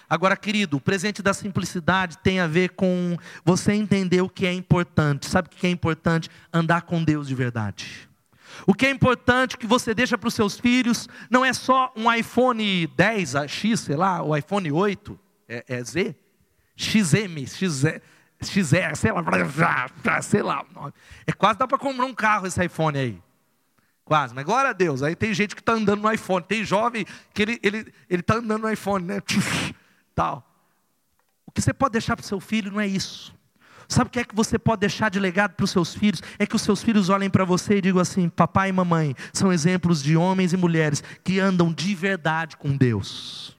Agora, 0.10 0.36
querido, 0.36 0.78
o 0.78 0.82
presente 0.82 1.22
da 1.22 1.34
simplicidade 1.34 2.18
tem 2.20 2.39
a 2.39 2.48
ver 2.48 2.72
com 2.72 3.18
você 3.44 3.74
entender 3.74 4.22
o 4.22 4.30
que 4.30 4.46
é 4.46 4.54
importante. 4.54 5.28
Sabe 5.28 5.48
o 5.48 5.52
que 5.52 5.68
é 5.68 5.70
importante? 5.70 6.30
Andar 6.52 6.84
com 6.84 7.04
Deus 7.04 7.28
de 7.28 7.36
verdade. 7.36 8.10
O 8.68 8.74
que 8.74 8.86
é 8.86 8.89
importante 8.89 9.58
que 9.58 9.66
você 9.66 9.94
deixa 9.94 10.18
para 10.18 10.28
os 10.28 10.34
seus 10.34 10.60
filhos 10.60 11.08
não 11.30 11.44
é 11.44 11.54
só 11.54 11.92
um 11.96 12.12
iPhone 12.12 12.88
10, 12.88 13.36
X, 13.48 13.80
sei 13.80 13.96
lá, 13.96 14.22
o 14.22 14.36
iPhone 14.36 14.72
8, 14.72 15.20
é, 15.48 15.66
é 15.68 15.84
Z, 15.84 16.16
XM, 16.76 17.48
XZ, 17.48 18.00
XR, 18.51 18.95
sei 18.95 19.12
lá, 19.12 20.21
sei 20.21 20.41
lá. 20.41 20.65
É 21.25 21.32
quase 21.32 21.60
dá 21.60 21.67
para 21.67 21.77
comprar 21.77 22.06
um 22.06 22.13
carro 22.13 22.47
esse 22.47 22.63
iPhone 22.63 22.97
aí. 22.97 23.21
Quase, 24.06 24.36
mas 24.36 24.43
glória 24.43 24.71
a 24.71 24.73
Deus. 24.73 25.01
Aí 25.01 25.15
tem 25.15 25.34
gente 25.34 25.56
que 25.56 25.62
está 25.62 25.73
andando 25.73 26.01
no 26.01 26.12
iPhone. 26.12 26.43
Tem 26.43 26.63
jovem 26.63 27.06
que 27.34 27.41
ele 27.41 27.53
está 27.53 27.67
ele, 27.67 27.93
ele 28.10 28.21
tá 28.21 28.36
andando 28.36 28.63
no 28.63 28.71
iPhone, 28.71 29.06
né? 29.06 29.21
Tal. 30.13 30.45
O 31.45 31.51
que 31.51 31.62
você 31.62 31.73
pode 31.73 31.93
deixar 31.93 32.15
para 32.15 32.23
o 32.23 32.27
seu 32.27 32.39
filho 32.39 32.71
não 32.71 32.82
é 32.82 32.88
isso. 32.88 33.34
Sabe 33.88 34.08
o 34.08 34.12
que 34.12 34.19
é 34.19 34.23
que 34.23 34.36
você 34.36 34.58
pode 34.58 34.79
deixar 34.82 35.10
de 35.10 35.19
legado 35.19 35.53
para 35.53 35.63
os 35.63 35.71
seus 35.71 35.93
filhos? 35.93 36.21
É 36.39 36.45
que 36.45 36.56
os 36.56 36.62
seus 36.62 36.82
filhos 36.82 37.10
olhem 37.10 37.29
para 37.29 37.45
você 37.45 37.77
e 37.77 37.82
digam 37.82 38.01
assim: 38.01 38.27
papai 38.27 38.69
e 38.69 38.71
mamãe 38.71 39.15
são 39.32 39.53
exemplos 39.53 40.01
de 40.01 40.17
homens 40.17 40.53
e 40.53 40.58
mulheres 40.58 41.03
que 41.23 41.39
andam 41.39 41.71
de 41.71 41.93
verdade 41.95 42.58
com 42.58 42.75
Deus. 42.75 43.58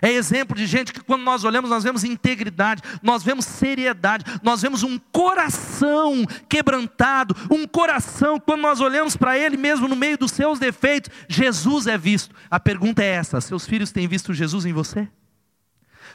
É 0.00 0.10
exemplo 0.12 0.56
de 0.56 0.66
gente 0.66 0.92
que, 0.92 1.00
quando 1.00 1.22
nós 1.22 1.44
olhamos, 1.44 1.70
nós 1.70 1.84
vemos 1.84 2.04
integridade, 2.04 2.82
nós 3.02 3.22
vemos 3.22 3.44
seriedade, 3.44 4.24
nós 4.42 4.62
vemos 4.62 4.82
um 4.82 4.98
coração 5.12 6.24
quebrantado, 6.48 7.36
um 7.50 7.66
coração, 7.66 8.40
quando 8.40 8.60
nós 8.60 8.80
olhamos 8.80 9.16
para 9.16 9.38
ele 9.38 9.56
mesmo 9.56 9.88
no 9.88 9.96
meio 9.96 10.18
dos 10.18 10.32
seus 10.32 10.58
defeitos, 10.58 11.10
Jesus 11.28 11.86
é 11.86 11.96
visto. 11.96 12.34
A 12.50 12.60
pergunta 12.60 13.02
é 13.02 13.06
essa: 13.06 13.40
seus 13.40 13.66
filhos 13.66 13.92
têm 13.92 14.08
visto 14.08 14.34
Jesus 14.34 14.64
em 14.64 14.72
você? 14.72 15.08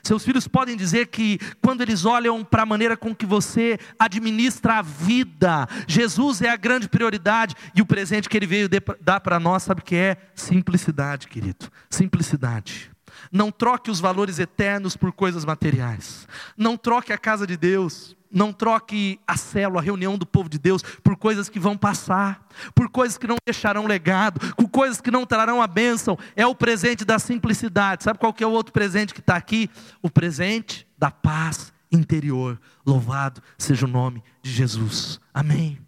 Seus 0.04 0.26
filhos 0.26 0.49
podem 0.49 0.76
dizer 0.76 1.08
que 1.08 1.39
quando 1.62 1.80
eles 1.80 2.04
olham 2.04 2.43
para 2.43 2.63
a 2.63 2.65
maneira 2.65 2.97
com 2.97 3.15
que 3.15 3.26
você 3.26 3.80
administra 3.97 4.80
a 4.80 4.82
vida, 4.82 5.65
Jesus 5.88 6.41
é 6.41 6.49
a 6.49 6.58
grande 6.58 6.89
prioridade 6.89 7.56
e 7.73 7.82
o 7.82 7.86
presente 7.86 8.28
que 8.28 8.36
ele 8.36 8.45
veio 8.45 8.67
dar 8.99 9.21
para 9.21 9.39
nós, 9.39 9.63
sabe 9.63 9.80
o 9.80 9.84
que 9.84 9.95
é? 9.95 10.17
Simplicidade, 10.36 11.30
querido. 11.30 11.71
Simplicidade. 11.89 12.92
Não 13.34 13.52
troque 13.52 13.89
os 13.89 14.00
valores 14.00 14.38
eternos 14.38 14.96
por 14.96 15.12
coisas 15.12 15.43
materiais. 15.43 16.28
Não 16.56 16.78
troque 16.78 17.12
a 17.12 17.17
casa 17.17 17.48
de 17.48 17.58
Deus. 17.58 18.15
Não 18.32 18.54
troque 18.54 19.19
a 19.28 19.38
célula, 19.38 19.80
a 19.80 19.84
reunião 19.84 20.17
do 20.17 20.26
povo 20.26 20.50
de 20.50 20.58
Deus, 20.58 20.82
por 21.04 21.15
coisas 21.15 21.50
que 21.50 21.60
vão 21.60 21.78
passar, 21.78 22.48
por 22.74 22.89
coisas 22.89 23.15
que 23.15 23.28
não 23.28 23.36
deixarão 23.46 23.86
legado, 23.86 24.39
por 24.56 24.67
coisas 24.69 25.00
que 25.00 25.12
não 25.12 25.24
trarão 25.24 25.62
a 25.62 25.67
bênção. 25.67 26.17
É 26.36 26.46
o 26.46 26.56
presente 26.56 27.06
da 27.06 27.19
simplicidade. 27.19 28.04
Sabe 28.04 28.17
qual 28.17 28.34
que 28.34 28.43
é 28.43 28.48
o 28.48 28.52
outro 28.52 28.74
presente 28.74 29.13
que 29.13 29.19
está 29.19 29.36
aqui? 29.36 29.69
O 30.02 30.10
presente 30.10 30.88
da 30.98 31.12
paz 31.12 31.72
interior. 31.91 32.60
Louvado 32.86 33.41
seja 33.58 33.86
o 33.86 33.89
nome 33.89 34.24
de 34.41 34.52
Jesus. 34.52 35.19
Amém. 35.32 35.80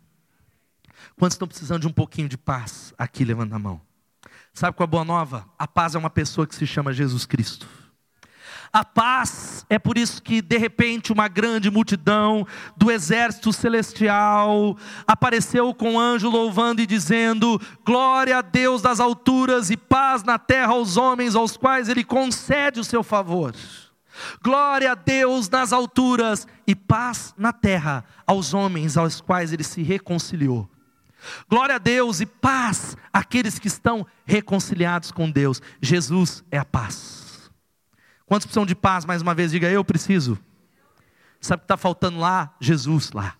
Quantos 1.17 1.35
estão 1.35 1.47
precisando 1.47 1.81
de 1.81 1.87
um 1.87 1.93
pouquinho 1.93 2.29
de 2.29 2.37
paz? 2.37 2.93
Aqui, 2.95 3.25
levanta 3.25 3.55
a 3.55 3.59
mão. 3.59 3.81
Sabe 4.55 4.77
qual 4.77 4.85
é 4.85 4.87
a 4.87 4.91
boa 4.91 5.03
nova? 5.03 5.45
A 5.59 5.67
paz 5.67 5.95
é 5.95 5.99
uma 5.99 6.09
pessoa 6.09 6.47
que 6.47 6.55
se 6.55 6.65
chama 6.65 6.93
Jesus 6.93 7.25
Cristo. 7.25 7.67
A 8.71 8.85
paz 8.85 9.65
é 9.69 9.77
por 9.77 9.97
isso 9.97 10.23
que, 10.23 10.41
de 10.41 10.57
repente, 10.57 11.11
uma 11.11 11.27
grande 11.27 11.69
multidão 11.69 12.47
do 12.75 12.89
exército 12.89 13.51
celestial 13.51 14.77
apareceu 15.05 15.73
com 15.73 15.95
o 15.95 15.99
anjo 15.99 16.29
louvando 16.29 16.81
e 16.81 16.85
dizendo: 16.85 17.59
Glória 17.85 18.37
a 18.37 18.41
Deus 18.41 18.81
das 18.81 19.01
alturas 19.01 19.69
e 19.69 19.75
paz 19.75 20.23
na 20.23 20.39
terra 20.39 20.71
aos 20.71 20.95
homens 20.95 21.35
aos 21.35 21.57
quais 21.57 21.89
Ele 21.89 22.03
concede 22.05 22.79
o 22.79 22.83
seu 22.83 23.03
favor. 23.03 23.53
Glória 24.41 24.93
a 24.93 24.95
Deus 24.95 25.49
nas 25.49 25.73
alturas 25.73 26.47
e 26.65 26.73
paz 26.73 27.33
na 27.37 27.51
terra 27.51 28.05
aos 28.25 28.53
homens 28.53 28.95
aos 28.95 29.19
quais 29.19 29.51
Ele 29.51 29.65
se 29.65 29.83
reconciliou. 29.83 30.69
Glória 31.49 31.75
a 31.75 31.79
Deus 31.79 32.19
e 32.21 32.25
paz 32.25 32.95
àqueles 33.11 33.59
que 33.59 33.67
estão 33.67 34.05
reconciliados 34.25 35.11
com 35.11 35.29
Deus. 35.29 35.61
Jesus 35.81 36.43
é 36.51 36.57
a 36.57 36.65
paz. 36.65 37.51
Quantos 38.25 38.45
precisam 38.45 38.65
de 38.65 38.75
paz? 38.75 39.05
Mais 39.05 39.21
uma 39.21 39.35
vez, 39.35 39.51
diga 39.51 39.69
eu 39.69 39.83
preciso. 39.83 40.37
Sabe 41.39 41.59
o 41.59 41.61
que 41.61 41.65
está 41.65 41.77
faltando 41.77 42.19
lá? 42.19 42.55
Jesus 42.59 43.11
lá. 43.11 43.35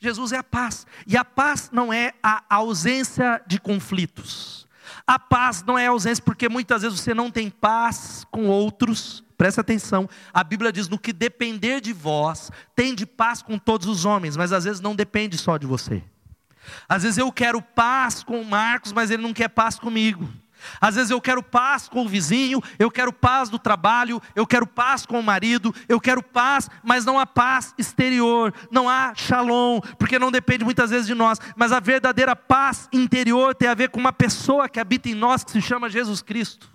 Jesus 0.00 0.32
é 0.32 0.38
a 0.38 0.44
paz. 0.44 0.86
E 1.06 1.16
a 1.16 1.24
paz 1.24 1.70
não 1.72 1.92
é 1.92 2.14
a 2.22 2.42
ausência 2.48 3.40
de 3.46 3.60
conflitos. 3.60 4.66
A 5.06 5.18
paz 5.18 5.62
não 5.62 5.78
é 5.78 5.86
ausência 5.86 6.22
porque 6.24 6.48
muitas 6.48 6.82
vezes 6.82 6.98
você 6.98 7.14
não 7.14 7.30
tem 7.30 7.50
paz 7.50 8.26
com 8.30 8.46
outros. 8.46 9.22
Presta 9.36 9.60
atenção. 9.60 10.08
A 10.32 10.42
Bíblia 10.42 10.72
diz: 10.72 10.88
no 10.88 10.98
que 10.98 11.12
depender 11.12 11.80
de 11.80 11.92
vós, 11.92 12.50
tem 12.74 12.94
de 12.94 13.06
paz 13.06 13.42
com 13.42 13.58
todos 13.58 13.86
os 13.86 14.04
homens, 14.04 14.36
mas 14.36 14.52
às 14.52 14.64
vezes 14.64 14.80
não 14.80 14.94
depende 14.94 15.38
só 15.38 15.56
de 15.56 15.66
você. 15.66 16.02
Às 16.88 17.02
vezes 17.02 17.18
eu 17.18 17.30
quero 17.32 17.60
paz 17.60 18.22
com 18.22 18.40
o 18.40 18.44
Marcos, 18.44 18.92
mas 18.92 19.10
ele 19.10 19.22
não 19.22 19.32
quer 19.32 19.48
paz 19.48 19.78
comigo. 19.78 20.28
Às 20.80 20.94
vezes 20.94 21.10
eu 21.10 21.20
quero 21.20 21.42
paz 21.42 21.88
com 21.88 22.04
o 22.04 22.08
vizinho, 22.08 22.62
eu 22.78 22.90
quero 22.90 23.12
paz 23.12 23.48
do 23.48 23.58
trabalho, 23.58 24.20
eu 24.34 24.46
quero 24.46 24.66
paz 24.66 25.06
com 25.06 25.18
o 25.18 25.22
marido, 25.22 25.74
eu 25.88 26.00
quero 26.00 26.22
paz, 26.22 26.68
mas 26.82 27.04
não 27.04 27.18
há 27.18 27.26
paz 27.26 27.74
exterior, 27.78 28.52
não 28.70 28.88
há 28.88 29.14
shalom, 29.14 29.80
porque 29.98 30.18
não 30.18 30.30
depende 30.30 30.64
muitas 30.64 30.90
vezes 30.90 31.06
de 31.06 31.14
nós, 31.14 31.38
mas 31.56 31.72
a 31.72 31.80
verdadeira 31.80 32.36
paz 32.36 32.88
interior 32.92 33.54
tem 33.54 33.68
a 33.68 33.74
ver 33.74 33.90
com 33.90 34.00
uma 34.00 34.12
pessoa 34.12 34.68
que 34.68 34.80
habita 34.80 35.08
em 35.08 35.14
nós, 35.14 35.44
que 35.44 35.50
se 35.50 35.62
chama 35.62 35.88
Jesus 35.88 36.22
Cristo. 36.22 36.70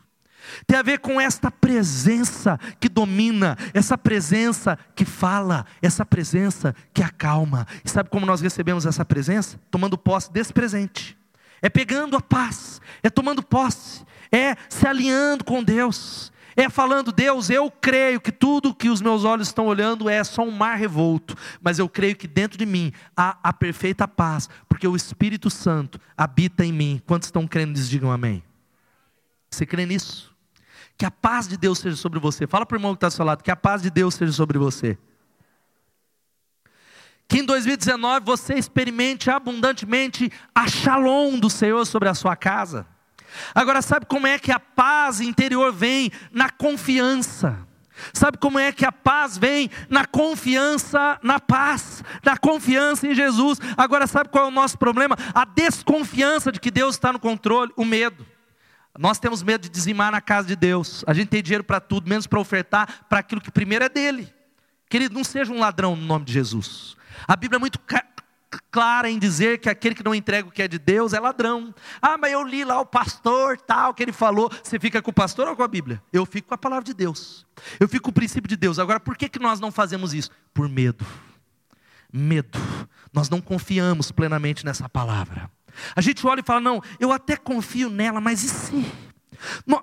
Tem 0.68 0.78
a 0.78 0.84
ver 0.84 1.00
com 1.00 1.20
esta 1.20 1.50
presença 1.50 2.60
que 2.80 2.89
domina, 2.89 3.58
essa 3.74 3.98
presença 3.98 4.78
que 4.96 5.06
fala, 5.06 5.66
essa 5.82 6.06
presença 6.06 6.76
que 6.93 7.04
acalma. 7.04 7.68
E 7.84 7.89
sabe 7.89 8.10
como 8.10 8.26
nós 8.26 8.41
recebemos 8.41 8.86
essa 8.86 9.06
presença? 9.06 9.60
Tomando 9.70 9.98
posse 9.98 10.32
desse 10.32 10.54
presente 10.54 11.18
é 11.66 11.70
pegando 11.70 12.16
a 12.16 12.22
paz, 12.22 12.80
é 13.02 13.10
tomando 13.10 13.41
posse, 13.41 14.06
é 14.32 14.56
se 14.70 14.88
alinhando 14.88 15.43
com 15.43 15.64
Deus, 15.64 16.32
é 16.56 16.70
falando: 16.70 17.12
Deus, 17.12 17.50
eu 17.50 17.72
creio 17.72 18.22
que 18.22 18.32
tudo 18.32 18.76
que 18.76 18.88
os 18.88 19.02
meus 19.02 19.24
olhos 19.24 19.48
estão 19.48 19.66
olhando 19.66 20.08
é 20.08 20.24
só 20.24 20.43
um 20.43 20.52
mar 20.52 20.76
revolto, 20.78 21.36
mas 21.60 21.80
eu 21.80 21.89
creio 21.89 22.16
que 22.16 22.28
dentro 22.28 22.56
de 22.56 22.68
mim 22.68 22.93
há 23.18 23.38
a 23.41 23.52
perfeita 23.52 24.08
paz, 24.08 24.48
porque 24.70 24.88
o 24.88 24.96
Espírito 24.96 25.50
Santo 25.50 26.00
habita 26.16 26.64
em 26.64 26.72
mim. 26.72 27.02
Quantos 27.06 27.28
estão 27.28 27.48
crendo 27.48 27.74
Diz, 27.74 27.89
Digam 27.89 28.12
amém. 28.12 28.43
Você 29.50 29.66
crê 29.66 29.88
nisso? 29.88 30.34
Que 30.98 31.06
a 31.06 31.12
paz 31.12 31.48
de 31.48 31.58
Deus 31.58 31.80
seja 31.80 31.96
sobre 31.96 32.20
você. 32.20 32.48
Fala 32.48 32.66
para 32.66 32.76
o 32.76 32.80
irmão 32.80 32.93
que 32.93 32.98
está 32.98 33.08
ao 33.08 33.12
seu 33.12 33.26
lado, 33.26 33.43
que 33.43 33.52
a 33.52 33.56
paz 33.56 33.82
de 33.82 33.89
Deus 33.89 34.16
seja 34.16 34.32
sobre 34.32 34.58
você. 34.58 34.98
Que 37.28 37.39
em 37.39 37.46
2019 37.46 38.26
você 38.26 38.54
experimente 38.54 39.30
abundantemente 39.30 40.32
a 40.54 40.68
shalom 40.68 41.39
do 41.39 41.50
Senhor 41.50 41.86
sobre 41.86 42.08
a 42.08 42.14
sua 42.14 42.36
casa. 42.36 42.86
Agora, 43.54 43.82
sabe 43.82 44.06
como 44.06 44.28
é 44.28 44.39
que 44.39 44.52
a 44.52 44.60
paz 44.60 45.20
interior 45.20 45.74
vem? 45.74 46.12
Na 46.32 46.50
confiança. 46.50 47.68
Sabe 48.14 48.38
como 48.38 48.60
é 48.60 48.72
que 48.72 48.86
a 48.86 48.91
paz 48.91 49.38
vem? 49.38 49.70
Na 49.89 50.06
confiança 50.06 51.18
na 51.24 51.39
paz, 51.39 52.04
na 52.24 52.38
confiança 52.38 53.08
em 53.08 53.16
Jesus. 53.16 53.60
Agora, 53.78 54.06
sabe 54.06 54.30
qual 54.30 54.46
é 54.46 54.48
o 54.48 54.52
nosso 54.52 54.78
problema? 54.78 55.16
A 55.34 55.46
desconfiança 55.46 56.52
de 56.52 56.60
que 56.60 56.70
Deus 56.70 56.96
está 56.96 57.12
no 57.12 57.20
controle, 57.20 57.72
o 57.76 57.86
medo. 57.86 58.26
Nós 58.98 59.20
temos 59.20 59.43
medo 59.43 59.64
de 59.64 59.70
dizimar 59.70 60.12
na 60.12 60.22
casa 60.22 60.48
de 60.48 60.56
Deus. 60.56 61.04
A 61.06 61.14
gente 61.14 61.28
tem 61.28 61.43
dinheiro 61.43 61.64
para 61.64 61.80
tudo, 61.80 62.08
menos 62.08 62.28
para 62.28 62.39
ofertar 62.39 63.06
para 63.10 63.20
aquilo 63.20 63.41
que 63.41 63.52
primeiro 63.52 63.84
é 63.84 63.89
dele. 63.89 64.34
Querido, 64.89 65.14
não 65.14 65.24
seja 65.24 65.52
um 65.52 65.60
ladrão 65.60 65.96
no 65.96 66.06
nome 66.06 66.26
de 66.26 66.34
Jesus. 66.34 66.96
A 67.28 67.36
Bíblia 67.36 67.58
é 67.58 67.60
muito 67.60 67.80
clara 68.72 69.10
em 69.10 69.20
dizer 69.20 69.60
que 69.60 69.70
aquele 69.70 69.96
que 69.96 70.04
não 70.04 70.14
entrega 70.14 70.48
o 70.48 70.52
que 70.52 70.62
é 70.62 70.68
de 70.68 70.80
Deus 70.80 71.14
é 71.14 71.20
ladrão. 71.20 71.74
Ah, 72.02 72.18
mas 72.18 72.32
eu 72.32 72.43
li 72.43 72.64
lá 72.64 72.80
o 72.80 72.86
pastor 72.86 73.60
tal 73.60 73.93
que 73.93 74.04
ele 74.04 74.14
falou. 74.14 74.50
Você 74.64 74.80
fica 74.80 75.02
com 75.02 75.12
o 75.12 75.14
pastor 75.14 75.48
ou 75.48 75.56
com 75.56 75.64
a 75.64 75.68
Bíblia? 75.68 76.02
Eu 76.14 76.26
fico 76.26 76.48
com 76.48 76.54
a 76.54 76.58
palavra 76.58 76.86
de 76.86 76.93
Deus. 76.93 77.46
Eu 77.80 77.88
fico 77.88 78.04
com 78.04 78.10
o 78.12 78.14
princípio 78.14 78.48
de 78.48 78.56
Deus. 78.56 78.80
Agora, 78.80 79.00
por 79.00 79.18
que, 79.18 79.28
que 79.28 79.39
nós 79.39 79.60
não 79.60 79.72
fazemos 79.72 80.14
isso? 80.14 80.30
Por 80.54 80.70
medo. 80.70 81.06
Medo. 82.12 82.60
Nós 83.12 83.30
não 83.30 83.41
confiamos 83.41 84.12
plenamente 84.12 84.66
nessa 84.66 84.88
palavra. 84.88 85.50
A 85.95 86.01
gente 86.01 86.26
olha 86.26 86.39
e 86.39 86.43
fala: 86.43 86.61
não, 86.61 86.82
eu 86.99 87.11
até 87.11 87.36
confio 87.36 87.89
nela, 87.89 88.21
mas 88.21 88.43
e 88.43 88.49
se? 88.49 88.86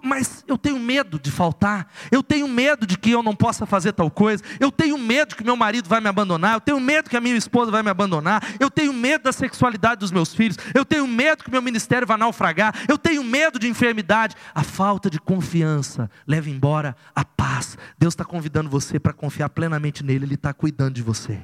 Mas 0.03 0.45
eu 0.47 0.57
tenho 0.59 0.79
medo 0.79 1.19
de 1.19 1.31
faltar, 1.31 1.89
eu 2.11 2.23
tenho 2.23 2.49
medo 2.49 2.87
de 2.87 2.97
que 2.97 3.11
eu 3.11 3.23
não 3.23 3.35
possa 3.35 3.67
fazer 3.67 3.93
tal 3.93 4.11
coisa, 4.11 4.43
eu 4.59 4.71
tenho 4.71 4.99
medo 4.99 5.37
que 5.37 5.45
meu 5.45 5.57
marido 5.57 5.89
vai 5.89 6.01
me 6.01 6.09
abandonar, 6.09 6.55
eu 6.55 6.61
tenho 6.61 6.81
medo 6.81 7.11
que 7.11 7.17
a 7.17 7.21
minha 7.21 7.37
esposa 7.37 7.71
vai 7.71 7.83
me 7.83 7.91
abandonar, 7.91 8.43
eu 8.59 8.71
tenho 8.71 8.93
medo 8.93 9.25
da 9.25 9.33
sexualidade 9.33 10.01
dos 10.01 10.11
meus 10.11 10.35
filhos, 10.35 10.57
eu 10.75 10.85
tenho 10.85 11.07
medo 11.07 11.45
que 11.45 11.51
meu 11.51 11.63
ministério 11.63 12.07
vai 12.07 12.17
naufragar, 12.17 12.75
eu 12.89 12.99
tenho 12.99 13.23
medo 13.23 13.59
de 13.59 13.69
enfermidade. 13.69 14.35
A 14.55 14.63
falta 14.63 15.09
de 15.11 15.21
confiança 15.21 16.11
leva 16.27 16.51
embora 16.51 16.97
a 17.15 17.25
paz. 17.25 17.77
Deus 17.99 18.13
está 18.13 18.25
convidando 18.25 18.69
você 18.69 18.99
para 18.99 19.13
confiar 19.13 19.49
plenamente 19.51 20.05
nele, 20.05 20.25
Ele 20.25 20.35
está 20.35 20.53
cuidando 20.53 20.95
de 20.95 21.03
você. 21.03 21.41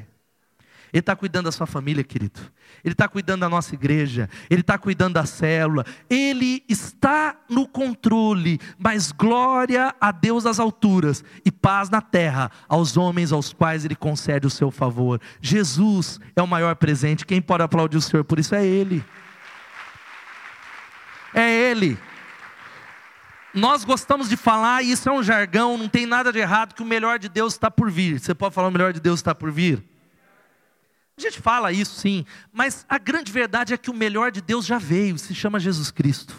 Ele 0.93 1.01
está 1.01 1.14
cuidando 1.14 1.45
da 1.47 1.53
sua 1.53 1.66
família, 1.66 2.03
querido. 2.03 2.41
Ele 2.84 2.93
está 2.93 3.09
cuidando 3.09 3.41
da 3.41 3.49
nossa 3.49 3.74
igreja. 3.74 4.28
Ele 4.49 4.62
está 4.62 4.78
cuidando 4.78 5.14
da 5.14 5.26
célula. 5.26 5.84
Ele 6.09 6.62
está 6.68 7.36
no 7.49 7.66
controle. 7.66 8.59
Mas 8.78 9.12
glória 9.12 9.95
a 10.01 10.11
Deus 10.11 10.47
às 10.47 10.59
alturas 10.59 11.22
e 11.45 11.51
paz 11.51 11.91
na 11.91 12.01
terra 12.01 12.51
aos 12.68 12.97
homens 12.97 13.32
aos 13.32 13.53
quais 13.53 13.84
Ele 13.84 13.97
concede 13.97 14.47
o 14.47 14.51
seu 14.51 14.70
favor. 14.70 15.20
Jesus 15.41 16.18
é 16.34 16.43
o 16.43 16.47
maior 16.47 16.74
presente. 16.76 17.26
Quem 17.26 17.43
pode 17.43 17.62
aplaudir 17.62 17.97
o 17.97 18.03
Senhor 18.03 18.24
por 18.24 18.39
isso 18.39 18.55
é 18.55 18.64
Ele. 18.64 19.05
É 21.34 21.70
Ele. 21.70 21.99
Nós 23.53 23.84
gostamos 23.84 24.28
de 24.28 24.36
falar, 24.36 24.82
e 24.82 24.93
isso 24.93 25.09
é 25.09 25.12
um 25.12 25.22
jargão, 25.22 25.76
não 25.76 25.89
tem 25.89 26.07
nada 26.07 26.32
de 26.32 26.39
errado, 26.39 26.74
que 26.74 26.82
o 26.82 26.86
melhor 26.86 27.18
de 27.18 27.28
Deus 27.28 27.55
está 27.55 27.70
por 27.70 27.91
vir. 27.91 28.20
Você 28.20 28.34
pode 28.34 28.55
falar 28.55 28.68
o 28.68 28.70
melhor 28.70 28.93
de 28.93 29.01
Deus 29.01 29.20
está 29.20 29.34
por 29.34 29.51
vir? 29.51 29.82
A 31.19 31.21
gente 31.21 31.41
fala 31.41 31.73
isso 31.73 31.97
sim, 31.97 32.25
mas 32.53 32.87
a 32.89 32.97
grande 32.97 33.33
verdade 33.33 33.75
é 33.75 33.77
que 33.77 33.91
o 33.91 33.95
melhor 33.95 34.31
de 34.31 34.41
Deus 34.41 34.64
já 34.64 34.79
veio, 34.79 35.19
se 35.19 35.35
chama 35.35 35.59
Jesus 35.59 35.91
Cristo. 35.91 36.33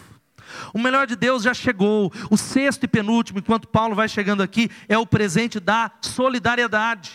O 0.72 0.78
melhor 0.78 1.06
de 1.06 1.14
Deus 1.14 1.42
já 1.42 1.52
chegou. 1.52 2.10
O 2.30 2.36
sexto 2.36 2.84
e 2.84 2.88
penúltimo, 2.88 3.40
enquanto 3.40 3.68
Paulo 3.68 3.94
vai 3.94 4.08
chegando 4.08 4.42
aqui, 4.42 4.70
é 4.88 4.96
o 4.96 5.06
presente 5.06 5.60
da 5.60 5.90
solidariedade. 6.00 7.12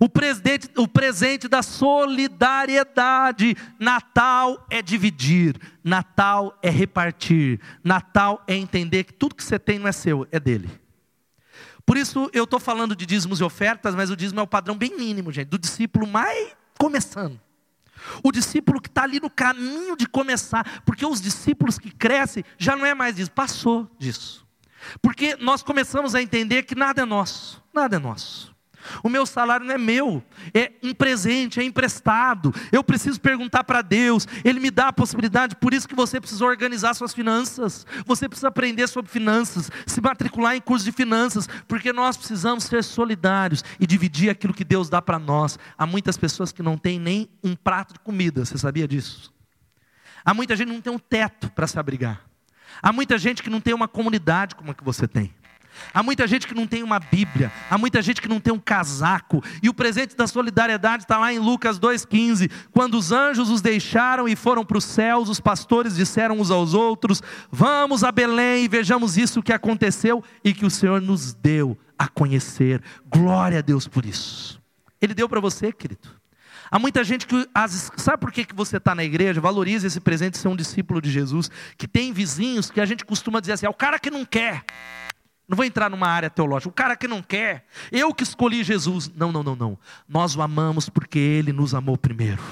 O 0.00 0.08
presente, 0.08 0.70
o 0.76 0.86
presente 0.86 1.48
da 1.48 1.60
solidariedade. 1.60 3.56
Natal 3.80 4.64
é 4.70 4.80
dividir, 4.80 5.56
Natal 5.82 6.56
é 6.62 6.70
repartir, 6.70 7.60
Natal 7.82 8.44
é 8.46 8.54
entender 8.54 9.02
que 9.04 9.12
tudo 9.12 9.34
que 9.34 9.42
você 9.42 9.58
tem 9.58 9.78
não 9.78 9.88
é 9.88 9.92
seu, 9.92 10.24
é 10.30 10.38
dele. 10.38 10.70
Por 11.84 11.96
isso 11.96 12.30
eu 12.32 12.44
estou 12.44 12.60
falando 12.60 12.94
de 12.94 13.04
dízimos 13.04 13.40
e 13.40 13.44
ofertas, 13.44 13.96
mas 13.96 14.08
o 14.08 14.16
dízimo 14.16 14.38
é 14.38 14.42
o 14.42 14.46
padrão 14.46 14.76
bem 14.76 14.96
mínimo, 14.96 15.32
gente, 15.32 15.48
do 15.48 15.58
discípulo 15.58 16.06
mais 16.06 16.56
começando. 16.78 17.40
O 18.22 18.30
discípulo 18.30 18.80
que 18.80 18.88
está 18.88 19.02
ali 19.02 19.20
no 19.20 19.28
caminho 19.28 19.96
de 19.96 20.06
começar, 20.06 20.82
porque 20.84 21.04
os 21.04 21.20
discípulos 21.20 21.78
que 21.78 21.90
crescem 21.90 22.44
já 22.56 22.76
não 22.76 22.86
é 22.86 22.94
mais 22.94 23.16
disso, 23.16 23.30
passou 23.30 23.90
disso. 23.98 24.46
Porque 25.02 25.36
nós 25.36 25.62
começamos 25.62 26.14
a 26.14 26.22
entender 26.22 26.62
que 26.62 26.74
nada 26.74 27.02
é 27.02 27.04
nosso, 27.04 27.62
nada 27.74 27.96
é 27.96 27.98
nosso. 27.98 28.54
O 29.02 29.08
meu 29.08 29.26
salário 29.26 29.66
não 29.66 29.74
é 29.74 29.78
meu, 29.78 30.22
é 30.54 30.72
um 30.82 30.94
presente, 30.94 31.60
é 31.60 31.64
emprestado. 31.64 32.54
Eu 32.72 32.82
preciso 32.82 33.20
perguntar 33.20 33.64
para 33.64 33.82
Deus, 33.82 34.26
Ele 34.44 34.60
me 34.60 34.70
dá 34.70 34.88
a 34.88 34.92
possibilidade, 34.92 35.56
por 35.56 35.74
isso 35.74 35.88
que 35.88 35.94
você 35.94 36.20
precisa 36.20 36.44
organizar 36.44 36.94
suas 36.94 37.14
finanças, 37.14 37.86
você 38.06 38.28
precisa 38.28 38.48
aprender 38.48 38.86
sobre 38.88 39.10
finanças, 39.10 39.70
se 39.86 40.00
matricular 40.00 40.54
em 40.54 40.60
curso 40.60 40.84
de 40.84 40.92
finanças, 40.92 41.48
porque 41.66 41.92
nós 41.92 42.16
precisamos 42.16 42.64
ser 42.64 42.84
solidários 42.84 43.64
e 43.78 43.86
dividir 43.86 44.30
aquilo 44.30 44.54
que 44.54 44.64
Deus 44.64 44.88
dá 44.88 45.00
para 45.00 45.18
nós. 45.18 45.58
Há 45.76 45.86
muitas 45.86 46.16
pessoas 46.16 46.52
que 46.52 46.62
não 46.62 46.76
têm 46.76 46.98
nem 46.98 47.28
um 47.42 47.54
prato 47.54 47.94
de 47.94 48.00
comida, 48.00 48.44
você 48.44 48.56
sabia 48.58 48.86
disso? 48.86 49.32
Há 50.24 50.34
muita 50.34 50.54
gente 50.56 50.68
que 50.68 50.74
não 50.74 50.82
tem 50.82 50.92
um 50.92 50.98
teto 50.98 51.50
para 51.52 51.66
se 51.66 51.78
abrigar. 51.78 52.28
Há 52.82 52.92
muita 52.92 53.18
gente 53.18 53.42
que 53.42 53.50
não 53.50 53.60
tem 53.60 53.74
uma 53.74 53.88
comunidade 53.88 54.54
como 54.54 54.70
a 54.70 54.74
que 54.74 54.84
você 54.84 55.08
tem. 55.08 55.32
Há 55.92 56.02
muita 56.02 56.26
gente 56.26 56.46
que 56.46 56.54
não 56.54 56.66
tem 56.66 56.82
uma 56.82 56.98
Bíblia, 56.98 57.52
há 57.70 57.78
muita 57.78 58.02
gente 58.02 58.20
que 58.20 58.28
não 58.28 58.40
tem 58.40 58.52
um 58.52 58.58
casaco, 58.58 59.42
e 59.62 59.68
o 59.68 59.74
presente 59.74 60.16
da 60.16 60.26
solidariedade 60.26 61.04
está 61.04 61.18
lá 61.18 61.32
em 61.32 61.38
Lucas 61.38 61.78
2,15: 61.78 62.50
quando 62.72 62.94
os 62.94 63.12
anjos 63.12 63.50
os 63.50 63.60
deixaram 63.60 64.28
e 64.28 64.36
foram 64.36 64.64
para 64.64 64.78
os 64.78 64.84
céus, 64.84 65.28
os 65.28 65.40
pastores 65.40 65.96
disseram 65.96 66.38
uns 66.40 66.50
aos 66.50 66.74
outros: 66.74 67.22
Vamos 67.50 68.04
a 68.04 68.12
Belém 68.12 68.64
e 68.64 68.68
vejamos 68.68 69.16
isso 69.16 69.42
que 69.42 69.52
aconteceu 69.52 70.22
e 70.44 70.52
que 70.52 70.66
o 70.66 70.70
Senhor 70.70 71.00
nos 71.00 71.34
deu 71.34 71.76
a 71.98 72.08
conhecer. 72.08 72.82
Glória 73.06 73.58
a 73.58 73.62
Deus 73.62 73.88
por 73.88 74.04
isso. 74.04 74.60
Ele 75.00 75.14
deu 75.14 75.28
para 75.28 75.40
você, 75.40 75.72
querido. 75.72 76.18
Há 76.70 76.78
muita 76.78 77.02
gente 77.02 77.26
que, 77.26 77.48
sabe 77.96 78.18
por 78.18 78.30
que, 78.30 78.44
que 78.44 78.54
você 78.54 78.76
está 78.76 78.94
na 78.94 79.02
igreja? 79.02 79.40
Valoriza 79.40 79.86
esse 79.86 80.00
presente 80.00 80.32
de 80.32 80.38
ser 80.38 80.48
um 80.48 80.56
discípulo 80.56 81.00
de 81.00 81.10
Jesus, 81.10 81.50
que 81.78 81.88
tem 81.88 82.12
vizinhos 82.12 82.70
que 82.70 82.80
a 82.80 82.84
gente 82.84 83.04
costuma 83.04 83.40
dizer 83.40 83.52
assim: 83.52 83.66
é 83.66 83.70
o 83.70 83.74
cara 83.74 83.98
que 83.98 84.10
não 84.10 84.24
quer. 84.24 84.64
Não 85.48 85.56
vou 85.56 85.64
entrar 85.64 85.88
numa 85.88 86.06
área 86.06 86.28
teológica. 86.28 86.68
O 86.68 86.72
cara 86.72 86.94
que 86.94 87.08
não 87.08 87.22
quer, 87.22 87.64
eu 87.90 88.12
que 88.12 88.22
escolhi 88.22 88.62
Jesus. 88.62 89.10
Não, 89.16 89.32
não, 89.32 89.42
não, 89.42 89.56
não. 89.56 89.78
Nós 90.06 90.36
o 90.36 90.42
amamos 90.42 90.90
porque 90.90 91.18
ele 91.18 91.52
nos 91.52 91.74
amou 91.74 91.96
primeiro. 91.96 92.42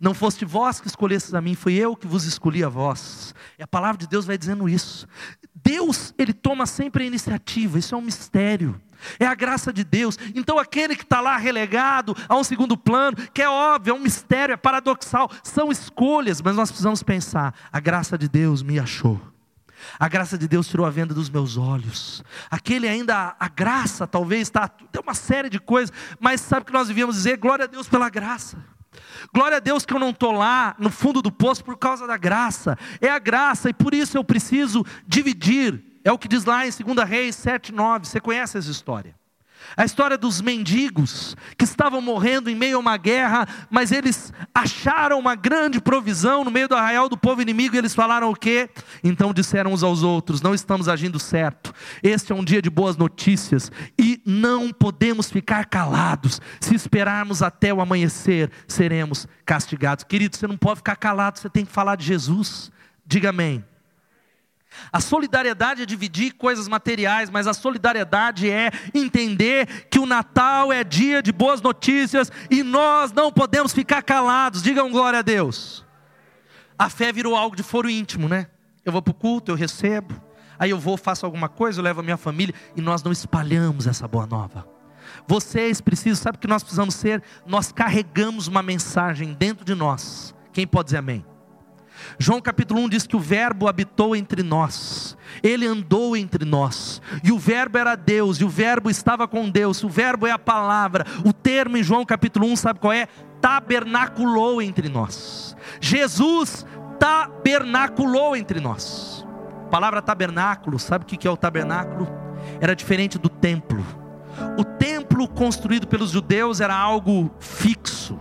Não 0.00 0.12
foste 0.12 0.44
vós 0.44 0.80
que 0.80 0.88
escolhestes 0.88 1.34
a 1.34 1.40
mim, 1.40 1.54
fui 1.54 1.74
eu 1.74 1.94
que 1.94 2.06
vos 2.06 2.24
escolhi 2.24 2.64
a 2.64 2.68
vós. 2.68 3.34
E 3.58 3.62
a 3.62 3.66
palavra 3.66 3.98
de 3.98 4.08
Deus 4.08 4.24
vai 4.24 4.36
dizendo 4.36 4.68
isso. 4.68 5.06
Deus, 5.54 6.12
ele 6.18 6.32
toma 6.32 6.66
sempre 6.66 7.04
a 7.04 7.06
iniciativa, 7.06 7.78
isso 7.78 7.94
é 7.94 7.98
um 7.98 8.02
mistério. 8.02 8.80
É 9.20 9.26
a 9.26 9.34
graça 9.34 9.72
de 9.72 9.84
Deus. 9.84 10.18
Então, 10.34 10.58
aquele 10.58 10.96
que 10.96 11.02
está 11.02 11.20
lá 11.20 11.36
relegado 11.36 12.16
a 12.28 12.34
um 12.34 12.42
segundo 12.42 12.76
plano, 12.76 13.16
que 13.32 13.42
é 13.42 13.48
óbvio, 13.48 13.92
é 13.92 13.94
um 13.94 14.00
mistério, 14.00 14.54
é 14.54 14.56
paradoxal, 14.56 15.30
são 15.42 15.70
escolhas, 15.70 16.40
mas 16.40 16.56
nós 16.56 16.70
precisamos 16.70 17.02
pensar: 17.02 17.54
a 17.70 17.78
graça 17.78 18.16
de 18.16 18.28
Deus 18.28 18.62
me 18.62 18.78
achou. 18.78 19.20
A 19.98 20.08
graça 20.08 20.36
de 20.36 20.46
Deus 20.46 20.68
tirou 20.68 20.86
a 20.86 20.90
venda 20.90 21.14
dos 21.14 21.30
meus 21.30 21.56
olhos. 21.56 22.22
Aquele 22.50 22.88
ainda, 22.88 23.36
a 23.38 23.48
graça 23.48 24.06
talvez, 24.06 24.42
está, 24.42 24.68
tem 24.68 25.02
uma 25.02 25.14
série 25.14 25.48
de 25.48 25.58
coisas, 25.58 25.92
mas 26.18 26.40
sabe 26.40 26.62
o 26.62 26.64
que 26.66 26.72
nós 26.72 26.88
devíamos 26.88 27.16
dizer? 27.16 27.36
Glória 27.36 27.64
a 27.64 27.68
Deus 27.68 27.88
pela 27.88 28.08
graça. 28.08 28.58
Glória 29.32 29.58
a 29.58 29.60
Deus 29.60 29.84
que 29.84 29.92
eu 29.92 29.98
não 29.98 30.10
estou 30.10 30.32
lá 30.32 30.74
no 30.78 30.90
fundo 30.90 31.20
do 31.20 31.30
poço 31.30 31.64
por 31.64 31.76
causa 31.76 32.06
da 32.06 32.16
graça. 32.16 32.78
É 33.00 33.08
a 33.08 33.18
graça 33.18 33.70
e 33.70 33.74
por 33.74 33.94
isso 33.94 34.16
eu 34.16 34.24
preciso 34.24 34.84
dividir. 35.06 36.00
É 36.04 36.12
o 36.12 36.18
que 36.18 36.28
diz 36.28 36.44
lá 36.44 36.66
em 36.66 36.70
2 36.70 37.08
Reis 37.08 37.36
7, 37.36 37.72
9. 37.72 38.06
Você 38.06 38.20
conhece 38.20 38.56
essa 38.56 38.70
história? 38.70 39.14
A 39.76 39.84
história 39.84 40.16
dos 40.16 40.40
mendigos 40.40 41.36
que 41.58 41.64
estavam 41.64 42.00
morrendo 42.00 42.48
em 42.48 42.54
meio 42.54 42.78
a 42.78 42.80
uma 42.80 42.96
guerra, 42.96 43.46
mas 43.68 43.92
eles 43.92 44.32
acharam 44.54 45.18
uma 45.18 45.34
grande 45.34 45.82
provisão 45.82 46.42
no 46.42 46.50
meio 46.50 46.66
do 46.66 46.74
arraial 46.74 47.10
do 47.10 47.16
povo 47.16 47.42
inimigo 47.42 47.74
e 47.74 47.78
eles 47.78 47.94
falaram 47.94 48.30
o 48.30 48.34
quê? 48.34 48.70
Então 49.04 49.34
disseram 49.34 49.74
uns 49.74 49.82
aos 49.82 50.02
outros: 50.02 50.40
Não 50.40 50.54
estamos 50.54 50.88
agindo 50.88 51.18
certo. 51.18 51.74
Este 52.02 52.32
é 52.32 52.34
um 52.34 52.42
dia 52.42 52.62
de 52.62 52.70
boas 52.70 52.96
notícias 52.96 53.70
e 53.98 54.18
não 54.24 54.72
podemos 54.72 55.30
ficar 55.30 55.66
calados. 55.66 56.40
Se 56.58 56.74
esperarmos 56.74 57.42
até 57.42 57.74
o 57.74 57.82
amanhecer, 57.82 58.50
seremos 58.66 59.28
castigados. 59.44 60.04
Querido, 60.04 60.36
você 60.36 60.46
não 60.46 60.56
pode 60.56 60.78
ficar 60.78 60.96
calado, 60.96 61.38
você 61.38 61.50
tem 61.50 61.66
que 61.66 61.72
falar 61.72 61.96
de 61.96 62.06
Jesus. 62.06 62.72
Diga 63.06 63.28
amém. 63.28 63.62
A 64.92 65.00
solidariedade 65.00 65.82
é 65.82 65.86
dividir 65.86 66.32
coisas 66.34 66.68
materiais, 66.68 67.30
mas 67.30 67.46
a 67.46 67.54
solidariedade 67.54 68.50
é 68.50 68.70
entender 68.94 69.86
que 69.90 69.98
o 69.98 70.06
Natal 70.06 70.72
é 70.72 70.84
dia 70.84 71.22
de 71.22 71.32
boas 71.32 71.60
notícias 71.60 72.30
e 72.50 72.62
nós 72.62 73.12
não 73.12 73.32
podemos 73.32 73.72
ficar 73.72 74.02
calados. 74.02 74.62
Digam 74.62 74.90
glória 74.90 75.20
a 75.20 75.22
Deus. 75.22 75.84
A 76.78 76.88
fé 76.88 77.12
virou 77.12 77.34
algo 77.34 77.56
de 77.56 77.62
foro 77.62 77.88
íntimo, 77.88 78.28
né? 78.28 78.48
Eu 78.84 78.92
vou 78.92 79.02
para 79.02 79.10
o 79.10 79.14
culto, 79.14 79.50
eu 79.50 79.56
recebo, 79.56 80.14
aí 80.58 80.70
eu 80.70 80.78
vou, 80.78 80.96
faço 80.96 81.26
alguma 81.26 81.48
coisa, 81.48 81.80
eu 81.80 81.84
levo 81.84 82.00
a 82.00 82.02
minha 82.02 82.16
família 82.16 82.54
e 82.76 82.80
nós 82.80 83.02
não 83.02 83.10
espalhamos 83.10 83.86
essa 83.86 84.06
boa 84.06 84.26
nova. 84.26 84.66
Vocês 85.26 85.80
precisam, 85.80 86.22
sabe 86.22 86.36
o 86.36 86.40
que 86.40 86.46
nós 86.46 86.62
precisamos 86.62 86.94
ser? 86.94 87.22
Nós 87.46 87.72
carregamos 87.72 88.46
uma 88.46 88.62
mensagem 88.62 89.32
dentro 89.32 89.64
de 89.64 89.74
nós. 89.74 90.34
Quem 90.52 90.66
pode 90.66 90.86
dizer 90.86 90.98
amém? 90.98 91.24
João 92.18 92.40
capítulo 92.40 92.80
1 92.82 92.88
diz 92.88 93.06
que 93.06 93.16
o 93.16 93.20
Verbo 93.20 93.68
habitou 93.68 94.14
entre 94.14 94.42
nós, 94.42 95.16
ele 95.42 95.66
andou 95.66 96.16
entre 96.16 96.44
nós, 96.44 97.00
e 97.22 97.32
o 97.32 97.38
Verbo 97.38 97.78
era 97.78 97.94
Deus, 97.94 98.38
e 98.38 98.44
o 98.44 98.48
Verbo 98.48 98.90
estava 98.90 99.28
com 99.28 99.48
Deus, 99.48 99.82
o 99.84 99.88
Verbo 99.88 100.26
é 100.26 100.30
a 100.30 100.38
palavra, 100.38 101.04
o 101.24 101.32
termo 101.32 101.76
em 101.76 101.82
João 101.82 102.04
capítulo 102.04 102.46
1, 102.46 102.56
sabe 102.56 102.80
qual 102.80 102.92
é? 102.92 103.06
Tabernaculou 103.40 104.62
entre 104.62 104.88
nós. 104.88 105.56
Jesus 105.80 106.64
tabernaculou 106.98 108.36
entre 108.36 108.60
nós. 108.60 109.26
A 109.66 109.68
palavra 109.68 110.00
tabernáculo, 110.00 110.78
sabe 110.78 111.04
o 111.04 111.06
que 111.06 111.26
é 111.26 111.30
o 111.30 111.36
tabernáculo? 111.36 112.08
Era 112.60 112.74
diferente 112.74 113.18
do 113.18 113.28
templo. 113.28 113.84
O 114.58 114.64
templo 114.64 115.28
construído 115.28 115.86
pelos 115.86 116.10
judeus 116.10 116.60
era 116.60 116.74
algo 116.74 117.30
fixo, 117.40 118.18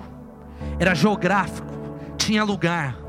era 0.80 0.96
geográfico, 0.96 1.68
tinha 2.18 2.44
lugar 2.44 3.05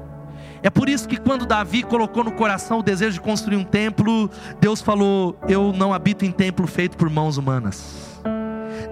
é 0.66 0.70
por 0.70 0.88
isso 0.88 1.06
que 1.08 1.16
quando 1.16 1.46
Davi 1.46 1.84
colocou 1.84 2.24
no 2.24 2.32
coração 2.32 2.80
o 2.80 2.82
desejo 2.82 3.12
de 3.12 3.20
construir 3.20 3.56
um 3.56 3.62
templo, 3.62 4.28
Deus 4.60 4.82
falou: 4.82 5.38
Eu 5.46 5.72
não 5.72 5.94
habito 5.94 6.24
em 6.24 6.32
templo 6.32 6.66
feito 6.66 6.96
por 6.96 7.08
mãos 7.08 7.38
humanas. 7.38 8.20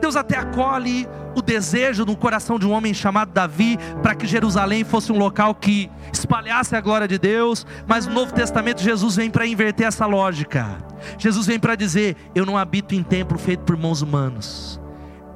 Deus 0.01 0.15
até 0.15 0.39
acolhe 0.39 1.09
o 1.35 1.43
desejo 1.43 2.05
no 2.05 2.17
coração 2.17 2.61
de 2.61 2.65
um 2.65 2.71
homem 2.71 2.95
chamado 2.95 3.33
Davi 3.33 3.77
para 4.05 4.15
que 4.15 4.25
Jerusalém 4.25 4.85
fosse 4.85 5.11
um 5.11 5.19
local 5.19 5.53
que 5.53 5.91
espalhasse 6.13 6.77
a 6.77 6.81
glória 6.81 7.09
de 7.09 7.19
Deus, 7.19 7.67
mas 7.89 8.07
no 8.07 8.15
Novo 8.15 8.33
Testamento 8.33 8.81
Jesus 8.81 9.17
vem 9.17 9.29
para 9.29 9.45
inverter 9.45 9.89
essa 9.89 10.07
lógica. 10.07 10.79
Jesus 11.19 11.45
vem 11.45 11.59
para 11.59 11.75
dizer: 11.75 12.15
Eu 12.37 12.47
não 12.47 12.57
habito 12.57 12.95
em 12.95 13.03
templo 13.03 13.37
feito 13.37 13.65
por 13.65 13.77
mãos 13.77 14.01
humanas. 14.01 14.81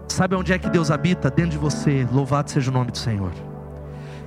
Sabe 0.07 0.37
onde 0.37 0.53
é 0.53 0.59
que 0.59 0.71
Deus 0.71 0.93
habita? 0.93 1.33
Dentro 1.33 1.51
de 1.51 1.59
você. 1.59 2.07
Louvado 2.13 2.49
seja 2.49 2.71
o 2.71 2.73
nome 2.73 2.93
do 2.93 2.99
Senhor. 2.99 3.33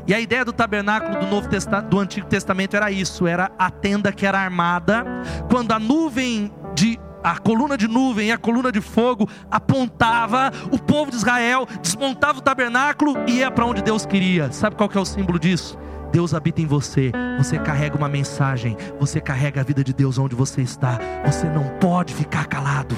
E 0.08 0.14
a 0.14 0.20
ideia 0.20 0.44
do 0.44 0.52
tabernáculo 0.52 1.20
do, 1.20 1.28
Novo 1.28 1.48
do 1.90 2.00
Antigo 2.00 2.28
Testamento 2.28 2.76
era 2.76 2.92
isso: 2.92 3.28
era 3.28 3.52
a 3.58 3.70
tenda 3.70 4.12
que 4.12 4.26
era 4.26 4.40
armada, 4.40 5.06
quando 5.50 5.72
a 5.72 5.80
nuvem 5.80 6.52
de 6.74 7.00
a 7.24 7.38
coluna 7.38 7.78
de 7.78 7.88
nuvem 7.88 8.30
e 8.30 8.32
a 8.32 8.38
coluna 8.38 8.72
de 8.72 8.82
fogo 8.82 9.30
apontava, 9.50 10.52
o 10.72 10.80
povo 10.80 11.12
de 11.12 11.18
Israel 11.18 11.68
desmontava 11.82 12.40
o 12.40 12.42
tabernáculo 12.42 13.16
e 13.28 13.38
ia 13.38 13.52
para 13.52 13.66
onde 13.66 13.82
Deus 13.82 14.06
queria. 14.06 14.52
Sabe 14.52 14.76
qual 14.76 14.90
que 14.90 14.98
é 14.98 15.02
o 15.02 15.06
símbolo 15.06 15.38
disso? 15.38 15.78
Deus 16.12 16.34
habita 16.34 16.62
em 16.62 16.66
você, 16.66 17.12
você 17.38 17.58
carrega 17.58 17.96
uma 17.96 18.10
mensagem, 18.10 18.76
você 19.00 19.22
carrega 19.22 19.62
a 19.62 19.64
vida 19.64 19.84
de 19.84 19.94
Deus 19.94 20.18
onde 20.18 20.36
você 20.36 20.62
está, 20.62 21.00
você 21.26 21.48
não 21.48 21.70
pode 21.80 22.14
ficar 22.14 22.48
calado. 22.48 22.96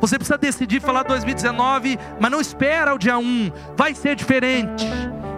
Você 0.00 0.16
precisa 0.16 0.38
decidir 0.38 0.80
falar 0.80 1.02
2019, 1.02 1.98
mas 2.18 2.30
não 2.30 2.40
espera 2.40 2.94
o 2.94 2.98
dia 2.98 3.18
1, 3.18 3.52
vai 3.76 3.94
ser 3.94 4.16
diferente. 4.16 4.86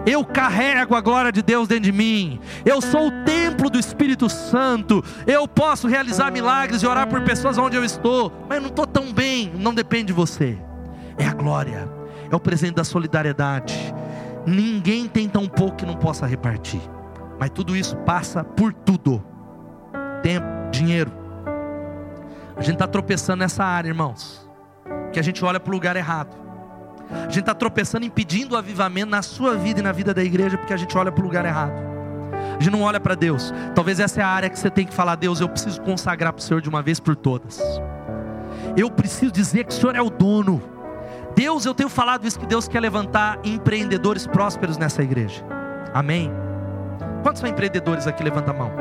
Eu 0.05 0.25
carrego 0.25 0.95
a 0.95 1.01
glória 1.01 1.31
de 1.31 1.41
Deus 1.41 1.67
dentro 1.67 1.85
de 1.85 1.91
mim. 1.91 2.39
Eu 2.65 2.81
sou 2.81 3.07
o 3.07 3.23
templo 3.23 3.69
do 3.69 3.79
Espírito 3.79 4.29
Santo. 4.29 5.03
Eu 5.25 5.47
posso 5.47 5.87
realizar 5.87 6.31
milagres 6.31 6.83
e 6.83 6.87
orar 6.87 7.07
por 7.07 7.21
pessoas 7.21 7.57
onde 7.57 7.77
eu 7.77 7.85
estou, 7.85 8.31
mas 8.49 8.57
eu 8.57 8.61
não 8.61 8.69
estou 8.69 8.85
tão 8.85 9.13
bem. 9.13 9.51
Não 9.57 9.73
depende 9.73 10.07
de 10.07 10.13
você. 10.13 10.57
É 11.17 11.25
a 11.25 11.33
glória, 11.33 11.87
é 12.29 12.35
o 12.35 12.39
presente 12.39 12.75
da 12.75 12.83
solidariedade. 12.83 13.93
Ninguém 14.45 15.07
tem 15.07 15.29
tão 15.29 15.47
pouco 15.47 15.77
que 15.77 15.85
não 15.85 15.95
possa 15.95 16.25
repartir. 16.25 16.81
Mas 17.39 17.49
tudo 17.51 17.75
isso 17.75 17.95
passa 17.97 18.43
por 18.43 18.73
tudo: 18.73 19.23
tempo, 20.21 20.45
dinheiro. 20.69 21.11
A 22.55 22.61
gente 22.61 22.73
está 22.73 22.87
tropeçando 22.87 23.39
nessa 23.39 23.63
área, 23.63 23.87
irmãos. 23.87 24.47
Que 25.11 25.19
a 25.19 25.23
gente 25.23 25.43
olha 25.45 25.59
para 25.59 25.71
o 25.71 25.73
lugar 25.73 25.95
errado. 25.95 26.42
A 27.13 27.25
gente 27.25 27.41
está 27.41 27.53
tropeçando, 27.53 28.05
impedindo 28.05 28.55
o 28.55 28.57
avivamento 28.57 29.09
na 29.09 29.21
sua 29.21 29.55
vida 29.55 29.79
e 29.79 29.83
na 29.83 29.91
vida 29.91 30.13
da 30.13 30.23
igreja, 30.23 30.57
porque 30.57 30.73
a 30.73 30.77
gente 30.77 30.97
olha 30.97 31.11
para 31.11 31.21
o 31.21 31.25
lugar 31.25 31.45
errado. 31.45 31.73
A 32.59 32.61
gente 32.61 32.71
não 32.71 32.81
olha 32.81 32.99
para 32.99 33.15
Deus. 33.15 33.53
Talvez 33.73 33.99
essa 33.99 34.21
é 34.21 34.23
a 34.23 34.27
área 34.27 34.49
que 34.49 34.57
você 34.57 34.69
tem 34.69 34.85
que 34.85 34.93
falar: 34.93 35.15
Deus, 35.15 35.41
eu 35.41 35.49
preciso 35.49 35.81
consagrar 35.81 36.33
para 36.33 36.39
o 36.39 36.43
Senhor 36.43 36.61
de 36.61 36.69
uma 36.69 36.81
vez 36.81 36.99
por 36.99 37.15
todas. 37.15 37.61
Eu 38.77 38.89
preciso 38.89 39.31
dizer 39.31 39.65
que 39.65 39.71
o 39.71 39.75
Senhor 39.75 39.95
é 39.95 40.01
o 40.01 40.09
dono. 40.09 40.61
Deus, 41.35 41.65
eu 41.65 41.73
tenho 41.73 41.89
falado 41.89 42.27
isso 42.27 42.39
que 42.39 42.45
Deus 42.45 42.67
quer 42.67 42.79
levantar 42.79 43.39
empreendedores 43.43 44.27
prósperos 44.27 44.77
nessa 44.77 45.01
igreja. 45.01 45.43
Amém? 45.93 46.31
Quantos 47.23 47.39
são 47.39 47.49
empreendedores 47.49 48.05
aqui? 48.05 48.23
Levanta 48.23 48.51
a 48.51 48.53
mão. 48.53 48.71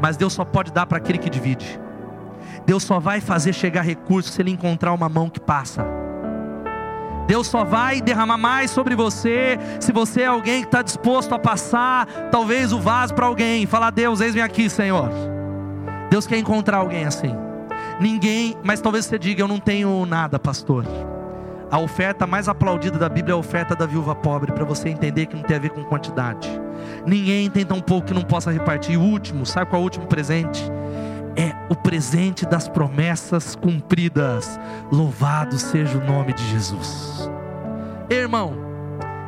Mas 0.00 0.16
Deus 0.16 0.32
só 0.32 0.44
pode 0.44 0.72
dar 0.72 0.86
para 0.86 0.98
aquele 0.98 1.18
que 1.18 1.28
divide. 1.28 1.78
Deus 2.64 2.82
só 2.82 2.98
vai 2.98 3.20
fazer 3.20 3.52
chegar 3.52 3.82
recursos 3.82 4.32
se 4.32 4.40
Ele 4.40 4.50
encontrar 4.50 4.92
uma 4.92 5.08
mão 5.08 5.28
que 5.28 5.40
passa. 5.40 5.99
Deus 7.30 7.46
só 7.46 7.62
vai 7.62 8.00
derramar 8.00 8.36
mais 8.36 8.72
sobre 8.72 8.96
você 8.96 9.56
se 9.78 9.92
você 9.92 10.22
é 10.22 10.26
alguém 10.26 10.62
que 10.62 10.66
está 10.66 10.82
disposto 10.82 11.32
a 11.32 11.38
passar, 11.38 12.04
talvez, 12.28 12.72
o 12.72 12.80
vaso 12.80 13.14
para 13.14 13.24
alguém, 13.24 13.66
falar: 13.66 13.90
Deus, 13.90 14.20
eis-me 14.20 14.40
aqui, 14.40 14.68
Senhor. 14.68 15.08
Deus 16.10 16.26
quer 16.26 16.38
encontrar 16.38 16.78
alguém 16.78 17.04
assim. 17.04 17.32
Ninguém, 18.00 18.56
mas 18.64 18.80
talvez 18.80 19.04
você 19.04 19.16
diga: 19.16 19.42
Eu 19.42 19.46
não 19.46 19.60
tenho 19.60 20.04
nada, 20.06 20.40
pastor. 20.40 20.84
A 21.70 21.78
oferta 21.78 22.26
mais 22.26 22.48
aplaudida 22.48 22.98
da 22.98 23.08
Bíblia 23.08 23.32
é 23.32 23.36
a 23.36 23.38
oferta 23.38 23.76
da 23.76 23.86
viúva 23.86 24.12
pobre, 24.12 24.50
para 24.50 24.64
você 24.64 24.88
entender 24.88 25.26
que 25.26 25.36
não 25.36 25.44
tem 25.44 25.56
a 25.56 25.60
ver 25.60 25.70
com 25.70 25.84
quantidade. 25.84 26.48
Ninguém 27.06 27.48
tem 27.48 27.64
tão 27.64 27.80
pouco 27.80 28.08
que 28.08 28.14
não 28.14 28.22
possa 28.22 28.50
repartir. 28.50 28.94
E 28.94 28.96
o 28.96 29.02
último, 29.02 29.46
sabe 29.46 29.70
qual 29.70 29.78
é 29.78 29.82
o 29.82 29.84
último 29.84 30.06
presente? 30.08 30.68
É 31.36 31.52
o 31.68 31.76
presente 31.76 32.44
das 32.46 32.68
promessas 32.68 33.54
cumpridas. 33.54 34.58
Louvado 34.90 35.58
seja 35.58 35.98
o 35.98 36.04
nome 36.04 36.32
de 36.32 36.46
Jesus. 36.48 37.30
irmão, 38.10 38.70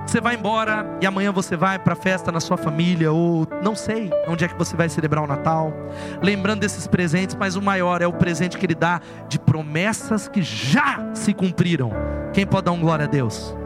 você 0.07 0.21
vai 0.21 0.35
embora 0.35 0.99
e 1.01 1.07
amanhã 1.07 1.33
você 1.33 1.57
vai 1.57 1.79
para 1.79 1.95
a 1.95 1.97
festa 1.97 2.31
na 2.31 2.41
sua 2.41 2.57
família, 2.57 3.13
ou 3.13 3.47
não 3.63 3.75
sei 3.75 4.11
onde 4.29 4.45
é 4.45 4.49
que 4.49 4.55
você 4.55 4.77
vai 4.77 4.89
celebrar 4.89 5.25
o 5.25 5.27
Natal, 5.27 5.73
lembrando 6.21 6.61
desses 6.61 6.87
presentes, 6.87 7.35
mas 7.35 7.57
o 7.57 7.63
maior 7.63 8.03
é 8.03 8.07
o 8.07 8.13
presente 8.13 8.59
que 8.59 8.67
ele 8.67 8.75
dá 8.75 9.01
de 9.29 9.39
promessas 9.39 10.29
que 10.29 10.43
já 10.43 10.99
se 11.15 11.33
cumpriram. 11.33 11.93
Quem 12.33 12.47
pode 12.47 12.67
dar 12.67 12.73
um 12.73 12.81
glória 12.81 13.07
a 13.07 13.09
Deus? 13.09 13.57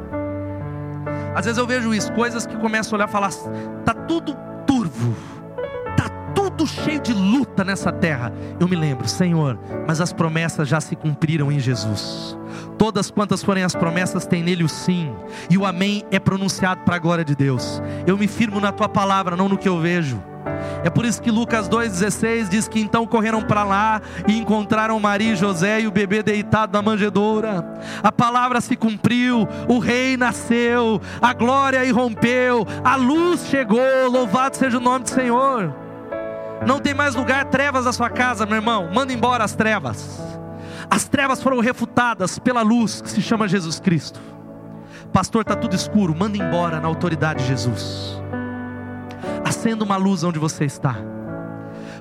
Às 1.34 1.46
vezes 1.46 1.58
eu 1.58 1.66
vejo 1.66 1.92
isso, 1.92 2.12
coisas 2.12 2.46
que 2.46 2.56
começam 2.56 2.94
a 2.94 2.96
olhar 2.96 3.08
e 3.08 3.12
falar, 3.12 3.30
tá 3.84 3.92
tudo 3.92 4.36
tudo 6.56 6.66
cheio 6.66 7.00
de 7.00 7.12
luta 7.12 7.62
nessa 7.62 7.92
terra. 7.92 8.32
Eu 8.58 8.66
me 8.66 8.74
lembro, 8.74 9.06
Senhor, 9.06 9.58
mas 9.86 10.00
as 10.00 10.12
promessas 10.12 10.66
já 10.66 10.80
se 10.80 10.96
cumpriram 10.96 11.52
em 11.52 11.60
Jesus. 11.60 12.36
Todas 12.78 13.10
quantas 13.10 13.42
forem 13.42 13.62
as 13.62 13.74
promessas, 13.74 14.26
tem 14.26 14.42
nele 14.42 14.64
o 14.64 14.68
sim, 14.68 15.14
e 15.50 15.58
o 15.58 15.66
amém 15.66 16.02
é 16.10 16.18
pronunciado 16.18 16.82
para 16.82 16.96
a 16.96 16.98
glória 16.98 17.24
de 17.24 17.36
Deus. 17.36 17.82
Eu 18.06 18.16
me 18.16 18.26
firmo 18.26 18.58
na 18.58 18.72
tua 18.72 18.88
palavra, 18.88 19.36
não 19.36 19.48
no 19.48 19.58
que 19.58 19.68
eu 19.68 19.78
vejo. 19.78 20.22
É 20.82 20.88
por 20.88 21.04
isso 21.04 21.20
que 21.20 21.30
Lucas 21.30 21.68
2,16 21.68 22.48
diz 22.48 22.68
que 22.68 22.80
então 22.80 23.06
correram 23.06 23.42
para 23.42 23.64
lá 23.64 24.00
e 24.26 24.38
encontraram 24.38 24.98
Maria 25.00 25.32
e 25.32 25.36
José 25.36 25.80
e 25.80 25.86
o 25.86 25.90
bebê 25.90 26.22
deitado 26.22 26.72
na 26.72 26.80
manjedoura. 26.80 27.64
A 28.02 28.12
palavra 28.12 28.60
se 28.60 28.76
cumpriu, 28.76 29.46
o 29.68 29.78
rei 29.78 30.16
nasceu, 30.16 31.00
a 31.20 31.32
glória 31.34 31.84
irrompeu, 31.84 32.66
a 32.84 32.96
luz 32.96 33.46
chegou, 33.46 34.08
louvado 34.10 34.56
seja 34.56 34.78
o 34.78 34.80
nome 34.80 35.04
do 35.04 35.10
Senhor. 35.10 35.85
Não 36.64 36.78
tem 36.78 36.94
mais 36.94 37.14
lugar 37.14 37.46
trevas 37.46 37.84
na 37.84 37.92
sua 37.92 38.08
casa, 38.08 38.46
meu 38.46 38.56
irmão. 38.56 38.88
Manda 38.92 39.12
embora 39.12 39.44
as 39.44 39.54
trevas. 39.54 40.20
As 40.88 41.04
trevas 41.04 41.42
foram 41.42 41.60
refutadas 41.60 42.38
pela 42.38 42.62
luz 42.62 43.00
que 43.00 43.10
se 43.10 43.20
chama 43.20 43.48
Jesus 43.48 43.80
Cristo. 43.80 44.20
Pastor, 45.12 45.42
está 45.42 45.56
tudo 45.56 45.74
escuro. 45.74 46.14
Manda 46.14 46.36
embora 46.36 46.80
na 46.80 46.88
autoridade 46.88 47.42
de 47.42 47.48
Jesus. 47.48 48.20
Acenda 49.44 49.84
uma 49.84 49.96
luz 49.96 50.22
onde 50.24 50.38
você 50.38 50.64
está. 50.64 50.96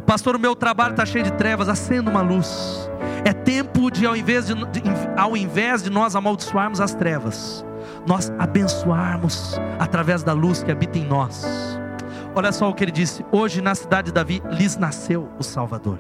Pastor, 0.06 0.36
o 0.36 0.40
meu 0.40 0.56
trabalho 0.56 0.92
está 0.92 1.06
cheio 1.06 1.24
de 1.24 1.34
trevas. 1.34 1.68
Acenda 1.68 2.10
uma 2.10 2.22
luz. 2.22 2.90
É 3.24 3.34
tempo 3.34 3.90
de 3.90 4.06
ao, 4.06 4.16
invés 4.16 4.48
de, 4.48 4.54
de, 4.54 4.84
ao 5.18 5.36
invés 5.36 5.82
de 5.82 5.90
nós 5.90 6.16
amaldiçoarmos 6.16 6.80
as 6.80 6.94
trevas, 6.94 7.66
nós 8.06 8.32
abençoarmos 8.38 9.60
através 9.80 10.22
da 10.22 10.32
luz 10.32 10.62
que 10.62 10.72
habita 10.72 11.00
em 11.00 11.06
nós. 11.06 11.44
Olha 12.36 12.52
só 12.52 12.70
o 12.70 12.74
que 12.74 12.84
ele 12.84 12.92
disse: 12.92 13.26
hoje 13.32 13.62
na 13.62 13.74
cidade 13.74 14.08
de 14.08 14.12
Davi 14.12 14.44
lhes 14.52 14.76
nasceu 14.76 15.30
o 15.40 15.44
Salvador. 15.44 15.98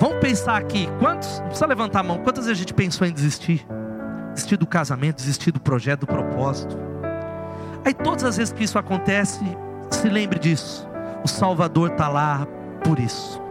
Vamos 0.00 0.18
pensar 0.18 0.56
aqui, 0.56 0.88
quantos, 0.98 1.40
não 1.40 1.46
precisa 1.46 1.66
levantar 1.66 2.00
a 2.00 2.02
mão, 2.04 2.18
quantas 2.18 2.46
vezes 2.46 2.58
a 2.58 2.60
gente 2.60 2.72
pensou 2.72 3.06
em 3.06 3.12
desistir? 3.12 3.66
Desistir 4.32 4.56
do 4.56 4.66
casamento, 4.66 5.16
desistir 5.16 5.50
do 5.50 5.60
projeto, 5.60 6.00
do 6.00 6.06
propósito. 6.06 6.78
Aí 7.84 7.92
todas 7.92 8.24
as 8.24 8.36
vezes 8.36 8.52
que 8.52 8.62
isso 8.62 8.78
acontece, 8.78 9.44
se 9.90 10.08
lembre 10.08 10.38
disso. 10.38 10.88
O 11.24 11.28
Salvador 11.28 11.90
está 11.90 12.08
lá 12.08 12.46
por 12.84 12.98
isso. 12.98 13.42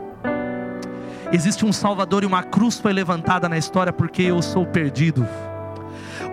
Existe 1.32 1.66
um 1.66 1.74
Salvador 1.74 2.24
e 2.24 2.26
uma 2.26 2.41
cruz 2.43 2.80
foi 2.80 2.93
levantada 2.93 3.49
na 3.49 3.58
história 3.58 3.91
porque 3.91 4.24
eu 4.24 4.41
sou 4.41 4.66
perdido. 4.66 5.28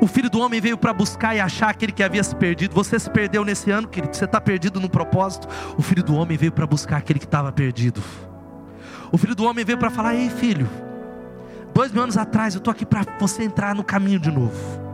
O 0.00 0.06
filho 0.06 0.28
do 0.28 0.40
homem 0.40 0.60
veio 0.60 0.76
para 0.76 0.92
buscar 0.92 1.34
e 1.34 1.40
achar 1.40 1.70
aquele 1.70 1.92
que 1.92 2.02
havia 2.02 2.22
se 2.22 2.34
perdido. 2.34 2.74
Você 2.74 2.98
se 2.98 3.08
perdeu 3.10 3.44
nesse 3.44 3.70
ano, 3.70 3.88
querido. 3.88 4.14
Você 4.14 4.24
está 4.24 4.40
perdido 4.40 4.80
no 4.80 4.88
propósito. 4.88 5.48
O 5.76 5.82
filho 5.82 6.02
do 6.02 6.14
homem 6.14 6.36
veio 6.36 6.52
para 6.52 6.66
buscar 6.66 6.96
aquele 6.96 7.18
que 7.18 7.24
estava 7.24 7.50
perdido. 7.52 8.02
O 9.10 9.18
filho 9.18 9.34
do 9.34 9.44
homem 9.44 9.64
veio 9.64 9.78
para 9.78 9.90
falar: 9.90 10.14
Ei, 10.14 10.28
filho, 10.28 10.68
dois 11.72 11.92
mil 11.92 12.02
anos 12.02 12.16
atrás 12.16 12.54
eu 12.54 12.58
estou 12.58 12.70
aqui 12.72 12.84
para 12.84 13.04
você 13.18 13.44
entrar 13.44 13.74
no 13.74 13.84
caminho 13.84 14.18
de 14.18 14.30
novo. 14.30 14.84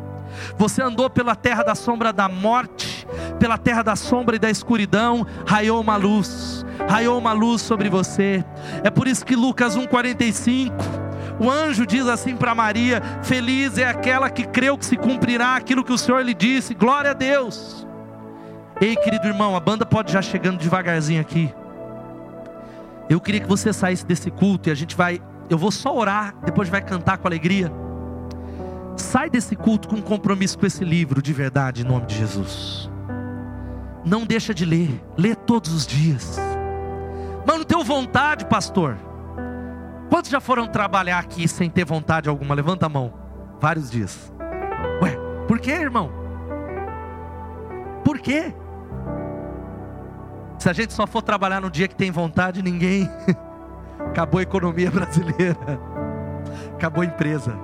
Você 0.57 0.83
andou 0.83 1.09
pela 1.11 1.35
terra 1.35 1.63
da 1.63 1.75
sombra 1.75 2.13
da 2.13 2.29
morte, 2.29 3.07
pela 3.39 3.59
terra 3.59 3.83
da 3.83 3.97
sombra 3.97 4.37
e 4.37 4.39
da 4.39 4.51
escuridão, 4.51 5.27
raiou 5.47 5.81
uma 5.81 5.97
luz, 5.97 6.65
raiou 6.89 7.19
uma 7.19 7.33
luz 7.33 7.63
sobre 7.63 7.89
você. 7.89 8.45
É 8.85 8.91
por 8.91 9.09
isso 9.09 9.25
que 9.25 9.35
Lucas 9.35 9.77
1,45, 9.77 10.73
o 11.41 11.51
anjo 11.51 11.87
diz 11.87 12.07
assim 12.07 12.37
para 12.37 12.55
Maria: 12.55 13.01
Feliz 13.23 13.79
é 13.79 13.85
aquela 13.85 14.29
que 14.29 14.45
creu 14.45 14.77
que 14.77 14.85
se 14.85 14.97
cumprirá 14.97 15.57
aquilo 15.57 15.83
que 15.83 15.93
o 15.93 15.97
Senhor 15.97 16.23
lhe 16.23 16.35
disse, 16.35 16.75
glória 16.75 17.13
a 17.13 17.15
Deus. 17.15 17.87
Ei, 18.79 18.95
querido 18.95 19.27
irmão, 19.27 19.57
a 19.57 19.61
banda 19.61 19.87
pode 19.87 20.13
já 20.13 20.21
chegando 20.21 20.59
devagarzinho 20.59 21.21
aqui. 21.21 21.53
Eu 23.09 23.21
queria 23.21 23.41
que 23.41 23.49
você 23.49 23.73
saísse 23.73 24.05
desse 24.05 24.31
culto 24.31 24.69
e 24.69 24.73
a 24.73 24.75
gente 24.75 24.95
vai. 24.95 25.21
Eu 25.49 25.57
vou 25.57 25.71
só 25.71 25.97
orar, 25.97 26.35
depois 26.45 26.69
vai 26.69 26.83
cantar 26.83 27.17
com 27.17 27.27
alegria. 27.27 27.73
Sai 28.97 29.31
desse 29.31 29.57
culto 29.57 29.89
com 29.89 29.97
um 29.97 30.03
compromisso 30.03 30.59
com 30.59 30.67
esse 30.67 30.85
livro 30.85 31.23
de 31.23 31.33
verdade, 31.33 31.83
em 31.83 31.85
nome 31.85 32.07
de 32.07 32.17
Jesus. 32.17 32.91
Não 34.05 34.27
deixa 34.27 34.53
de 34.53 34.65
ler, 34.67 35.03
lê 35.17 35.35
todos 35.35 35.73
os 35.73 35.87
dias. 35.87 36.39
Mas 37.47 37.57
não 37.57 37.65
tenho 37.65 37.83
vontade, 37.83 38.45
pastor. 38.45 38.97
Quantos 40.11 40.29
já 40.29 40.41
foram 40.41 40.67
trabalhar 40.67 41.21
aqui 41.21 41.47
sem 41.47 41.71
ter 41.71 41.85
vontade 41.85 42.29
alguma? 42.29 42.53
Levanta 42.53 42.87
a 42.87 42.89
mão. 42.89 43.15
Vários 43.61 43.89
dias. 43.89 44.33
Ué, 45.01 45.17
por 45.47 45.61
que, 45.61 45.71
irmão? 45.71 46.11
Por 48.05 48.19
quê? 48.19 48.53
Se 50.59 50.69
a 50.69 50.73
gente 50.73 50.93
só 50.93 51.07
for 51.07 51.23
trabalhar 51.23 51.61
no 51.61 51.71
dia 51.71 51.87
que 51.87 51.95
tem 51.95 52.11
vontade, 52.11 52.61
ninguém. 52.61 53.09
Acabou 54.11 54.41
a 54.41 54.43
economia 54.43 54.91
brasileira. 54.91 55.81
Acabou 56.75 57.03
a 57.03 57.07
empresa. 57.07 57.57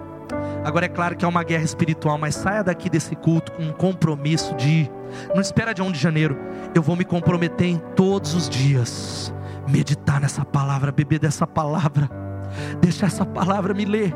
Agora 0.64 0.86
é 0.86 0.88
claro 0.88 1.16
que 1.16 1.24
é 1.24 1.28
uma 1.28 1.42
guerra 1.42 1.64
espiritual, 1.64 2.16
mas 2.16 2.36
saia 2.36 2.62
daqui 2.62 2.88
desse 2.88 3.16
culto 3.16 3.50
com 3.52 3.64
um 3.64 3.72
compromisso 3.72 4.54
de. 4.54 4.88
Não 5.34 5.40
espera 5.40 5.74
de 5.74 5.82
1 5.82 5.90
de 5.90 5.98
janeiro. 5.98 6.38
Eu 6.74 6.82
vou 6.82 6.94
me 6.94 7.04
comprometer 7.04 7.66
em 7.66 7.78
todos 7.96 8.34
os 8.34 8.48
dias. 8.48 9.34
Meditar 9.68 10.20
nessa 10.20 10.44
palavra, 10.44 10.92
beber 10.92 11.18
dessa 11.18 11.44
palavra. 11.44 12.25
Deixar 12.80 13.06
essa 13.06 13.24
palavra 13.24 13.74
me 13.74 13.84
ler. 13.84 14.14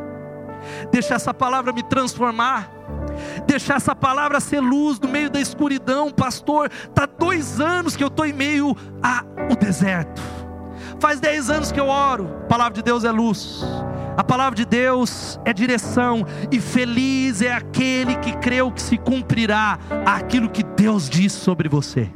Deixar 0.91 1.17
essa 1.17 1.33
palavra 1.33 1.73
me 1.73 1.83
transformar 1.83 2.81
deixar 3.47 3.77
essa 3.77 3.95
palavra 3.95 4.41
ser 4.41 4.61
luz 4.61 4.99
no 4.99 5.09
meio 5.09 5.31
da 5.31 5.41
escuridão, 5.41 6.11
pastor. 6.11 6.71
Tá 6.95 7.07
dois 7.07 7.61
anos 7.61 7.97
que 7.97 8.03
eu 8.03 8.09
estou 8.09 8.27
em 8.27 8.33
meio 8.33 8.77
ao 9.03 9.57
deserto. 9.57 10.23
Faz 10.99 11.21
dez 11.21 11.51
anos 11.51 11.73
que 11.73 11.81
eu 11.81 11.89
oro. 11.89 12.31
A 12.45 12.47
palavra 12.47 12.75
de 12.75 12.83
Deus 12.83 13.05
é 13.05 13.11
luz. 13.11 13.65
A 14.17 14.25
palavra 14.25 14.55
de 14.55 14.67
Deus 14.67 15.41
é 15.47 15.53
direção, 15.53 16.27
e 16.53 16.61
feliz 16.61 17.41
é 17.41 17.55
aquele 17.55 18.17
que 18.17 18.37
creu 18.37 18.71
que 18.71 18.83
se 18.83 18.99
cumprirá 18.99 19.79
aquilo 20.05 20.51
que 20.51 20.63
Deus 20.63 21.09
diz 21.09 21.33
sobre 21.33 21.71
você. 21.71 22.11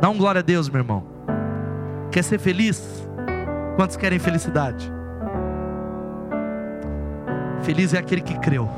Dá 0.00 0.08
um 0.08 0.16
glória 0.16 0.38
a 0.38 0.42
Deus, 0.42 0.68
meu 0.68 0.80
irmão. 0.80 1.04
Quer 2.12 2.22
ser 2.22 2.38
feliz? 2.38 3.08
Quantos 3.76 3.96
querem 3.96 4.20
felicidade? 4.20 4.95
Feliz 7.62 7.94
é 7.94 7.98
aquele 7.98 8.20
que 8.20 8.38
creu. 8.38 8.68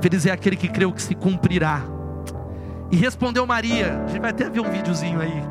Feliz 0.00 0.26
é 0.26 0.30
aquele 0.30 0.56
que 0.56 0.68
creu 0.68 0.92
que 0.92 1.02
se 1.02 1.14
cumprirá. 1.14 1.82
E 2.90 2.96
respondeu 2.96 3.46
Maria, 3.46 4.02
a 4.04 4.06
gente 4.08 4.20
vai 4.20 4.30
até 4.30 4.48
ver 4.48 4.60
um 4.60 4.70
videozinho 4.70 5.20
aí. 5.20 5.42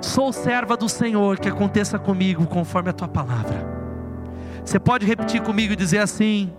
Sou 0.00 0.32
serva 0.32 0.76
do 0.76 0.88
Senhor, 0.88 1.38
que 1.38 1.48
aconteça 1.48 1.98
comigo 1.98 2.46
conforme 2.46 2.90
a 2.90 2.92
tua 2.92 3.08
palavra. 3.08 3.74
Você 4.64 4.78
pode 4.78 5.04
repetir 5.04 5.42
comigo 5.42 5.72
e 5.72 5.76
dizer 5.76 5.98
assim: 5.98 6.52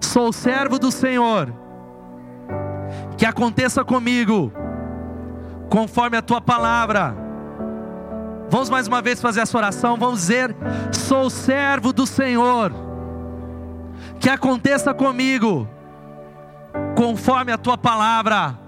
Sou 0.00 0.32
servo 0.32 0.78
do 0.78 0.90
Senhor, 0.90 1.52
que 3.16 3.26
aconteça 3.26 3.84
comigo 3.84 4.52
conforme 5.68 6.16
a 6.16 6.22
tua 6.22 6.40
palavra. 6.40 7.14
Vamos 8.50 8.68
mais 8.68 8.86
uma 8.86 9.00
vez 9.00 9.20
fazer 9.20 9.40
essa 9.40 9.56
oração. 9.56 9.96
Vamos 9.96 10.20
dizer: 10.20 10.54
Sou 10.92 11.30
servo 11.30 11.92
do 11.92 12.06
Senhor, 12.06 12.72
que 14.18 14.28
aconteça 14.28 14.94
comigo 14.94 15.68
conforme 16.96 17.52
a 17.52 17.58
tua 17.58 17.76
palavra. 17.76 18.58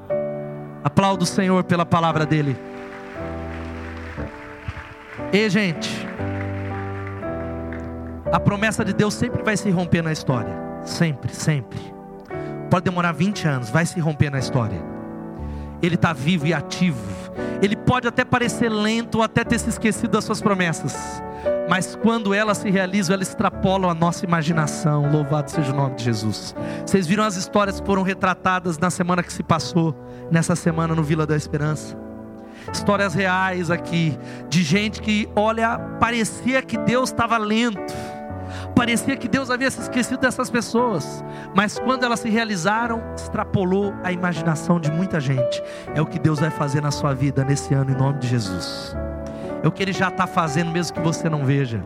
Aplaudo 0.83 1.25
o 1.25 1.27
Senhor 1.27 1.65
pela 1.65 1.87
palavra 1.87 2.27
dele. 2.27 2.57
E 5.33 5.49
gente, 5.49 5.91
a 8.31 8.39
promessa 8.39 8.85
de 8.85 8.93
Deus 8.93 9.15
sempre 9.15 9.43
vai 9.43 9.57
se 9.57 9.71
romper 9.71 10.03
na 10.03 10.13
história. 10.13 10.55
Sempre, 10.85 11.35
sempre. 11.35 11.79
Pode 12.71 12.85
demorar 12.85 13.13
20 13.13 13.47
anos, 13.47 13.71
vai 13.71 13.87
se 13.87 13.99
romper 14.01 14.31
na 14.31 14.39
história. 14.39 14.83
Ele 15.81 15.95
está 15.95 16.13
vivo 16.13 16.47
e 16.47 16.53
ativo. 16.53 17.01
Ele 17.63 17.77
pode 17.77 18.07
até 18.07 18.25
parecer 18.25 18.69
lento, 18.69 19.23
até 19.23 19.45
ter 19.45 19.59
se 19.59 19.69
esquecido 19.69 20.11
das 20.11 20.25
suas 20.25 20.41
promessas 20.41 21.23
mas 21.69 21.97
quando 21.97 22.35
elas 22.35 22.59
se 22.59 22.71
realizam, 22.71 23.15
elas 23.15 23.29
extrapolam 23.29 23.91
a 23.91 23.95
nossa 23.95 24.25
imaginação. 24.25 25.11
Louvado 25.11 25.51
seja 25.51 25.73
o 25.73 25.77
nome 25.77 25.97
de 25.97 26.05
Jesus. 26.05 26.55
Vocês 26.85 27.07
viram 27.07 27.25
as 27.25 27.37
histórias 27.37 27.81
que 27.81 27.87
foram 27.87 28.03
retratadas 28.03 28.79
na 28.79 28.91
semana 28.91 29.23
que 29.23 29.33
se 29.33 29.43
passou, 29.43 29.95
nessa 30.31 30.55
semana 30.55 30.95
no 30.95 31.03
Vila 31.03 31.27
da 31.27 31.37
Esperança? 31.37 31.97
Histórias 32.73 33.15
reais 33.15 33.71
aqui, 33.71 34.19
de 34.49 34.63
gente 34.63 35.01
que, 35.01 35.29
olha, 35.35 35.79
parecia 36.01 36.63
que 36.63 36.79
Deus 36.79 37.11
estava 37.11 37.37
lento, 37.37 37.93
parecia 38.75 39.17
que 39.17 39.29
Deus 39.29 39.51
havia 39.51 39.71
se 39.71 39.81
esquecido 39.81 40.21
dessas 40.21 40.51
pessoas, 40.51 41.23
mas 41.55 41.79
quando 41.79 42.05
elas 42.05 42.21
se 42.21 42.31
realizaram, 42.31 43.03
extrapolou 43.15 43.93
a 44.03 44.13
imaginação 44.13 44.81
de 44.81 44.91
muita 44.91 45.21
gente. 45.21 45.63
É 45.95 46.01
o 46.01 46.07
que 46.07 46.19
Deus 46.19 46.41
vai 46.41 46.51
fazer 46.51 46.81
na 46.81 46.91
sua 46.91 47.13
vida 47.13 47.45
nesse 47.45 47.75
ano, 47.75 47.91
em 47.91 47.97
nome 47.97 48.19
de 48.19 48.29
Jesus 48.29 48.97
é 49.65 49.69
o 49.69 49.73
que 49.73 49.83
Ele 49.83 49.95
já 49.95 50.09
está 50.09 50.27
fazendo, 50.27 50.71
mesmo 50.71 50.95
que 50.95 51.01
você 51.01 51.29
não 51.29 51.45
veja. 51.45 51.85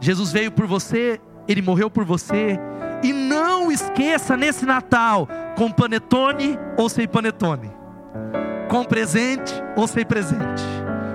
Jesus 0.00 0.32
veio 0.32 0.50
por 0.50 0.66
você, 0.66 1.20
Ele 1.46 1.62
morreu 1.62 1.88
por 1.88 2.04
você, 2.04 2.58
e 3.00 3.12
não 3.12 3.70
esqueça 3.70 4.36
nesse 4.36 4.66
Natal, 4.66 5.28
com 5.56 5.70
panetone 5.70 6.58
ou 6.76 6.88
sem 6.88 7.06
panetone, 7.06 7.70
com 8.68 8.84
presente 8.84 9.54
ou 9.76 9.86
sem 9.86 10.04
presente, 10.04 10.64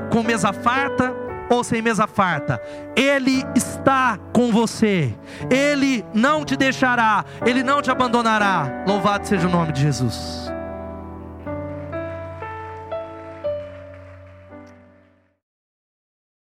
com 0.09 0.23
mesa 0.23 0.53
farta 0.53 1.13
ou 1.49 1.61
sem 1.61 1.81
mesa 1.81 2.07
farta, 2.07 2.61
Ele 2.95 3.43
está 3.53 4.17
com 4.31 4.53
você, 4.53 5.13
Ele 5.51 6.05
não 6.13 6.45
te 6.45 6.55
deixará, 6.55 7.25
Ele 7.45 7.61
não 7.61 7.81
te 7.81 7.91
abandonará. 7.91 8.83
Louvado 8.87 9.27
seja 9.27 9.45
o 9.47 9.51
nome 9.51 9.73
de 9.73 9.81
Jesus. 9.81 10.54